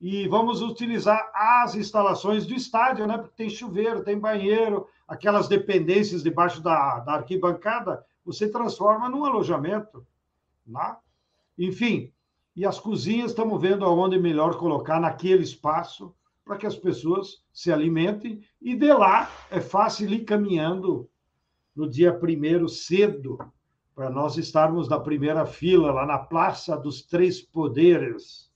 e 0.00 0.28
vamos 0.28 0.62
utilizar 0.62 1.30
as 1.34 1.74
instalações 1.74 2.46
do 2.46 2.54
estádio, 2.54 3.06
né? 3.06 3.18
Porque 3.18 3.34
tem 3.36 3.50
chuveiro, 3.50 4.04
tem 4.04 4.18
banheiro, 4.18 4.86
aquelas 5.06 5.48
dependências 5.48 6.22
debaixo 6.22 6.62
da, 6.62 7.00
da 7.00 7.14
arquibancada, 7.14 8.04
você 8.24 8.48
transforma 8.48 9.08
num 9.08 9.24
alojamento. 9.24 10.06
Né? 10.66 10.96
Enfim, 11.58 12.12
e 12.54 12.64
as 12.64 12.78
cozinhas 12.78 13.30
estamos 13.30 13.60
vendo 13.60 13.84
aonde 13.84 14.18
melhor 14.18 14.56
colocar 14.56 15.00
naquele 15.00 15.42
espaço 15.42 16.14
para 16.44 16.56
que 16.56 16.66
as 16.66 16.76
pessoas 16.76 17.42
se 17.52 17.72
alimentem 17.72 18.40
e 18.60 18.76
de 18.76 18.92
lá 18.92 19.30
é 19.50 19.60
fácil 19.60 20.10
ir 20.12 20.24
caminhando 20.24 21.08
no 21.74 21.88
dia 21.88 22.12
primeiro 22.12 22.68
cedo 22.68 23.38
para 23.94 24.10
nós 24.10 24.36
estarmos 24.36 24.88
na 24.88 24.98
primeira 24.98 25.44
fila 25.44 25.92
lá 25.92 26.06
na 26.06 26.18
Praça 26.18 26.76
dos 26.76 27.02
Três 27.02 27.42
Poderes 27.42 28.47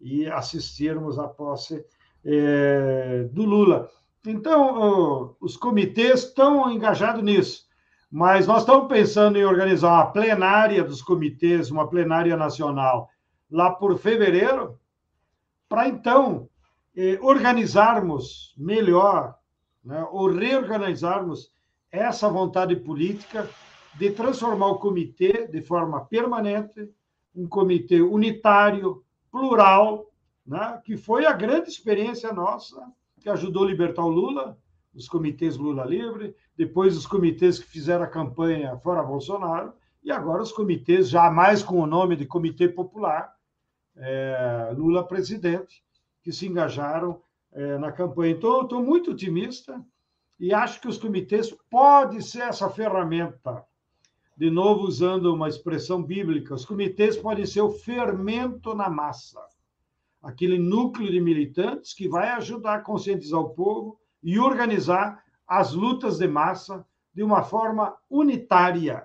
e 0.00 0.26
assistirmos 0.26 1.18
à 1.18 1.28
posse 1.28 1.84
é, 2.24 3.28
do 3.32 3.44
Lula. 3.44 3.90
Então, 4.26 5.34
os 5.40 5.56
comitês 5.56 6.24
estão 6.24 6.70
engajados 6.70 7.22
nisso, 7.22 7.66
mas 8.10 8.46
nós 8.46 8.62
estamos 8.62 8.88
pensando 8.88 9.38
em 9.38 9.44
organizar 9.44 9.92
uma 9.92 10.10
plenária 10.10 10.84
dos 10.84 11.00
comitês, 11.00 11.70
uma 11.70 11.88
plenária 11.88 12.36
nacional, 12.36 13.08
lá 13.50 13.70
por 13.70 13.96
fevereiro, 13.98 14.78
para 15.68 15.88
então 15.88 16.48
eh, 16.96 17.18
organizarmos 17.22 18.54
melhor, 18.58 19.36
né, 19.82 20.06
ou 20.10 20.30
reorganizarmos 20.30 21.50
essa 21.90 22.28
vontade 22.28 22.76
política 22.76 23.48
de 23.94 24.10
transformar 24.10 24.66
o 24.66 24.78
comitê 24.78 25.46
de 25.46 25.62
forma 25.62 26.04
permanente, 26.04 26.90
um 27.34 27.48
comitê 27.48 28.00
unitário, 28.00 29.02
plural, 29.30 30.10
né, 30.46 30.80
que 30.84 30.96
foi 30.96 31.26
a 31.26 31.32
grande 31.32 31.68
experiência 31.68 32.32
nossa, 32.32 32.82
que 33.20 33.28
ajudou 33.28 33.64
a 33.64 33.66
libertar 33.66 34.02
o 34.02 34.08
Lula, 34.08 34.58
os 34.94 35.08
comitês 35.08 35.56
Lula 35.56 35.84
Livre, 35.84 36.34
depois 36.56 36.96
os 36.96 37.06
comitês 37.06 37.58
que 37.58 37.66
fizeram 37.66 38.04
a 38.04 38.08
campanha 38.08 38.76
fora 38.78 39.02
Bolsonaro, 39.02 39.72
e 40.02 40.10
agora 40.10 40.42
os 40.42 40.52
comitês, 40.52 41.10
já 41.10 41.30
mais 41.30 41.62
com 41.62 41.78
o 41.80 41.86
nome 41.86 42.16
de 42.16 42.26
Comitê 42.26 42.68
Popular, 42.68 43.34
é, 43.96 44.72
Lula 44.76 45.06
presidente, 45.06 45.84
que 46.22 46.32
se 46.32 46.46
engajaram 46.46 47.20
é, 47.52 47.78
na 47.78 47.92
campanha. 47.92 48.32
Então, 48.32 48.62
estou 48.62 48.82
muito 48.82 49.10
otimista 49.10 49.84
e 50.38 50.54
acho 50.54 50.80
que 50.80 50.88
os 50.88 50.96
comitês 50.96 51.54
podem 51.70 52.20
ser 52.20 52.42
essa 52.42 52.68
ferramenta. 52.70 53.64
De 54.36 54.50
novo, 54.50 54.86
usando 54.86 55.34
uma 55.34 55.48
expressão 55.48 56.02
bíblica, 56.02 56.54
os 56.54 56.64
comitês 56.64 57.16
podem 57.16 57.44
ser 57.44 57.60
o 57.60 57.70
fermento 57.70 58.74
na 58.74 58.88
massa 58.88 59.40
aquele 60.22 60.58
núcleo 60.58 61.10
de 61.10 61.20
militantes 61.20 61.94
que 61.94 62.08
vai 62.08 62.28
ajudar 62.30 62.74
a 62.76 62.80
conscientizar 62.80 63.40
o 63.40 63.50
povo 63.50 63.98
e 64.22 64.38
organizar 64.38 65.22
as 65.46 65.72
lutas 65.72 66.18
de 66.18 66.28
massa 66.28 66.84
de 67.14 67.22
uma 67.22 67.42
forma 67.42 67.96
unitária 68.08 69.02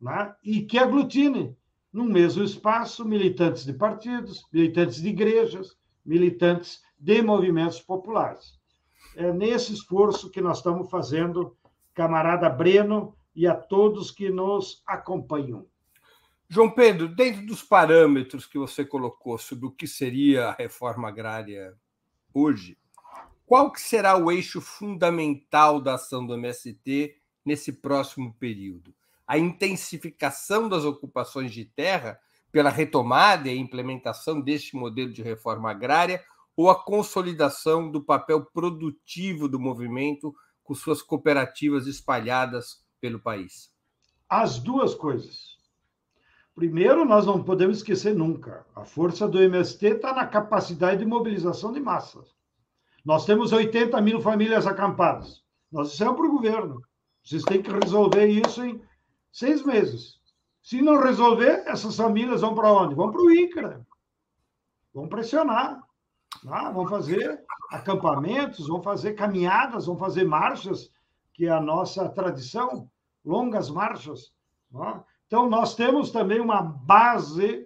né? 0.00 0.34
e 0.44 0.62
que 0.62 0.78
aglutine 0.78 1.56
no 1.92 2.04
mesmo 2.04 2.44
espaço 2.44 3.04
militantes 3.04 3.64
de 3.64 3.72
partidos, 3.72 4.46
militantes 4.52 5.00
de 5.00 5.08
igrejas, 5.08 5.76
militantes 6.04 6.82
de 6.98 7.22
movimentos 7.22 7.80
populares. 7.80 8.58
É 9.16 9.32
nesse 9.32 9.72
esforço 9.72 10.30
que 10.30 10.40
nós 10.40 10.58
estamos 10.58 10.90
fazendo, 10.90 11.56
camarada 11.94 12.48
Breno 12.48 13.16
e 13.38 13.46
a 13.46 13.54
todos 13.54 14.10
que 14.10 14.28
nos 14.28 14.82
acompanham. 14.86 15.66
João 16.48 16.70
Pedro, 16.70 17.08
dentro 17.08 17.46
dos 17.46 17.62
parâmetros 17.62 18.46
que 18.46 18.58
você 18.58 18.84
colocou 18.84 19.38
sobre 19.38 19.66
o 19.66 19.70
que 19.70 19.86
seria 19.86 20.48
a 20.48 20.52
reforma 20.52 21.08
agrária 21.08 21.74
hoje, 22.34 22.76
qual 23.46 23.70
que 23.70 23.80
será 23.80 24.16
o 24.16 24.30
eixo 24.30 24.60
fundamental 24.60 25.80
da 25.80 25.94
ação 25.94 26.26
do 26.26 26.34
MST 26.34 27.16
nesse 27.44 27.72
próximo 27.72 28.34
período? 28.34 28.94
a 29.28 29.36
intensificação 29.36 30.70
das 30.70 30.86
ocupações 30.86 31.52
de 31.52 31.66
terra 31.66 32.18
pela 32.50 32.70
retomada 32.70 33.50
e 33.50 33.58
implementação 33.58 34.40
deste 34.40 34.74
modelo 34.74 35.12
de 35.12 35.22
reforma 35.22 35.70
agrária 35.70 36.24
ou 36.56 36.70
a 36.70 36.74
consolidação 36.82 37.90
do 37.90 38.02
papel 38.02 38.46
produtivo 38.46 39.46
do 39.46 39.60
movimento 39.60 40.34
com 40.64 40.74
suas 40.74 41.02
cooperativas 41.02 41.86
espalhadas 41.86 42.82
pelo 43.00 43.20
país? 43.20 43.70
As 44.28 44.58
duas 44.58 44.94
coisas. 44.94 45.56
Primeiro, 46.54 47.04
nós 47.04 47.24
não 47.24 47.42
podemos 47.42 47.78
esquecer 47.78 48.14
nunca: 48.14 48.66
a 48.74 48.84
força 48.84 49.28
do 49.28 49.40
MST 49.40 49.86
está 49.86 50.12
na 50.12 50.26
capacidade 50.26 51.00
de 51.00 51.06
mobilização 51.06 51.72
de 51.72 51.80
massas. 51.80 52.34
Nós 53.04 53.24
temos 53.24 53.52
80 53.52 54.00
mil 54.00 54.20
famílias 54.20 54.66
acampadas. 54.66 55.42
Nós 55.70 55.92
dissemos 55.92 56.16
para 56.16 56.26
o 56.26 56.32
governo: 56.32 56.82
vocês 57.22 57.42
têm 57.44 57.62
que 57.62 57.70
resolver 57.70 58.26
isso 58.26 58.62
em 58.64 58.80
Seis 59.32 59.62
meses. 59.62 60.18
Se 60.62 60.82
não 60.82 61.00
resolver, 61.00 61.62
essas 61.66 61.96
famílias 61.96 62.40
vão 62.40 62.54
para 62.54 62.72
onde? 62.72 62.94
Vão 62.94 63.10
para 63.10 63.20
o 63.20 63.30
INCRA. 63.30 63.86
Vão 64.92 65.08
pressionar. 65.08 65.80
Tá? 66.44 66.70
Vão 66.70 66.86
fazer 66.86 67.40
acampamentos, 67.70 68.66
vão 68.66 68.82
fazer 68.82 69.14
caminhadas, 69.14 69.86
vão 69.86 69.96
fazer 69.96 70.24
marchas, 70.24 70.90
que 71.38 71.46
é 71.46 71.50
a 71.50 71.60
nossa 71.60 72.08
tradição, 72.08 72.90
longas 73.24 73.70
marchas. 73.70 74.32
Tá? 74.72 75.04
Então, 75.28 75.48
nós 75.48 75.76
temos 75.76 76.10
também 76.10 76.40
uma 76.40 76.60
base 76.60 77.64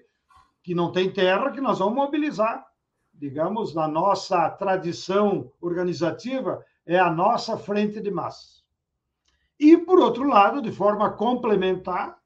que 0.63 0.75
não 0.75 0.93
tem 0.93 1.11
terra, 1.11 1.51
que 1.51 1.61
nós 1.61 1.79
vamos 1.79 1.95
mobilizar. 1.95 2.67
Digamos, 3.15 3.75
na 3.75 3.89
nossa 3.89 4.51
tradição 4.51 5.51
organizativa, 5.59 6.63
é 6.85 6.99
a 6.99 7.11
nossa 7.11 7.57
frente 7.57 7.99
de 7.99 8.11
massa. 8.11 8.61
E, 9.59 9.79
por 9.79 9.99
outro 9.99 10.29
lado, 10.29 10.61
de 10.61 10.71
forma 10.71 11.11
complementar, 11.11 12.19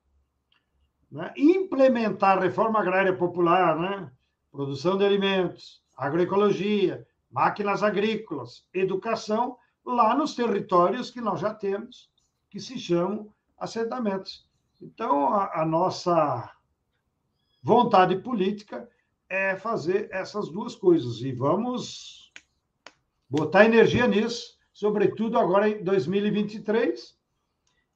né, 1.09 1.33
implementar 1.37 2.39
a 2.39 2.41
reforma 2.41 2.81
agrária 2.81 3.17
popular, 3.17 3.79
né, 3.79 4.11
produção 4.51 4.99
de 4.99 5.05
alimentos, 5.05 5.81
agroecologia, 5.97 7.07
máquinas 7.31 7.85
agrícolas, 7.85 8.65
educação, 8.75 9.57
lá 9.87 10.15
nos 10.15 10.35
territórios 10.35 11.11
que 11.11 11.21
nós 11.21 11.41
já 11.41 11.55
temos, 11.55 12.11
que 12.51 12.59
se 12.59 12.79
chamam 12.79 13.33
assentamentos. 13.57 14.47
Então, 14.83 15.33
a, 15.33 15.63
a 15.63 15.65
nossa 15.65 16.53
vontade 17.63 18.17
política 18.17 18.89
é 19.29 19.57
fazer 19.57 20.09
essas 20.13 20.49
duas 20.49 20.75
coisas. 20.75 21.21
E 21.21 21.33
vamos 21.33 22.33
botar 23.29 23.65
energia 23.65 24.07
nisso, 24.07 24.59
sobretudo 24.73 25.39
agora 25.39 25.69
em 25.69 25.83
2023, 25.83 27.17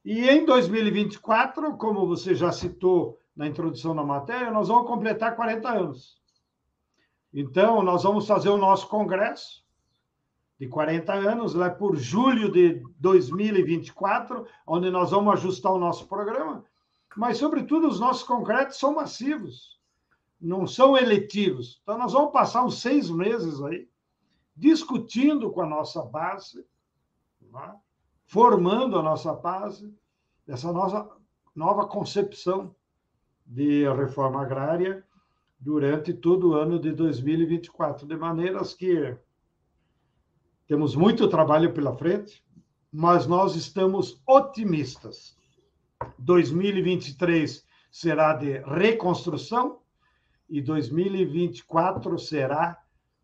e 0.03 0.27
em 0.27 0.45
2024, 0.45 1.77
como 1.77 2.07
você 2.07 2.33
já 2.33 2.51
citou 2.51 3.19
na 3.35 3.47
introdução 3.47 3.95
da 3.95 4.03
matéria, 4.03 4.49
nós 4.49 4.67
vamos 4.67 4.87
completar 4.87 5.35
40 5.35 5.69
anos. 5.69 6.19
Então, 7.33 7.83
nós 7.83 8.03
vamos 8.03 8.27
fazer 8.27 8.49
o 8.49 8.57
nosso 8.57 8.87
congresso 8.87 9.63
de 10.61 10.67
40 10.67 11.11
anos, 11.11 11.55
lá 11.55 11.71
por 11.71 11.95
julho 11.95 12.51
de 12.51 12.83
2024, 12.99 14.45
onde 14.67 14.91
nós 14.91 15.09
vamos 15.09 15.33
ajustar 15.33 15.73
o 15.73 15.79
nosso 15.79 16.07
programa. 16.07 16.63
Mas, 17.17 17.39
sobretudo, 17.39 17.87
os 17.87 17.99
nossos 17.99 18.21
congressos 18.21 18.79
são 18.79 18.93
massivos, 18.93 19.79
não 20.39 20.67
são 20.67 20.95
eletivos. 20.95 21.79
Então, 21.81 21.97
nós 21.97 22.13
vamos 22.13 22.31
passar 22.31 22.63
uns 22.63 22.79
seis 22.79 23.09
meses 23.09 23.59
aí 23.63 23.89
discutindo 24.55 25.49
com 25.49 25.61
a 25.63 25.65
nossa 25.65 26.03
base, 26.03 26.63
né? 27.41 27.73
formando 28.27 28.99
a 28.99 29.01
nossa 29.01 29.33
base, 29.33 29.91
essa 30.47 30.71
nossa 30.71 31.09
nova 31.55 31.87
concepção 31.87 32.75
de 33.47 33.91
reforma 33.95 34.43
agrária 34.43 35.03
durante 35.59 36.13
todo 36.13 36.49
o 36.49 36.53
ano 36.53 36.79
de 36.79 36.91
2024, 36.91 38.05
de 38.05 38.15
maneiras 38.15 38.75
que 38.75 39.17
temos 40.71 40.95
muito 40.95 41.27
trabalho 41.27 41.73
pela 41.73 41.93
frente, 41.97 42.41
mas 42.89 43.27
nós 43.27 43.57
estamos 43.57 44.23
otimistas. 44.25 45.35
2023 46.17 47.65
será 47.91 48.33
de 48.35 48.59
reconstrução 48.59 49.81
e 50.49 50.61
2024 50.61 52.17
será 52.17 52.77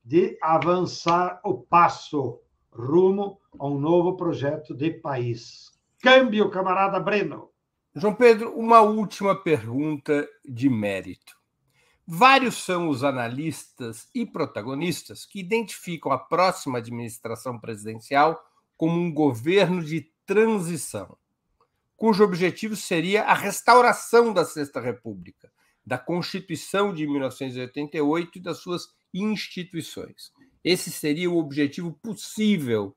de 0.03 0.37
avançar 0.41 1.39
o 1.41 1.53
passo 1.53 2.37
rumo 2.69 3.39
a 3.57 3.65
um 3.65 3.79
novo 3.79 4.17
projeto 4.17 4.75
de 4.75 4.91
país. 4.91 5.71
Câmbio, 6.01 6.49
camarada 6.49 6.99
Breno. 6.99 7.49
João 7.95 8.13
Pedro, 8.13 8.59
uma 8.59 8.81
última 8.81 9.33
pergunta 9.33 10.27
de 10.43 10.69
mérito. 10.69 11.36
Vários 12.09 12.63
são 12.63 12.87
os 12.87 13.03
analistas 13.03 14.07
e 14.15 14.25
protagonistas 14.25 15.25
que 15.25 15.41
identificam 15.41 16.09
a 16.09 16.17
próxima 16.17 16.77
administração 16.77 17.59
presidencial 17.59 18.41
como 18.77 18.97
um 18.97 19.13
governo 19.13 19.83
de 19.83 20.09
transição, 20.25 21.17
cujo 21.97 22.23
objetivo 22.23 22.77
seria 22.77 23.23
a 23.23 23.33
restauração 23.33 24.31
da 24.31 24.45
Sexta 24.45 24.79
República, 24.79 25.51
da 25.85 25.97
Constituição 25.97 26.93
de 26.93 27.05
1988 27.05 28.37
e 28.37 28.41
das 28.41 28.59
suas 28.59 28.87
instituições. 29.13 30.31
Esse 30.63 30.89
seria 30.89 31.29
o 31.29 31.37
objetivo 31.37 31.91
possível 31.91 32.95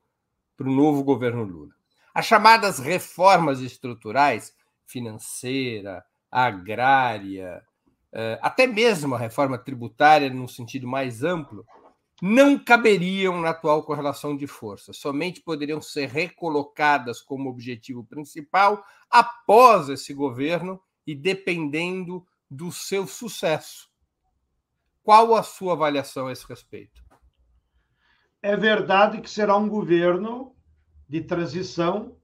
para 0.55 0.69
o 0.69 0.73
novo 0.73 1.03
governo 1.03 1.43
Lula. 1.43 1.75
As 2.13 2.25
chamadas 2.25 2.79
reformas 2.79 3.59
estruturais, 3.59 4.55
financeira, 4.85 6.01
agrária, 6.31 7.61
até 8.41 8.67
mesmo 8.67 9.15
a 9.15 9.17
reforma 9.17 9.57
tributária, 9.57 10.29
num 10.29 10.47
sentido 10.47 10.87
mais 10.87 11.23
amplo, 11.23 11.65
não 12.21 12.57
caberiam 12.57 13.41
na 13.41 13.49
atual 13.49 13.83
correlação 13.83 14.37
de 14.37 14.45
forças, 14.45 14.97
somente 14.97 15.41
poderiam 15.41 15.81
ser 15.81 16.07
recolocadas 16.07 17.19
como 17.19 17.49
objetivo 17.49 18.03
principal 18.03 18.85
após 19.09 19.89
esse 19.89 20.13
governo 20.13 20.79
e 21.05 21.15
dependendo 21.15 22.23
do 22.49 22.71
seu 22.71 23.07
sucesso. 23.07 23.89
Qual 25.01 25.33
a 25.33 25.41
sua 25.41 25.73
avaliação 25.73 26.27
a 26.27 26.31
esse 26.31 26.45
respeito? 26.47 27.03
É 28.39 28.55
verdade 28.55 29.19
que 29.19 29.29
será 29.29 29.57
um 29.57 29.67
governo 29.67 30.55
de 31.09 31.21
transição, 31.21 32.15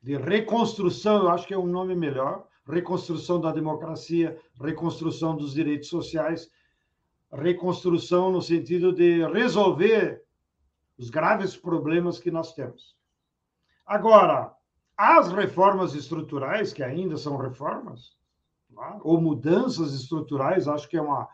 de 0.00 0.16
reconstrução, 0.16 1.24
eu 1.24 1.30
acho 1.30 1.46
que 1.46 1.54
é 1.54 1.58
um 1.58 1.66
nome 1.66 1.96
melhor, 1.96 2.46
reconstrução 2.68 3.40
da 3.40 3.52
democracia, 3.52 4.38
reconstrução 4.60 5.36
dos 5.36 5.52
direitos 5.52 5.88
sociais, 5.88 6.50
reconstrução 7.32 8.30
no 8.30 8.42
sentido 8.42 8.92
de 8.92 9.26
resolver 9.28 10.22
os 10.98 11.10
graves 11.10 11.56
problemas 11.56 12.18
que 12.18 12.30
nós 12.30 12.54
temos. 12.54 12.96
Agora, 13.84 14.54
as 14.96 15.32
reformas 15.32 15.94
estruturais, 15.94 16.72
que 16.72 16.82
ainda 16.82 17.16
são 17.16 17.36
reformas, 17.36 18.16
tá? 18.74 19.00
ou 19.02 19.20
mudanças 19.20 19.94
estruturais, 19.94 20.68
acho 20.68 20.88
que 20.88 20.96
é 20.96 21.02
uma 21.02 21.28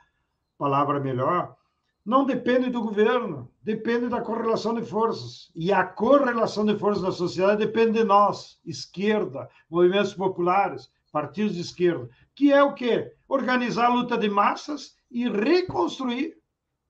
palavra 0.57 1.01
melhor, 1.01 1.57
não 2.05 2.25
depende 2.25 2.71
do 2.71 2.81
governo, 2.81 3.51
depende 3.63 4.09
da 4.09 4.23
correlação 4.23 4.75
de 4.75 4.83
forças. 4.83 5.53
E 5.55 5.71
a 5.71 5.85
correlação 5.85 6.65
de 6.65 6.79
forças 6.79 7.03
da 7.03 7.13
sociedade 7.13 7.67
depende 7.67 7.99
de 7.99 8.05
nós, 8.05 8.59
esquerda, 8.65 9.51
movimentos 9.69 10.15
populares, 10.15 10.91
partidos 11.13 11.55
de 11.55 11.61
esquerda, 11.61 12.09
que 12.35 12.53
é 12.53 12.63
o 12.63 12.75
quê? 12.75 13.13
Organizar 13.29 13.87
a 13.87 13.95
luta 13.95 14.17
de 14.17 14.29
massas 14.29 14.97
e 15.11 15.29
reconstruir 15.29 16.37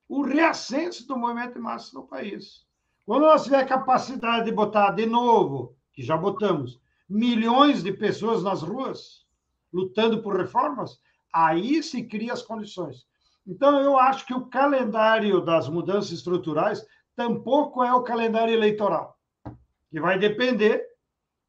o 0.08 0.22
reascenso 0.22 1.06
do 1.06 1.16
movimento 1.16 1.54
de 1.54 1.60
massas 1.60 1.92
no 1.92 2.06
país. 2.06 2.66
Quando 3.04 3.22
nós 3.22 3.44
tiver 3.44 3.66
capacidade 3.66 4.44
de 4.44 4.52
botar 4.52 4.90
de 4.90 5.06
novo, 5.06 5.74
que 5.92 6.02
já 6.02 6.16
botamos, 6.16 6.80
milhões 7.08 7.82
de 7.82 7.92
pessoas 7.92 8.42
nas 8.42 8.62
ruas, 8.62 9.24
lutando 9.72 10.22
por 10.22 10.36
reformas, 10.36 11.00
aí 11.32 11.82
se 11.82 12.04
cria 12.04 12.32
as 12.32 12.42
condições. 12.42 13.06
Então, 13.46 13.80
eu 13.80 13.96
acho 13.96 14.26
que 14.26 14.34
o 14.34 14.46
calendário 14.46 15.40
das 15.40 15.68
mudanças 15.68 16.12
estruturais 16.12 16.84
tampouco 17.16 17.82
é 17.82 17.92
o 17.92 18.02
calendário 18.02 18.52
eleitoral, 18.52 19.18
que 19.90 20.00
vai 20.00 20.18
depender 20.18 20.84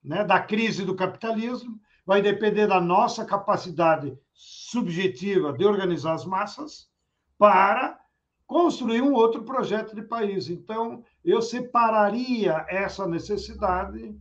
né, 0.04 0.24
da 0.24 0.40
crise 0.40 0.86
do 0.86 0.96
capitalismo, 0.96 1.80
vai 2.10 2.24
depender 2.24 2.66
da 2.66 2.82
nossa 2.82 3.24
capacidade 3.24 4.18
subjetiva 4.34 5.54
de 5.54 5.64
organizar 5.64 6.16
as 6.16 6.26
massas 6.26 6.90
para 7.38 8.00
construir 8.48 9.00
um 9.00 9.14
outro 9.14 9.44
projeto 9.44 9.94
de 9.94 10.02
país. 10.02 10.50
Então, 10.50 11.04
eu 11.24 11.40
separaria 11.40 12.66
essa 12.68 13.06
necessidade 13.08 14.20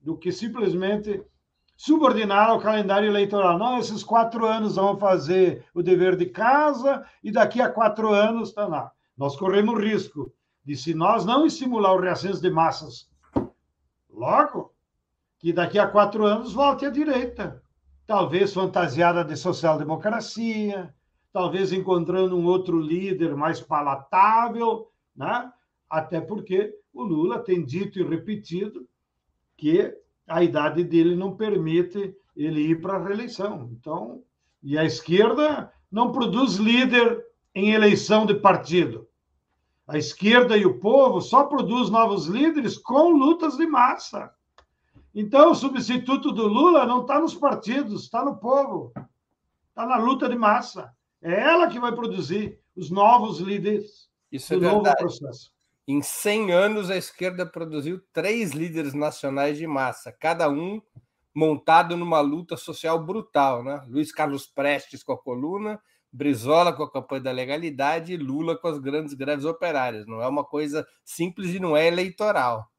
do 0.00 0.16
que 0.16 0.30
simplesmente 0.30 1.24
subordinar 1.76 2.50
ao 2.50 2.60
calendário 2.60 3.08
eleitoral. 3.08 3.58
Não, 3.58 3.78
esses 3.78 4.04
quatro 4.04 4.46
anos 4.46 4.76
vão 4.76 4.96
fazer 4.96 5.66
o 5.74 5.82
dever 5.82 6.14
de 6.14 6.26
casa 6.26 7.04
e 7.20 7.32
daqui 7.32 7.60
a 7.60 7.68
quatro 7.68 8.12
anos 8.12 8.50
está 8.50 8.68
lá. 8.68 8.92
Nós 9.18 9.34
corremos 9.34 9.82
risco 9.82 10.32
de, 10.64 10.76
se 10.76 10.94
nós 10.94 11.24
não 11.24 11.44
estimular 11.44 11.94
o 11.94 12.00
reascenso 12.00 12.40
de 12.40 12.48
massas 12.48 13.10
logo, 14.08 14.72
que 15.44 15.52
daqui 15.52 15.78
a 15.78 15.86
quatro 15.86 16.24
anos 16.24 16.54
volte 16.54 16.86
à 16.86 16.90
direita. 16.90 17.62
Talvez 18.06 18.54
fantasiada 18.54 19.22
de 19.22 19.36
social-democracia, 19.36 20.94
talvez 21.34 21.70
encontrando 21.70 22.34
um 22.34 22.46
outro 22.46 22.80
líder 22.80 23.36
mais 23.36 23.60
palatável, 23.60 24.88
né? 25.14 25.52
até 25.90 26.18
porque 26.18 26.74
o 26.94 27.02
Lula 27.02 27.40
tem 27.40 27.62
dito 27.62 27.98
e 27.98 28.02
repetido 28.02 28.88
que 29.54 29.94
a 30.26 30.42
idade 30.42 30.82
dele 30.82 31.14
não 31.14 31.36
permite 31.36 32.16
ele 32.34 32.62
ir 32.62 32.80
para 32.80 32.96
a 32.96 33.06
reeleição. 33.06 33.68
Então, 33.70 34.22
e 34.62 34.78
a 34.78 34.84
esquerda 34.86 35.70
não 35.92 36.10
produz 36.10 36.54
líder 36.54 37.22
em 37.54 37.72
eleição 37.72 38.24
de 38.24 38.32
partido. 38.32 39.06
A 39.86 39.98
esquerda 39.98 40.56
e 40.56 40.64
o 40.64 40.80
povo 40.80 41.20
só 41.20 41.44
produz 41.44 41.90
novos 41.90 42.28
líderes 42.28 42.78
com 42.78 43.10
lutas 43.10 43.58
de 43.58 43.66
massa. 43.66 44.32
Então, 45.14 45.52
o 45.52 45.54
substituto 45.54 46.32
do 46.32 46.48
Lula 46.48 46.84
não 46.84 47.02
está 47.02 47.20
nos 47.20 47.34
partidos, 47.34 48.02
está 48.02 48.24
no 48.24 48.36
povo, 48.36 48.92
está 49.68 49.86
na 49.86 49.96
luta 49.96 50.28
de 50.28 50.36
massa. 50.36 50.92
É 51.22 51.40
ela 51.40 51.68
que 51.68 51.78
vai 51.78 51.94
produzir 51.94 52.58
os 52.76 52.90
novos 52.90 53.38
líderes 53.38 54.08
Isso 54.30 54.52
é 54.52 54.56
do 54.56 54.60
verdade. 54.60 54.84
novo 54.84 54.96
processo. 54.96 55.52
Em 55.86 56.02
100 56.02 56.52
anos, 56.52 56.90
a 56.90 56.96
esquerda 56.96 57.46
produziu 57.46 58.02
três 58.12 58.52
líderes 58.52 58.94
nacionais 58.94 59.56
de 59.58 59.66
massa, 59.66 60.10
cada 60.10 60.48
um 60.48 60.82
montado 61.34 61.96
numa 61.96 62.20
luta 62.20 62.56
social 62.56 62.98
brutal. 63.04 63.62
Né? 63.62 63.84
Luiz 63.88 64.10
Carlos 64.10 64.46
Prestes 64.46 65.02
com 65.02 65.12
a 65.12 65.18
coluna, 65.18 65.80
Brizola 66.10 66.72
com 66.72 66.84
a 66.84 66.90
campanha 66.90 67.22
da 67.22 67.32
legalidade 67.32 68.12
e 68.12 68.16
Lula 68.16 68.56
com 68.56 68.68
as 68.68 68.78
grandes 68.78 69.14
greves 69.14 69.44
operárias. 69.44 70.06
Não 70.06 70.22
é 70.22 70.28
uma 70.28 70.44
coisa 70.44 70.86
simples 71.04 71.54
e 71.54 71.60
não 71.60 71.76
é 71.76 71.86
eleitoral. 71.86 72.70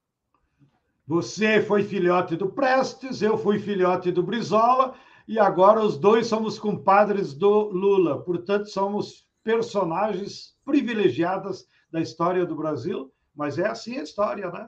Você 1.08 1.62
foi 1.62 1.84
filhote 1.84 2.36
do 2.36 2.50
Prestes, 2.50 3.22
eu 3.22 3.38
fui 3.38 3.60
filhote 3.60 4.12
do 4.12 4.24
Brizola, 4.24 4.96
e 5.28 5.38
agora 5.40 5.80
os 5.82 5.98
dois 5.98 6.28
somos 6.28 6.58
compadres 6.58 7.34
do 7.34 7.70
Lula. 7.70 8.24
Portanto, 8.24 8.70
somos 8.70 9.28
personagens 9.44 10.56
privilegiadas 10.66 11.68
da 11.92 12.02
história 12.02 12.46
do 12.46 12.56
Brasil, 12.56 13.12
mas 13.36 13.60
é 13.60 13.68
assim 13.68 14.00
a 14.00 14.04
história, 14.04 14.50
né? 14.50 14.68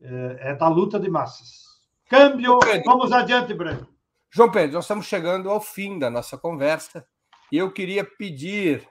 É, 0.00 0.50
é 0.50 0.54
da 0.54 0.68
luta 0.68 0.98
de 0.98 1.10
massas. 1.10 1.62
Câmbio, 2.08 2.58
vamos 2.84 3.10
adiante, 3.10 3.52
Breno. 3.54 3.88
João 4.30 4.50
Pedro, 4.50 4.74
nós 4.74 4.84
estamos 4.84 5.06
chegando 5.06 5.50
ao 5.50 5.60
fim 5.60 5.98
da 5.98 6.08
nossa 6.08 6.38
conversa 6.38 7.06
e 7.50 7.58
eu 7.58 7.72
queria 7.72 8.04
pedir, 8.04 8.88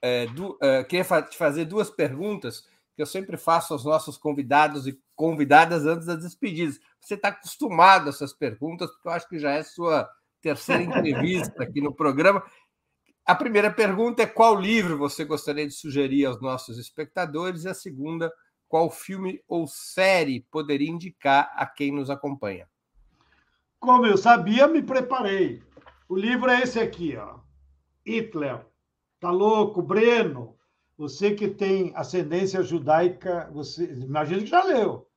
é, 0.00 0.26
du, 0.26 0.58
é, 0.60 0.84
queria 0.84 1.22
te 1.22 1.36
fazer 1.36 1.64
duas 1.64 1.88
perguntas 1.88 2.68
que 2.94 3.02
eu 3.02 3.06
sempre 3.06 3.36
faço 3.36 3.72
aos 3.72 3.84
nossos 3.84 4.16
convidados 4.16 4.86
e 4.86 4.98
convidadas 5.14 5.86
antes 5.86 6.06
das 6.06 6.22
despedidas. 6.22 6.78
Você 7.00 7.14
está 7.14 7.28
acostumado 7.28 8.06
a 8.06 8.10
essas 8.10 8.32
perguntas, 8.32 8.90
porque 8.90 9.08
eu 9.08 9.12
acho 9.12 9.28
que 9.28 9.38
já 9.38 9.52
é 9.52 9.62
sua 9.62 10.08
terceira 10.40 10.82
entrevista 10.82 11.62
aqui 11.62 11.80
no 11.80 11.94
programa. 11.94 12.42
A 13.24 13.34
primeira 13.34 13.72
pergunta 13.72 14.22
é 14.22 14.26
qual 14.26 14.58
livro 14.58 14.98
você 14.98 15.24
gostaria 15.24 15.66
de 15.66 15.72
sugerir 15.72 16.26
aos 16.26 16.40
nossos 16.40 16.76
espectadores? 16.78 17.64
E 17.64 17.68
a 17.68 17.74
segunda, 17.74 18.32
qual 18.68 18.90
filme 18.90 19.42
ou 19.46 19.66
série 19.66 20.46
poderia 20.50 20.90
indicar 20.90 21.52
a 21.54 21.64
quem 21.64 21.92
nos 21.92 22.10
acompanha? 22.10 22.68
Como 23.78 24.06
eu 24.06 24.16
sabia, 24.16 24.66
me 24.66 24.82
preparei. 24.82 25.62
O 26.08 26.16
livro 26.16 26.50
é 26.50 26.62
esse 26.62 26.78
aqui, 26.78 27.16
ó. 27.16 27.38
Hitler. 28.04 28.66
Tá 29.20 29.30
louco, 29.30 29.80
Breno? 29.80 30.56
Você 31.02 31.34
que 31.34 31.48
tem 31.48 31.92
ascendência 31.96 32.62
judaica, 32.62 33.50
você 33.52 33.92
imagina 33.92 34.38
que 34.38 34.46
já 34.46 34.62
leu. 34.62 35.08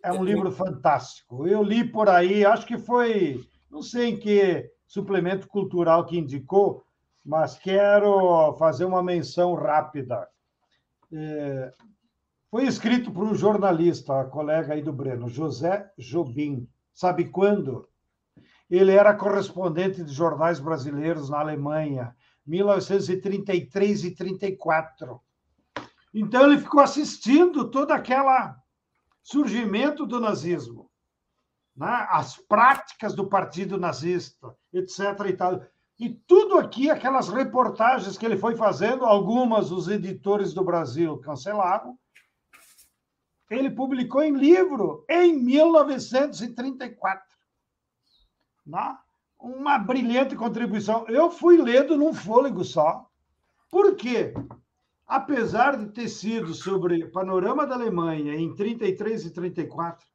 É 0.00 0.12
um 0.12 0.22
livro 0.22 0.52
fantástico. 0.52 1.44
Eu 1.44 1.60
li 1.60 1.82
por 1.82 2.08
aí, 2.08 2.44
acho 2.44 2.64
que 2.64 2.78
foi, 2.78 3.44
não 3.68 3.82
sei 3.82 4.10
em 4.10 4.16
que 4.16 4.70
suplemento 4.86 5.48
cultural 5.48 6.06
que 6.06 6.16
indicou, 6.16 6.84
mas 7.24 7.58
quero 7.58 8.54
fazer 8.54 8.84
uma 8.84 9.02
menção 9.02 9.54
rápida. 9.54 10.28
É, 11.12 11.72
foi 12.48 12.64
escrito 12.68 13.10
por 13.10 13.24
um 13.24 13.34
jornalista, 13.34 14.20
a 14.20 14.24
colega 14.24 14.72
aí 14.72 14.82
do 14.82 14.92
Breno, 14.92 15.28
José 15.28 15.84
Jobim. 15.98 16.68
Sabe 16.94 17.24
quando? 17.24 17.88
Ele 18.70 18.92
era 18.92 19.12
correspondente 19.14 20.04
de 20.04 20.12
jornais 20.12 20.60
brasileiros 20.60 21.28
na 21.28 21.40
Alemanha 21.40 22.14
1933 22.46 24.04
e 24.04 24.10
34. 24.12 25.20
Então 26.14 26.44
ele 26.44 26.60
ficou 26.60 26.80
assistindo 26.80 27.70
todo 27.70 27.92
aquele 27.92 28.54
surgimento 29.22 30.04
do 30.04 30.20
nazismo, 30.20 30.90
né? 31.76 32.06
as 32.10 32.36
práticas 32.36 33.14
do 33.14 33.28
partido 33.28 33.78
nazista, 33.78 34.54
etc. 34.72 34.98
E, 35.28 35.32
tal. 35.32 35.64
E 35.98 36.10
tudo 36.10 36.58
aqui, 36.58 36.90
aquelas 36.90 37.28
reportagens 37.28 38.18
que 38.18 38.26
ele 38.26 38.36
foi 38.36 38.56
fazendo, 38.56 39.04
algumas 39.04 39.70
os 39.70 39.88
editores 39.88 40.52
do 40.52 40.64
Brasil 40.64 41.18
cancelaram, 41.18 41.98
ele 43.48 43.70
publicou 43.70 44.22
em 44.22 44.34
livro 44.34 45.04
em 45.08 45.36
1934. 45.38 47.22
Né? 48.66 48.98
Uma 49.42 49.76
brilhante 49.76 50.36
contribuição. 50.36 51.04
Eu 51.08 51.28
fui 51.28 51.60
lendo 51.60 51.96
num 51.96 52.14
fôlego 52.14 52.64
só. 52.64 53.10
Por 53.68 53.96
quê? 53.96 54.32
Apesar 55.04 55.76
de 55.76 55.86
ter 55.86 56.08
sido 56.08 56.54
sobre 56.54 57.06
panorama 57.06 57.66
da 57.66 57.74
Alemanha 57.74 58.36
em 58.36 58.54
33 58.54 59.26
e 59.26 59.30
34, 59.32 60.06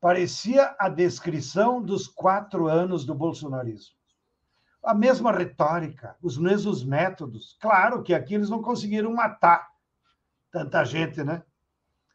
parecia 0.00 0.72
a 0.78 0.88
descrição 0.88 1.82
dos 1.82 2.06
quatro 2.06 2.68
anos 2.68 3.04
do 3.04 3.12
bolsonarismo. 3.12 3.96
A 4.84 4.94
mesma 4.94 5.32
retórica, 5.32 6.16
os 6.22 6.38
mesmos 6.38 6.84
métodos. 6.84 7.58
Claro 7.60 8.04
que 8.04 8.14
aqui 8.14 8.36
eles 8.36 8.50
não 8.50 8.62
conseguiram 8.62 9.12
matar 9.12 9.68
tanta 10.52 10.84
gente, 10.84 11.24
né? 11.24 11.42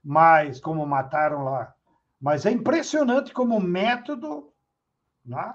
Mas 0.02 0.62
como 0.62 0.86
mataram 0.86 1.44
lá. 1.44 1.76
Mas 2.22 2.46
é 2.46 2.52
impressionante 2.52 3.34
como 3.34 3.58
o 3.58 3.62
método 3.62 4.54
né, 5.26 5.54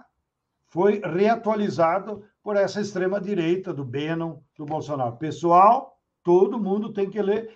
foi 0.75 1.01
reatualizado 1.05 2.25
por 2.43 2.57
essa 2.57 2.81
extrema-direita 2.81 3.73
do 3.73 3.85
Bannon, 3.85 4.41
do 4.59 4.67
Bolsonaro. 4.67 5.17
Pessoal, 5.17 5.97
todo 6.21 6.59
mundo 6.59 6.93
tem 6.93 7.09
que 7.09 7.23
ler. 7.23 7.49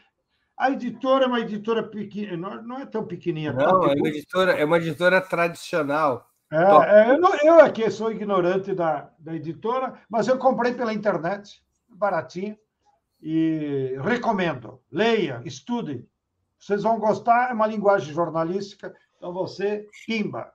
A 0.56 0.70
editora 0.70 1.24
é 1.24 1.26
uma 1.26 1.40
editora 1.40 1.82
pequena, 1.82 2.62
não 2.62 2.78
é 2.78 2.86
tão 2.86 3.04
pequenininha. 3.04 3.52
Não, 3.52 3.82
é 3.86 3.94
uma 3.96 4.08
editora, 4.08 4.52
é 4.52 4.64
uma 4.64 4.76
editora 4.76 5.20
tradicional. 5.20 6.28
É, 6.48 6.58
é, 6.58 7.10
eu, 7.10 7.20
não, 7.20 7.34
eu 7.42 7.60
aqui 7.60 7.90
sou 7.90 8.12
ignorante 8.12 8.72
da, 8.72 9.10
da 9.18 9.34
editora, 9.34 10.00
mas 10.08 10.28
eu 10.28 10.38
comprei 10.38 10.72
pela 10.74 10.94
internet, 10.94 11.60
baratinho, 11.88 12.56
e 13.20 13.98
recomendo. 14.00 14.80
Leia, 14.92 15.42
estude. 15.44 16.06
Vocês 16.56 16.84
vão 16.84 17.00
gostar, 17.00 17.50
é 17.50 17.52
uma 17.52 17.66
linguagem 17.66 18.14
jornalística, 18.14 18.94
então 19.16 19.32
você, 19.32 19.88
pimba. 20.06 20.52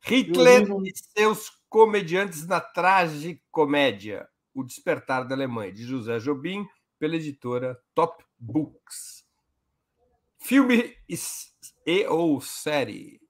Hitler 0.00 0.66
e 0.84 0.92
seus 0.96 1.57
comediantes 1.68 2.46
na 2.46 2.60
tragicomédia. 2.60 4.28
O 4.54 4.64
Despertar 4.64 5.24
da 5.26 5.34
Alemanha, 5.34 5.72
de 5.72 5.84
José 5.84 6.18
Jobim, 6.18 6.66
pela 6.98 7.16
editora 7.16 7.78
Top 7.94 8.24
Books. 8.38 9.24
Filme 10.38 10.96
e 11.86 12.06
ou 12.06 12.40
série? 12.40 13.20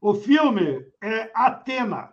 O 0.00 0.14
filme 0.14 0.86
é 1.02 1.30
Atena. 1.34 2.12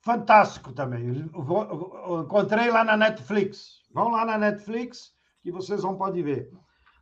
Fantástico 0.00 0.72
também. 0.72 1.08
Eu 1.08 2.22
encontrei 2.22 2.70
lá 2.70 2.84
na 2.84 2.96
Netflix. 2.96 3.82
Vão 3.92 4.08
lá 4.08 4.24
na 4.24 4.38
Netflix 4.38 5.12
que 5.42 5.50
vocês 5.50 5.82
vão 5.82 5.96
poder 5.96 6.22
ver. 6.22 6.50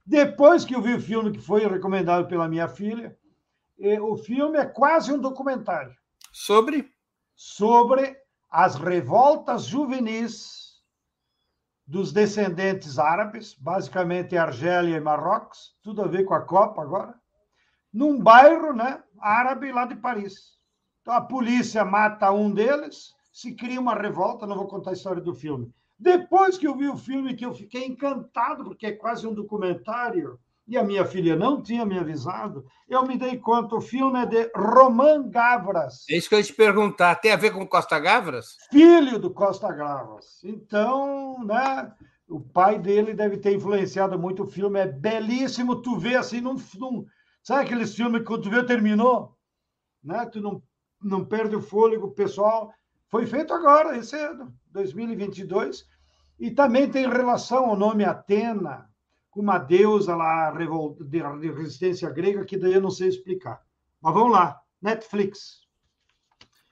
Depois 0.05 0.64
que 0.64 0.74
eu 0.74 0.82
vi 0.82 0.95
o 0.95 1.01
filme 1.01 1.30
que 1.30 1.41
foi 1.41 1.66
recomendado 1.66 2.26
pela 2.26 2.49
minha 2.49 2.66
filha, 2.66 3.16
o 4.01 4.16
filme 4.16 4.59
é 4.59 4.64
quase 4.64 5.12
um 5.12 5.20
documentário. 5.20 5.95
Sobre? 6.41 6.89
Sobre 7.34 8.16
as 8.49 8.76
revoltas 8.76 9.64
juvenis 9.64 10.80
dos 11.84 12.12
descendentes 12.12 12.97
árabes, 12.97 13.55
basicamente 13.55 14.36
Argélia 14.36 14.97
e 14.97 15.01
Marrocos, 15.01 15.76
tudo 15.82 16.01
a 16.01 16.07
ver 16.07 16.24
com 16.24 16.34
a 16.34 16.41
Copa 16.41 16.80
agora, 16.80 17.12
num 17.93 18.22
bairro 18.22 18.72
né, 18.72 19.03
árabe 19.18 19.72
lá 19.72 19.84
de 19.84 19.97
Paris. 19.97 20.57
Então 21.03 21.12
a 21.12 21.20
polícia 21.20 21.84
mata 21.84 22.30
um 22.30 22.55
deles, 22.55 23.16
se 23.32 23.57
cria 23.57 23.80
uma 23.80 23.97
revolta, 23.97 24.47
não 24.47 24.57
vou 24.57 24.68
contar 24.68 24.91
a 24.91 24.95
história 24.95 25.20
do 25.20 25.34
filme. 25.34 25.74
Depois 25.99 26.57
que 26.57 26.68
eu 26.68 26.76
vi 26.76 26.89
o 26.89 26.97
filme, 26.97 27.34
que 27.34 27.45
eu 27.45 27.53
fiquei 27.53 27.84
encantado, 27.84 28.62
porque 28.62 28.86
é 28.86 28.93
quase 28.93 29.26
um 29.26 29.34
documentário, 29.34 30.39
e 30.69 30.77
a 30.77 30.85
minha 30.85 31.05
filha 31.07 31.35
não 31.35 31.62
tinha 31.62 31.85
me 31.87 31.99
avisado, 31.99 32.66
eu 32.87 33.03
me 33.07 33.16
dei 33.16 33.39
conta, 33.39 33.75
o 33.75 33.81
filme 33.81 34.21
é 34.21 34.27
de 34.27 34.51
Roman 34.55 35.31
Gavras. 35.31 36.05
É 36.11 36.16
isso 36.16 36.29
que 36.29 36.35
eu 36.35 36.39
ia 36.39 36.45
te 36.45 36.53
perguntar, 36.53 37.14
tem 37.16 37.33
a 37.33 37.37
ver 37.37 37.53
com 37.53 37.66
Costa 37.66 37.99
Gavras? 37.99 38.59
Filho 38.71 39.19
do 39.19 39.31
Costa 39.31 39.73
Gavras. 39.73 40.45
Então, 40.45 41.43
né, 41.43 41.91
o 42.29 42.39
pai 42.39 42.79
dele 42.79 43.14
deve 43.14 43.39
ter 43.39 43.55
influenciado 43.55 44.19
muito 44.19 44.43
o 44.43 44.47
filme, 44.47 44.79
é 44.79 44.87
belíssimo, 44.87 45.81
tu 45.81 45.97
vê 45.97 46.16
assim, 46.16 46.43
num, 46.43 46.57
num 46.79 47.07
sabe 47.43 47.62
aqueles 47.62 47.95
filmes 47.95 48.21
que 48.21 48.27
quando 48.27 48.43
tu 48.43 48.51
vê 48.51 48.62
terminou, 48.62 49.35
né, 50.05 50.27
tu 50.27 50.39
não, 50.39 50.62
não 51.03 51.25
perde 51.25 51.57
o 51.57 51.62
fôlego, 51.62 52.11
pessoal, 52.11 52.71
foi 53.09 53.25
feito 53.25 53.55
agora, 53.55 53.97
esse 53.97 54.16
ano, 54.16 54.55
2022, 54.71 55.87
e 56.39 56.51
também 56.51 56.91
tem 56.91 57.09
relação 57.09 57.71
ao 57.71 57.77
nome 57.77 58.05
Atena, 58.05 58.87
com 59.31 59.41
uma 59.41 59.59
deusa 59.59 60.16
lá 60.16 60.51
de 60.51 61.51
resistência 61.51 62.11
grega, 62.11 62.45
que 62.45 62.57
daí 62.57 62.74
eu 62.74 62.81
não 62.81 62.91
sei 62.91 63.09
explicar. 63.09 63.62
Mas 64.01 64.14
vamos 64.14 64.33
lá, 64.33 64.61
Netflix. 64.81 65.66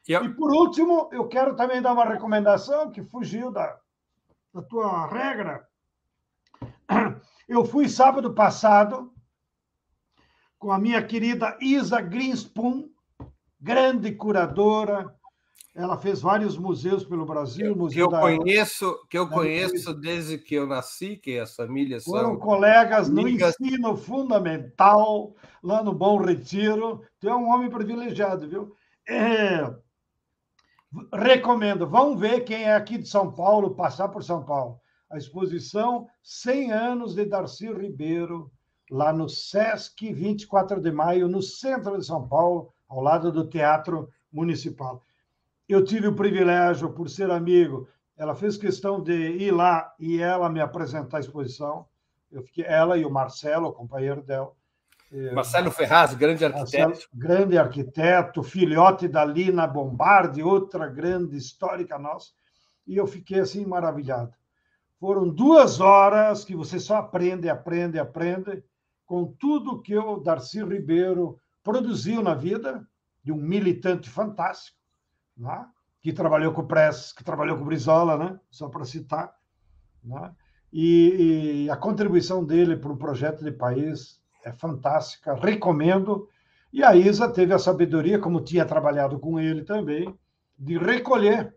E 0.08 0.28
por 0.30 0.52
último, 0.52 1.08
eu 1.12 1.26
quero 1.26 1.56
também 1.56 1.82
dar 1.82 1.92
uma 1.92 2.04
recomendação 2.04 2.90
que 2.90 3.02
fugiu 3.02 3.50
da, 3.50 3.78
da 4.54 4.62
tua 4.62 5.06
regra. 5.06 5.66
Eu 7.48 7.64
fui 7.64 7.88
sábado 7.88 8.34
passado 8.34 9.12
com 10.58 10.72
a 10.72 10.78
minha 10.78 11.00
querida 11.04 11.56
Isa 11.60 12.00
Greenspoon, 12.00 12.88
grande 13.60 14.12
curadora, 14.12 15.14
ela 15.76 15.98
fez 15.98 16.22
vários 16.22 16.56
museus 16.56 17.04
pelo 17.04 17.26
Brasil. 17.26 17.74
Que, 17.74 17.78
museu 17.78 18.08
que 18.08 18.14
eu 18.14 18.18
da, 18.18 18.20
conheço, 18.20 19.06
que 19.10 19.18
eu 19.18 19.28
conheço 19.28 19.92
desde 19.92 20.38
que 20.38 20.54
eu 20.54 20.66
nasci, 20.66 21.16
que 21.16 21.38
as 21.38 21.54
famílias 21.54 22.04
Foram 22.04 22.30
são 22.30 22.38
colegas 22.38 23.10
amigas. 23.10 23.54
no 23.60 23.66
ensino 23.66 23.96
fundamental, 23.96 25.34
lá 25.62 25.84
no 25.84 25.92
Bom 25.92 26.16
Retiro. 26.16 27.02
Tu 27.20 27.28
é 27.28 27.36
um 27.36 27.50
homem 27.50 27.68
privilegiado, 27.68 28.48
viu? 28.48 28.74
É, 29.06 29.70
recomendo. 31.12 31.86
Vamos 31.86 32.18
ver 32.18 32.40
quem 32.40 32.64
é 32.64 32.74
aqui 32.74 32.96
de 32.96 33.06
São 33.06 33.30
Paulo, 33.30 33.74
passar 33.74 34.08
por 34.08 34.24
São 34.24 34.42
Paulo. 34.42 34.80
A 35.10 35.18
exposição 35.18 36.06
100 36.22 36.72
anos 36.72 37.14
de 37.14 37.26
Darcy 37.26 37.70
Ribeiro, 37.70 38.50
lá 38.90 39.12
no 39.12 39.28
Sesc, 39.28 40.10
24 40.10 40.80
de 40.80 40.90
maio, 40.90 41.28
no 41.28 41.42
centro 41.42 41.98
de 41.98 42.06
São 42.06 42.26
Paulo, 42.26 42.72
ao 42.88 43.02
lado 43.02 43.30
do 43.30 43.46
Teatro 43.46 44.08
Municipal. 44.32 45.02
Eu 45.68 45.84
tive 45.84 46.06
o 46.06 46.14
privilégio, 46.14 46.90
por 46.90 47.08
ser 47.08 47.30
amigo, 47.30 47.88
ela 48.16 48.34
fez 48.34 48.56
questão 48.56 49.02
de 49.02 49.12
ir 49.12 49.50
lá 49.50 49.94
e 49.98 50.20
ela 50.20 50.48
me 50.48 50.60
apresentar 50.60 51.18
a 51.18 51.20
exposição. 51.20 51.86
Eu 52.30 52.42
fiquei, 52.42 52.64
ela 52.64 52.96
e 52.96 53.04
o 53.04 53.10
Marcelo, 53.10 53.68
o 53.68 53.72
companheiro 53.72 54.22
dela. 54.22 54.52
Eh, 55.12 55.32
Marcelo 55.32 55.70
Ferraz, 55.70 56.14
grande 56.14 56.44
arquiteto. 56.44 56.88
Marcelo, 56.88 57.08
grande 57.14 57.58
arquiteto, 57.58 58.42
filhote 58.42 59.06
da 59.06 59.24
Lina 59.24 59.66
Bombardi, 59.66 60.42
outra 60.42 60.86
grande 60.86 61.36
histórica 61.36 61.98
nossa. 61.98 62.30
E 62.86 62.96
eu 62.96 63.06
fiquei 63.06 63.40
assim 63.40 63.64
maravilhado. 63.66 64.32
Foram 64.98 65.28
duas 65.28 65.80
horas 65.80 66.44
que 66.44 66.56
você 66.56 66.80
só 66.80 66.96
aprende, 66.96 67.48
aprende, 67.48 67.98
aprende 67.98 68.62
com 69.04 69.26
tudo 69.26 69.80
que 69.80 69.96
o 69.96 70.18
Darcy 70.18 70.64
Ribeiro 70.64 71.38
produziu 71.62 72.22
na 72.22 72.34
vida, 72.34 72.86
de 73.22 73.32
um 73.32 73.36
militante 73.36 74.08
fantástico, 74.08 74.75
né? 75.36 75.66
que 76.00 76.12
trabalhou 76.12 76.52
com 76.52 76.62
o 76.62 76.66
Press, 76.66 77.12
que 77.12 77.24
trabalhou 77.24 77.56
com 77.56 77.62
o 77.62 77.66
Brizola, 77.66 78.16
né? 78.16 78.40
só 78.50 78.68
para 78.68 78.84
citar. 78.84 79.34
Né? 80.02 80.34
E, 80.72 81.64
e, 81.64 81.70
a 81.70 81.76
contribuição 81.76 82.44
dele 82.44 82.76
para 82.76 82.92
o 82.92 82.96
projeto 82.96 83.44
de 83.44 83.50
país 83.50 84.20
é 84.44 84.52
fantástica, 84.52 85.34
recomendo. 85.34 86.28
E 86.72 86.82
a 86.82 86.94
Isa 86.94 87.28
teve 87.28 87.52
a 87.52 87.58
sabedoria, 87.58 88.18
como 88.18 88.40
tinha 88.40 88.64
trabalhado 88.64 89.18
com 89.18 89.38
ele 89.40 89.64
também, 89.64 90.16
de 90.58 90.78
recolher 90.78 91.54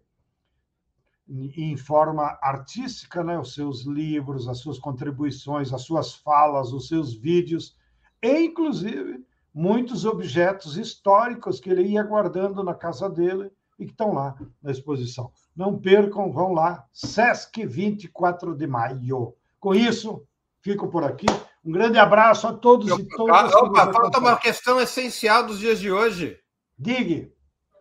em 1.28 1.78
forma 1.78 2.40
artística 2.42 3.24
né, 3.24 3.38
os 3.38 3.54
seus 3.54 3.86
livros, 3.86 4.48
as 4.48 4.60
suas 4.60 4.80
contribuições, 4.80 5.72
as 5.72 5.84
suas 5.84 6.16
falas, 6.16 6.74
os 6.74 6.88
seus 6.88 7.14
vídeos, 7.14 7.78
e 8.22 8.46
inclusive 8.46 9.24
muitos 9.54 10.06
objetos 10.06 10.76
históricos 10.76 11.60
que 11.60 11.70
ele 11.70 11.84
ia 11.84 12.02
guardando 12.02 12.64
na 12.64 12.74
casa 12.74 13.08
dele 13.08 13.52
e 13.80 13.86
que 13.86 13.92
estão 13.92 14.14
lá 14.14 14.36
na 14.62 14.72
exposição. 14.72 15.32
Não 15.56 15.80
percam, 15.80 16.32
vão 16.32 16.54
lá, 16.54 16.86
Sesc 16.92 17.66
24 17.66 18.54
de 18.54 18.68
maio. 18.68 19.34
Com 19.60 19.74
isso, 19.74 20.28
fico 20.62 20.90
por 20.90 21.04
aqui. 21.04 21.28
Um 21.64 21.72
grande 21.72 21.98
abraço 21.98 22.48
a 22.48 22.54
todos 22.54 22.90
Eu, 22.90 23.00
e 23.00 23.08
todas. 23.08 23.54
Opa, 23.54 23.92
falta 23.92 24.20
uma 24.20 24.38
questão 24.38 24.80
essencial 24.80 25.46
dos 25.46 25.60
dias 25.60 25.80
de 25.80 25.92
hoje. 25.92 26.38
Diga. 26.78 27.32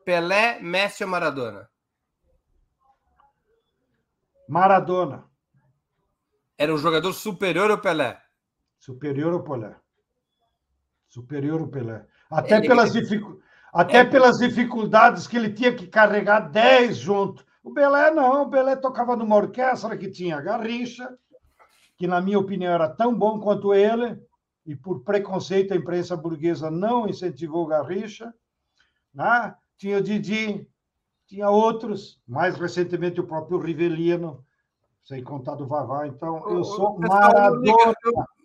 Pelé, 0.05 0.61
Messi 0.61 1.05
ou 1.05 1.11
Maradona? 1.11 1.69
Maradona. 4.49 5.29
Era 6.57 6.73
um 6.73 6.79
jogador 6.79 7.13
superior 7.13 7.71
ao 7.71 7.79
Pelé? 7.79 8.21
Superior 8.79 9.33
ao 9.35 9.45
Pelé. 9.45 9.77
Superior 11.09 11.61
ao 11.61 11.69
Pelé. 11.69 12.07
Até 12.31 12.57
Ele... 12.57 12.69
pelas 12.69 12.93
dificuldades 12.93 13.38
até 13.73 13.99
é. 13.99 14.05
pelas 14.05 14.39
dificuldades 14.39 15.27
que 15.27 15.37
ele 15.37 15.53
tinha 15.53 15.75
que 15.75 15.87
carregar 15.87 16.41
10 16.51 16.97
junto. 16.97 17.45
O 17.63 17.73
Belé 17.73 18.11
não, 18.11 18.43
o 18.43 18.49
Belé 18.49 18.77
tocava 18.77 19.17
numa 19.17 19.37
orquestra 19.37 19.97
que 19.97 20.11
tinha 20.11 20.41
Garrincha, 20.41 21.09
que 21.97 22.07
na 22.07 22.21
minha 22.21 22.39
opinião 22.39 22.73
era 22.73 22.89
tão 22.89 23.15
bom 23.15 23.41
quanto 23.41 23.75
ele, 23.75 24.19
e 24.65 24.75
por 24.75 25.01
preconceito 25.01 25.73
a 25.73 25.77
imprensa 25.77 26.17
burguesa 26.17 26.71
não 26.71 27.09
incentivou 27.09 27.67
Garrincha. 27.67 28.33
Né? 29.15 29.55
Tinha 29.77 29.99
o 29.99 30.03
Didi, 30.03 30.67
tinha 31.27 31.51
outros, 31.51 32.21
mais 32.27 32.57
recentemente 32.57 33.21
o 33.21 33.27
próprio 33.27 33.59
Rivelino, 33.59 34.45
sem 35.05 35.23
contar 35.23 35.55
do 35.55 35.67
Vavá. 35.67 36.07
Então, 36.07 36.49
eu 36.51 36.65
sou 36.65 36.99
Maradona. 36.99 37.95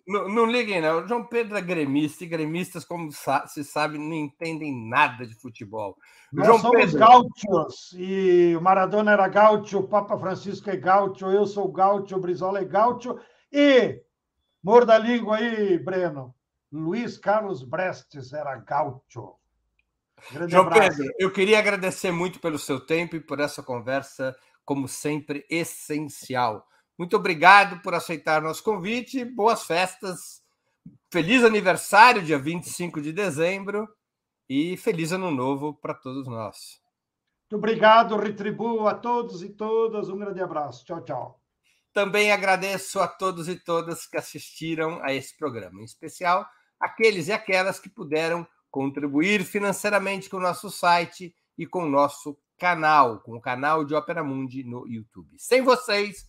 Não, 0.06 0.28
não, 0.28 0.46
liguem, 0.46 0.82
não. 0.82 1.02
O 1.02 1.08
João 1.08 1.24
Pedro 1.24 1.56
é 1.56 1.62
gremista 1.62 2.24
e 2.24 2.26
gremistas, 2.26 2.84
como 2.84 3.10
se 3.10 3.64
sabe, 3.64 3.96
não 3.96 4.14
entendem 4.14 4.88
nada 4.88 5.26
de 5.26 5.34
futebol. 5.34 5.96
Nós 6.30 6.46
João 6.46 6.58
somos 6.58 6.92
Pedro... 6.92 6.98
gaúchos 6.98 7.94
e 7.96 8.54
o 8.54 8.60
Maradona 8.60 9.12
era 9.12 9.26
gaúcho, 9.28 9.78
o 9.78 9.88
Papa 9.88 10.18
Francisco 10.18 10.68
é 10.68 10.76
gaúcho, 10.76 11.26
eu 11.26 11.46
sou 11.46 11.72
gaúcho, 11.72 12.16
o 12.16 12.20
Brizola 12.20 12.60
é 12.60 12.64
gaúcho 12.64 13.18
e, 13.50 14.02
morda 14.62 14.94
a 14.94 14.98
língua 14.98 15.36
aí, 15.36 15.78
Breno, 15.78 16.34
Luiz 16.70 17.16
Carlos 17.16 17.64
Prestes 17.64 18.32
era 18.32 18.56
gaúcho. 18.56 19.36
Grande 20.32 20.52
João 20.52 20.66
abraço. 20.66 20.98
Pedro, 20.98 21.14
eu 21.18 21.32
queria 21.32 21.58
agradecer 21.58 22.10
muito 22.10 22.40
pelo 22.40 22.58
seu 22.58 22.78
tempo 22.78 23.16
e 23.16 23.20
por 23.20 23.40
essa 23.40 23.62
conversa, 23.62 24.36
como 24.64 24.86
sempre, 24.86 25.46
essencial. 25.48 26.66
Muito 26.98 27.16
obrigado 27.16 27.80
por 27.82 27.94
aceitar 27.94 28.42
nosso 28.42 28.62
convite. 28.62 29.24
Boas 29.24 29.64
festas. 29.64 30.42
Feliz 31.10 31.44
aniversário, 31.44 32.22
dia 32.22 32.38
25 32.38 33.00
de 33.00 33.12
dezembro. 33.12 33.88
E 34.48 34.76
feliz 34.76 35.12
ano 35.12 35.30
novo 35.30 35.74
para 35.74 35.94
todos 35.94 36.26
nós. 36.26 36.80
Muito 37.42 37.56
obrigado, 37.56 38.16
retribuo 38.16 38.86
a 38.86 38.94
todos 38.94 39.42
e 39.42 39.48
todas. 39.48 40.08
Um 40.08 40.18
grande 40.18 40.40
abraço. 40.40 40.84
Tchau, 40.84 41.02
tchau. 41.02 41.40
Também 41.92 42.32
agradeço 42.32 43.00
a 43.00 43.06
todos 43.06 43.48
e 43.48 43.56
todas 43.56 44.06
que 44.06 44.16
assistiram 44.16 45.00
a 45.02 45.14
esse 45.14 45.36
programa, 45.36 45.80
em 45.80 45.84
especial 45.84 46.46
aqueles 46.80 47.28
e 47.28 47.32
aquelas 47.32 47.78
que 47.78 47.88
puderam 47.88 48.46
contribuir 48.70 49.44
financeiramente 49.44 50.28
com 50.28 50.36
o 50.36 50.40
nosso 50.40 50.70
site 50.70 51.34
e 51.56 51.66
com 51.66 51.84
o 51.84 51.88
nosso 51.88 52.36
canal, 52.58 53.20
com 53.20 53.36
o 53.36 53.40
canal 53.40 53.84
de 53.84 53.94
Ópera 53.94 54.24
Mundi 54.24 54.64
no 54.64 54.86
YouTube. 54.86 55.36
Sem 55.38 55.62
vocês, 55.62 56.28